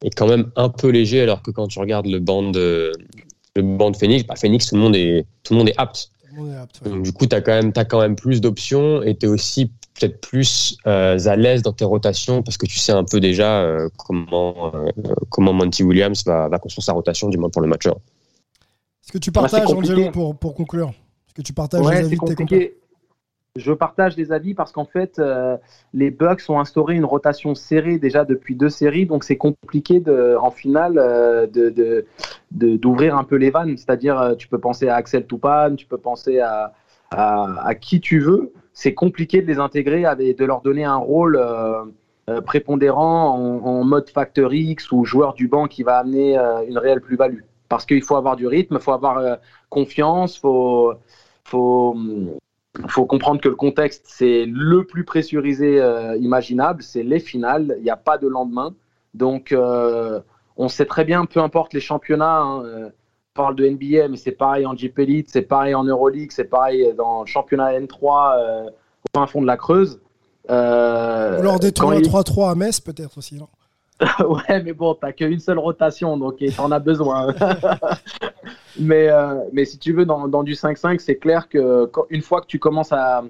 est 0.02 0.10
quand 0.10 0.28
même 0.28 0.50
un 0.56 0.68
peu 0.68 0.88
léger 0.88 1.22
alors 1.22 1.42
que 1.42 1.50
quand 1.50 1.66
tu 1.66 1.78
regardes 1.78 2.06
le 2.06 2.20
banc 2.20 2.50
de 2.50 2.92
le 3.56 3.62
banc 3.62 3.90
de 3.90 3.96
Phoenix, 3.96 4.24
bah 4.24 4.34
Phoenix 4.36 4.66
tout 4.68 4.76
le 4.76 4.80
monde 4.80 4.96
est 4.96 5.26
tout 5.42 5.54
le 5.54 5.58
monde 5.58 5.68
est 5.68 5.78
apte. 5.78 6.10
Tout 6.20 6.36
le 6.36 6.42
monde 6.42 6.52
est 6.52 6.56
apte, 6.56 6.80
ouais. 6.84 6.90
Donc, 6.90 7.02
du 7.02 7.12
coup, 7.12 7.26
tu 7.26 7.34
as 7.34 7.40
quand 7.40 7.52
même 7.52 7.72
t'as 7.72 7.84
quand 7.84 8.00
même 8.00 8.16
plus 8.16 8.40
d'options 8.40 9.02
et 9.02 9.16
tu 9.16 9.26
es 9.26 9.28
aussi 9.28 9.72
peut-être 9.98 10.20
plus 10.20 10.76
euh, 10.86 11.18
à 11.26 11.36
l'aise 11.36 11.62
dans 11.62 11.72
tes 11.72 11.84
rotations 11.84 12.42
parce 12.42 12.56
que 12.56 12.66
tu 12.66 12.78
sais 12.78 12.92
un 12.92 13.04
peu 13.04 13.20
déjà 13.20 13.62
euh, 13.62 13.88
comment 13.96 14.72
euh, 14.74 14.90
comment 15.28 15.52
Monty 15.52 15.82
Williams 15.82 16.24
va, 16.24 16.48
va 16.48 16.58
construire 16.58 16.84
sa 16.84 16.92
rotation 16.92 17.28
du 17.28 17.38
moins 17.38 17.50
pour 17.50 17.62
le 17.62 17.68
match 17.68 17.86
1. 17.86 17.90
Est-ce 17.90 19.12
que 19.12 19.18
tu 19.18 19.32
partages. 19.32 19.66
Angelo, 19.66 20.10
pour, 20.10 20.36
pour 20.36 20.54
conclure? 20.54 20.90
Est-ce 20.90 21.34
que 21.34 21.42
tu 21.42 21.52
partages 21.52 21.80
les 21.80 21.96
avis 21.96 22.04
de 22.04 22.26
tes 22.26 22.34
compliqué. 22.34 22.77
Je 23.58 23.72
partage 23.72 24.16
les 24.16 24.30
avis 24.30 24.54
parce 24.54 24.70
qu'en 24.70 24.84
fait, 24.84 25.18
euh, 25.18 25.56
les 25.92 26.10
Bucks 26.12 26.42
ont 26.48 26.60
instauré 26.60 26.94
une 26.94 27.04
rotation 27.04 27.56
serrée 27.56 27.98
déjà 27.98 28.24
depuis 28.24 28.54
deux 28.54 28.68
séries, 28.68 29.04
donc 29.04 29.24
c'est 29.24 29.36
compliqué 29.36 30.00
en 30.40 30.50
finale 30.52 30.96
euh, 30.96 31.46
de, 31.48 32.06
d'ouvrir 32.52 33.16
un 33.18 33.24
peu 33.24 33.34
les 33.34 33.50
vannes. 33.50 33.76
C'est-à-dire, 33.76 34.20
euh, 34.20 34.34
tu 34.36 34.46
peux 34.46 34.60
penser 34.60 34.88
à 34.88 34.94
Axel 34.94 35.26
Toupane, 35.26 35.74
tu 35.74 35.86
peux 35.86 35.98
penser 35.98 36.38
à, 36.38 36.72
à, 37.10 37.74
qui 37.74 38.00
tu 38.00 38.20
veux. 38.20 38.52
C'est 38.72 38.94
compliqué 38.94 39.42
de 39.42 39.48
les 39.48 39.58
intégrer 39.58 40.04
et 40.20 40.34
de 40.34 40.44
leur 40.44 40.60
donner 40.60 40.84
un 40.84 40.96
rôle 40.96 41.40
prépondérant 42.46 43.34
en, 43.34 43.82
mode 43.82 44.08
facteur 44.08 44.54
X 44.54 44.92
ou 44.92 45.04
joueur 45.04 45.34
du 45.34 45.48
banc 45.48 45.66
qui 45.66 45.82
va 45.82 45.98
amener 45.98 46.36
une 46.68 46.78
réelle 46.78 47.00
plus-value. 47.00 47.40
Parce 47.68 47.86
qu'il 47.86 48.02
faut 48.02 48.14
avoir 48.14 48.36
du 48.36 48.46
rythme, 48.46 48.76
il 48.76 48.80
faut 48.80 48.92
avoir 48.92 49.38
confiance, 49.68 50.36
il 50.36 50.40
faut, 50.40 50.94
faut, 51.42 51.96
faut 52.86 53.06
comprendre 53.06 53.40
que 53.40 53.48
le 53.48 53.56
contexte, 53.56 54.04
c'est 54.06 54.44
le 54.46 54.84
plus 54.84 55.04
pressurisé 55.04 55.80
euh, 55.80 56.16
imaginable, 56.16 56.82
c'est 56.82 57.02
les 57.02 57.18
finales, 57.20 57.74
il 57.78 57.82
n'y 57.84 57.90
a 57.90 57.96
pas 57.96 58.18
de 58.18 58.28
lendemain. 58.28 58.74
Donc, 59.14 59.52
euh, 59.52 60.20
on 60.56 60.68
sait 60.68 60.86
très 60.86 61.04
bien, 61.04 61.24
peu 61.24 61.40
importe 61.40 61.72
les 61.74 61.80
championnats, 61.80 62.38
hein, 62.38 62.64
euh, 62.64 62.86
on 62.88 63.34
parle 63.42 63.56
de 63.56 63.66
NBA, 63.68 64.08
mais 64.08 64.16
c'est 64.16 64.32
pareil 64.32 64.66
en 64.66 64.76
Jeep 64.76 64.98
Elite, 64.98 65.28
c'est 65.30 65.42
pareil 65.42 65.74
en 65.74 65.84
Euroleague, 65.84 66.30
c'est 66.32 66.44
pareil 66.44 66.92
dans 66.96 67.20
le 67.22 67.26
championnat 67.26 67.72
N3 67.78 68.38
euh, 68.38 68.64
au 68.66 69.18
fin 69.18 69.26
fond 69.26 69.40
de 69.42 69.46
la 69.46 69.56
Creuse. 69.56 70.00
Ou 70.48 70.52
lors 71.42 71.58
des 71.60 71.72
tournois 71.72 71.96
il- 72.00 72.08
3-3 72.08 72.50
à 72.50 72.54
Metz, 72.54 72.80
peut-être 72.80 73.18
aussi. 73.18 73.36
non? 73.36 73.48
ouais, 74.20 74.62
mais 74.62 74.72
bon, 74.72 74.94
t'as 74.94 75.12
qu'une 75.12 75.40
seule 75.40 75.58
rotation, 75.58 76.16
donc 76.16 76.42
t'en 76.56 76.70
as 76.70 76.78
besoin. 76.78 77.34
mais, 78.78 79.08
euh, 79.08 79.40
mais 79.52 79.64
si 79.64 79.78
tu 79.78 79.92
veux, 79.92 80.04
dans, 80.04 80.28
dans 80.28 80.42
du 80.42 80.52
5-5, 80.54 80.98
c'est 81.00 81.16
clair 81.16 81.48
que 81.48 81.90
une 82.10 82.22
fois 82.22 82.40
que 82.40 82.46
tu 82.46 82.58
commences 82.58 82.92
à, 82.92 83.24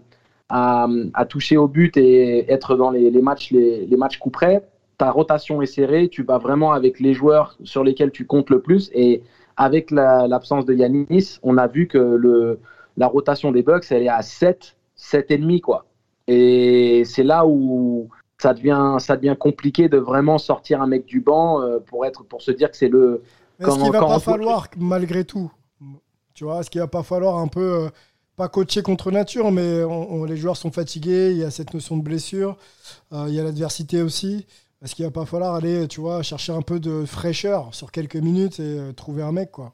à, 0.48 0.86
à 1.14 1.24
toucher 1.24 1.56
au 1.56 1.68
but 1.68 1.96
et 1.96 2.50
être 2.52 2.76
dans 2.76 2.90
les, 2.90 3.10
les 3.10 3.22
matchs, 3.22 3.50
les, 3.50 3.86
les 3.86 3.96
matchs 3.96 4.18
coup 4.18 4.30
près, 4.30 4.62
ta 4.98 5.10
rotation 5.10 5.62
est 5.62 5.66
serrée, 5.66 6.08
tu 6.08 6.22
vas 6.22 6.38
vraiment 6.38 6.72
avec 6.72 7.00
les 7.00 7.14
joueurs 7.14 7.56
sur 7.64 7.82
lesquels 7.84 8.10
tu 8.10 8.26
comptes 8.26 8.50
le 8.50 8.60
plus. 8.60 8.90
Et 8.92 9.22
avec 9.56 9.90
l'absence 9.90 10.66
de 10.66 10.74
Yanis, 10.74 11.38
on 11.42 11.56
a 11.56 11.66
vu 11.66 11.86
que 11.86 11.98
le, 11.98 12.58
la 12.96 13.06
rotation 13.06 13.52
des 13.52 13.62
Bucks, 13.62 13.86
elle 13.90 14.02
est 14.02 14.08
à 14.08 14.22
7, 14.22 14.76
7,5 14.98 15.60
quoi. 15.60 15.86
Et 16.26 17.04
c'est 17.06 17.22
là 17.22 17.46
où 17.46 18.10
ça 18.40 18.54
devient, 18.54 18.96
ça 19.00 19.16
devient 19.16 19.36
compliqué 19.38 19.88
de 19.88 19.98
vraiment 19.98 20.38
sortir 20.38 20.80
un 20.80 20.86
mec 20.86 21.04
du 21.06 21.20
banc 21.20 21.60
euh, 21.60 21.78
pour, 21.80 22.06
être, 22.06 22.24
pour 22.24 22.42
se 22.42 22.50
dire 22.50 22.70
que 22.70 22.76
c'est 22.76 22.88
le. 22.88 23.22
Est-ce 23.58 23.76
qu'il 23.76 23.90
va 23.90 24.00
pas 24.00 24.20
falloir, 24.20 24.68
malgré 24.76 25.24
tout, 25.24 25.50
tu 26.34 26.44
vois, 26.44 26.60
est-ce 26.60 26.70
qu'il 26.70 26.80
va 26.80 26.86
pas 26.86 27.02
falloir 27.02 27.38
un 27.38 27.48
peu, 27.48 27.86
euh, 27.86 27.88
pas 28.36 28.48
coacher 28.48 28.82
contre 28.82 29.10
nature, 29.10 29.50
mais 29.50 29.82
les 30.28 30.36
joueurs 30.36 30.56
sont 30.56 30.70
fatigués, 30.70 31.32
il 31.32 31.38
y 31.38 31.44
a 31.44 31.50
cette 31.50 31.74
notion 31.74 31.96
de 31.96 32.02
blessure, 32.02 32.56
euh, 33.12 33.24
il 33.26 33.34
y 33.34 33.40
a 33.40 33.42
l'adversité 33.42 34.00
aussi. 34.00 34.46
Est-ce 34.80 34.94
qu'il 34.94 35.04
va 35.04 35.10
pas 35.10 35.26
falloir 35.26 35.56
aller, 35.56 35.88
tu 35.88 36.00
vois, 36.00 36.22
chercher 36.22 36.52
un 36.52 36.62
peu 36.62 36.78
de 36.78 37.04
fraîcheur 37.04 37.74
sur 37.74 37.90
quelques 37.90 38.14
minutes 38.14 38.60
et 38.60 38.94
trouver 38.94 39.24
un 39.24 39.32
mec, 39.32 39.50
quoi? 39.50 39.72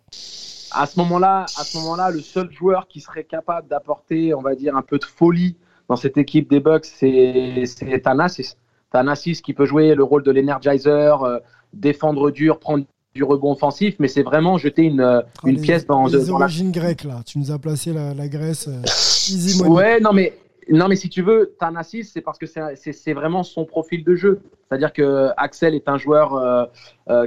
À 0.70 0.86
ce 0.86 0.98
moment-là, 1.00 1.42
à 1.42 1.64
ce 1.64 1.76
moment-là, 1.76 2.10
le 2.10 2.20
seul 2.20 2.50
joueur 2.50 2.88
qui 2.88 3.02
serait 3.02 3.24
capable 3.24 3.68
d'apporter, 3.68 4.32
on 4.32 4.40
va 4.40 4.54
dire, 4.54 4.74
un 4.74 4.82
peu 4.82 4.98
de 4.98 5.04
folie 5.04 5.58
dans 5.88 5.96
cette 5.96 6.16
équipe 6.16 6.48
des 6.48 6.60
Bucks, 6.60 6.86
c'est 6.86 7.64
Thanasis. 8.02 8.56
Thanasis 8.90 9.40
qui 9.40 9.54
peut 9.54 9.66
jouer 9.66 9.94
le 9.94 10.04
rôle 10.04 10.22
de 10.22 10.30
l'energizer, 10.30 11.22
euh, 11.22 11.38
défendre 11.72 12.30
dur, 12.30 12.58
prendre 12.58 12.84
du 13.14 13.24
rebond 13.24 13.52
offensif, 13.52 13.96
mais 13.98 14.08
c'est 14.08 14.22
vraiment 14.22 14.56
jeter 14.56 14.82
une, 14.82 15.00
euh, 15.00 15.20
oh, 15.42 15.48
une 15.48 15.60
pièce 15.60 15.86
dans, 15.86 16.06
les 16.06 16.30
origines 16.30 16.72
grecques 16.72 17.04
là. 17.04 17.20
Tu 17.26 17.38
nous 17.38 17.50
as 17.50 17.58
placé 17.58 17.92
la, 17.92 18.14
la 18.14 18.28
Grèce. 18.28 18.68
Euh, 18.68 18.82
easy 18.82 19.62
ouais, 19.62 20.00
non 20.00 20.12
mais 20.12 20.34
non 20.70 20.88
mais 20.88 20.96
si 20.96 21.10
tu 21.10 21.22
veux, 21.22 21.54
Thanasis, 21.60 22.12
c'est 22.12 22.22
parce 22.22 22.38
que 22.38 22.46
c'est 22.46 23.12
vraiment 23.12 23.42
son 23.42 23.66
profil 23.66 24.02
de 24.02 24.14
jeu. 24.14 24.40
C'est-à-dire 24.66 24.92
que 24.92 25.28
Axel 25.36 25.74
est 25.74 25.88
un 25.88 25.98
joueur 25.98 26.70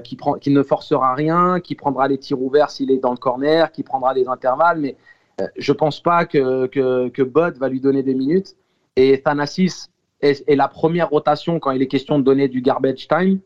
qui 0.03 0.15
prend, 0.15 0.33
qui 0.33 0.49
ne 0.49 0.63
forcera 0.63 1.13
rien, 1.13 1.59
qui 1.59 1.75
prendra 1.75 2.07
les 2.07 2.17
tirs 2.17 2.41
ouverts 2.41 2.71
s'il 2.71 2.89
est 2.89 2.97
dans 2.97 3.11
le 3.11 3.17
corner, 3.17 3.71
qui 3.71 3.83
prendra 3.83 4.15
les 4.15 4.27
intervalles, 4.27 4.79
mais 4.79 4.95
euh, 4.95 5.16
je 5.57 5.71
pense 5.71 6.01
pas 6.01 6.25
que, 6.25 6.67
que, 6.67 7.09
que, 7.09 7.21
Bud 7.21 7.57
va 7.57 7.69
lui 7.69 7.79
donner 7.79 8.03
des 8.03 8.15
minutes. 8.15 8.55
Et 8.95 9.21
Thanasis 9.21 9.89
est, 10.21 10.43
la 10.55 10.67
première 10.67 11.09
rotation 11.09 11.59
quand 11.59 11.71
il 11.71 11.81
est 11.81 11.87
question 11.87 12.17
de 12.19 12.23
donner 12.23 12.47
du 12.47 12.61
garbage 12.61 13.07
time. 13.07 13.39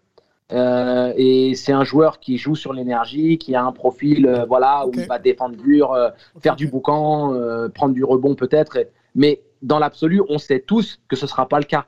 Euh, 0.54 1.14
et 1.16 1.56
c'est 1.56 1.72
un 1.72 1.86
joueur 1.86 2.20
qui 2.20 2.38
joue 2.38 2.56
sur 2.56 2.74
l'énergie, 2.74 3.38
qui 3.38 3.56
a 3.56 3.64
un 3.64 3.72
profil 3.72 4.26
euh, 4.26 4.46
voilà, 4.46 4.86
où 4.86 4.92
il 4.94 5.06
va 5.06 5.18
défendre 5.18 5.56
dur, 5.56 5.98
faire 6.42 6.56
du 6.56 6.68
boucan, 6.68 7.34
prendre 7.74 7.94
du 7.94 8.04
rebond 8.04 8.36
peut-être. 8.36 8.78
Mais 9.16 9.42
dans 9.62 9.80
l'absolu, 9.80 10.22
on 10.30 10.38
sait 10.38 10.60
tous 10.60 11.00
que 11.08 11.16
ce 11.16 11.26
ne 11.26 11.30
sera 11.30 11.48
pas 11.48 11.60
le 11.60 11.66
cas. 11.66 11.86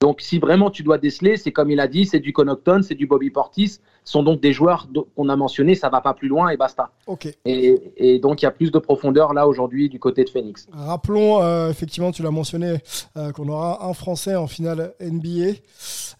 Donc, 0.00 0.20
si 0.20 0.38
vraiment 0.38 0.70
tu 0.70 0.84
dois 0.84 0.98
déceler, 0.98 1.36
c'est 1.36 1.50
comme 1.50 1.70
il 1.70 1.80
a 1.80 1.88
dit, 1.88 2.06
c'est 2.06 2.20
du 2.20 2.32
Connaughton, 2.32 2.82
c'est 2.82 2.94
du 2.94 3.06
Bobby 3.06 3.30
Portis, 3.30 3.80
sont 4.08 4.22
donc 4.22 4.40
des 4.40 4.52
joueurs 4.52 4.88
qu'on 5.14 5.28
a 5.28 5.36
mentionnés, 5.36 5.74
ça 5.74 5.90
va 5.90 6.00
pas 6.00 6.14
plus 6.14 6.28
loin 6.28 6.48
et 6.48 6.56
basta. 6.56 6.90
Et, 7.44 8.18
donc 8.20 8.40
il 8.40 8.46
y 8.46 8.48
a 8.48 8.50
plus 8.50 8.70
de 8.70 8.78
profondeur 8.78 9.34
là 9.34 9.46
aujourd'hui 9.46 9.88
du 9.88 9.98
côté 9.98 10.24
de 10.24 10.30
Phoenix. 10.30 10.66
Rappelons, 10.72 11.42
euh, 11.42 11.70
effectivement, 11.70 12.10
tu 12.10 12.22
l'as 12.22 12.30
mentionné, 12.30 12.78
euh, 13.16 13.32
qu'on 13.32 13.48
aura 13.48 13.86
un 13.86 13.92
Français 13.92 14.34
en 14.34 14.46
finale 14.46 14.94
NBA, 15.00 15.58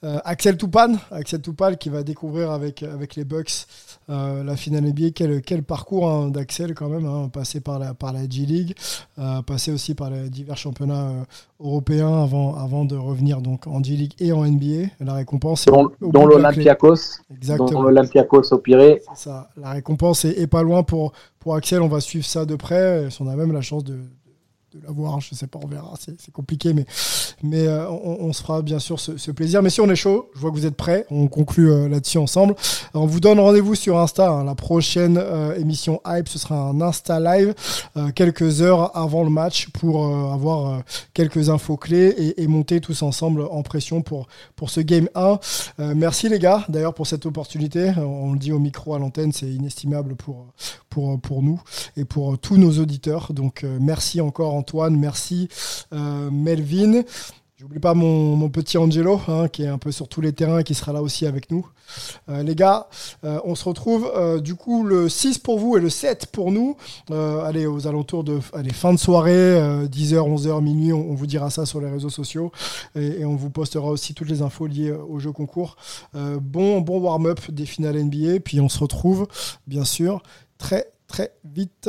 euh, 0.04 0.18
Axel 0.24 0.56
Toupane, 0.58 0.98
Axel 1.10 1.40
Toupane 1.40 1.76
qui 1.76 1.88
va 1.88 2.02
découvrir 2.02 2.50
avec, 2.50 2.82
avec 2.82 3.16
les 3.16 3.24
Bucks 3.24 3.66
la 4.08 4.56
finale 4.56 4.84
NBA. 4.84 5.10
Quel, 5.14 5.42
quel 5.42 5.62
parcours 5.62 6.08
hein, 6.08 6.28
d'Axel 6.30 6.74
quand 6.74 6.88
même, 6.88 7.04
hein, 7.04 7.28
passé 7.30 7.60
par 7.60 7.78
la, 7.78 7.92
par 7.92 8.14
la 8.14 8.28
G 8.28 8.46
League, 8.46 8.74
passé 9.46 9.70
aussi 9.70 9.94
par 9.94 10.08
les 10.08 10.30
divers 10.30 10.56
championnats 10.56 11.26
européens 11.60 12.22
avant, 12.22 12.56
avant 12.56 12.86
de 12.86 12.96
revenir 12.96 13.42
donc 13.42 13.66
en 13.70 13.82
G 13.82 13.94
League 13.94 14.14
et 14.18 14.32
en 14.32 14.44
NBA. 14.44 14.88
La 15.00 15.14
récompense, 15.14 15.66
dans 16.00 16.26
l'Olympiakos. 16.26 17.20
Exactement 17.34 17.82
l'Olympiakos 17.82 18.52
au 18.52 18.58
Pirée. 18.58 19.02
Ça. 19.14 19.50
La 19.56 19.70
récompense 19.70 20.24
est, 20.24 20.46
pas 20.46 20.62
loin 20.62 20.82
pour, 20.82 21.12
pour 21.38 21.54
Axel. 21.54 21.82
On 21.82 21.88
va 21.88 22.00
suivre 22.00 22.24
ça 22.24 22.44
de 22.44 22.56
près. 22.56 23.08
On 23.20 23.28
a 23.28 23.36
même 23.36 23.52
la 23.52 23.60
chance 23.60 23.84
de, 23.84 23.98
de 24.78 24.86
l'avoir. 24.86 25.20
Je 25.20 25.34
sais 25.34 25.46
pas, 25.46 25.58
on 25.62 25.66
verra. 25.66 25.94
C'est 25.98 26.32
compliqué, 26.32 26.72
mais, 26.72 26.86
mais 27.42 27.66
euh, 27.66 27.88
on, 27.90 28.32
se 28.32 28.42
fera 28.42 28.62
bien 28.62 28.78
sûr 28.78 28.98
ce, 29.00 29.30
plaisir. 29.30 29.62
Mais 29.62 29.70
si 29.70 29.80
on 29.80 29.90
est 29.90 29.96
chaud, 29.96 30.30
je 30.34 30.40
vois 30.40 30.50
que 30.50 30.56
vous 30.56 30.66
êtes 30.66 30.76
prêts. 30.76 31.06
On 31.10 31.28
conclut 31.28 31.70
euh, 31.70 31.88
là-dessus 31.88 32.18
ensemble. 32.18 32.54
on 32.94 33.06
vous 33.06 33.20
donne 33.20 33.40
rendez-vous 33.40 33.74
sur 33.74 33.98
Insta. 33.98 34.28
Hein. 34.28 34.44
La 34.44 34.54
prochaine 34.54 35.18
euh, 35.18 35.54
émission 35.56 36.00
Hype, 36.06 36.28
ce 36.28 36.38
sera 36.38 36.56
un 36.56 36.80
Insta 36.80 37.20
Live 37.20 37.54
quelques 38.14 38.62
heures 38.62 38.96
avant 38.96 39.24
le 39.24 39.30
match 39.30 39.68
pour 39.70 40.06
avoir 40.32 40.82
quelques 41.14 41.50
infos 41.50 41.76
clés 41.76 42.34
et, 42.36 42.46
monter 42.46 42.80
tous 42.80 43.02
ensemble 43.02 43.42
en 43.42 43.62
pression 43.62 44.02
pour, 44.02 44.28
pour 44.56 44.70
ce 44.70 44.80
Game 44.80 45.08
1. 45.14 45.38
merci 45.94 46.28
les 46.28 46.38
gars, 46.38 46.64
d'ailleurs, 46.68 46.94
pour 46.94 47.06
cette 47.06 47.26
opportunité. 47.26 47.92
On 47.96 48.32
le 48.32 48.38
dit 48.38 48.52
au 48.52 48.58
micro 48.58 48.94
à 48.94 48.98
l'antenne, 48.98 49.32
c'est 49.32 49.46
inestimable 49.46 50.16
pour, 50.16 50.46
pour 51.22 51.42
nous 51.42 51.60
et 51.96 52.04
pour 52.04 52.38
tous 52.38 52.56
nos 52.56 52.78
auditeurs. 52.78 53.32
Donc 53.32 53.64
merci 53.80 54.20
encore 54.20 54.54
Antoine, 54.54 54.96
merci 54.96 55.48
euh, 55.92 56.30
Melvin. 56.30 57.02
J'oublie 57.56 57.80
pas 57.80 57.92
mon, 57.92 58.48
petit 58.50 58.78
Angelo, 58.78 59.20
hein, 59.26 59.48
qui 59.48 59.64
est 59.64 59.68
un 59.68 59.78
peu 59.78 59.90
sur 59.90 60.06
tous 60.06 60.20
les 60.20 60.32
terrains 60.32 60.60
et 60.60 60.64
qui 60.64 60.74
sera 60.74 60.92
là 60.92 61.02
aussi 61.02 61.26
avec 61.26 61.50
nous. 61.50 61.66
Euh, 62.28 62.44
les 62.44 62.54
gars, 62.54 62.86
euh, 63.24 63.40
on 63.44 63.56
se 63.56 63.64
retrouve 63.64 64.12
du 64.40 64.54
coup 64.54 64.84
le 64.84 65.08
6 65.08 65.38
pour 65.38 65.58
vous 65.58 65.76
et 65.76 65.80
le 65.80 65.90
7 65.90 66.26
pour 66.26 66.52
nous. 66.52 66.76
allez, 67.10 67.66
aux 67.66 67.88
alentours 67.88 68.22
de 68.22 68.38
fin 68.72 68.92
de 68.92 68.98
soirée, 68.98 69.58
10h, 69.88 70.18
11h, 70.18 70.62
minuit, 70.62 70.92
on, 70.92 71.14
vous 71.14 71.26
dira 71.26 71.50
ça 71.50 71.66
sur 71.66 71.80
les 71.80 71.90
réseaux 71.90 72.10
sociaux. 72.10 72.52
Et, 72.94 73.24
on 73.24 73.34
vous 73.34 73.50
postera 73.50 73.88
aussi 73.88 74.14
toutes 74.14 74.28
les 74.28 74.42
infos 74.42 74.68
liées 74.68 74.92
au 74.92 75.18
jeu 75.18 75.32
concours. 75.32 75.76
bon 76.14 76.80
bon 76.80 77.00
warm-up 77.00 77.40
des 77.50 77.66
finales 77.66 78.00
NBA. 78.04 78.38
Puis 78.44 78.60
on 78.60 78.68
se 78.68 78.78
retrouve, 78.78 79.26
bien 79.66 79.84
sûr, 79.84 80.22
très 80.58 80.86
très 81.06 81.32
vite 81.44 81.88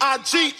I 0.00 0.18
G. 0.18 0.54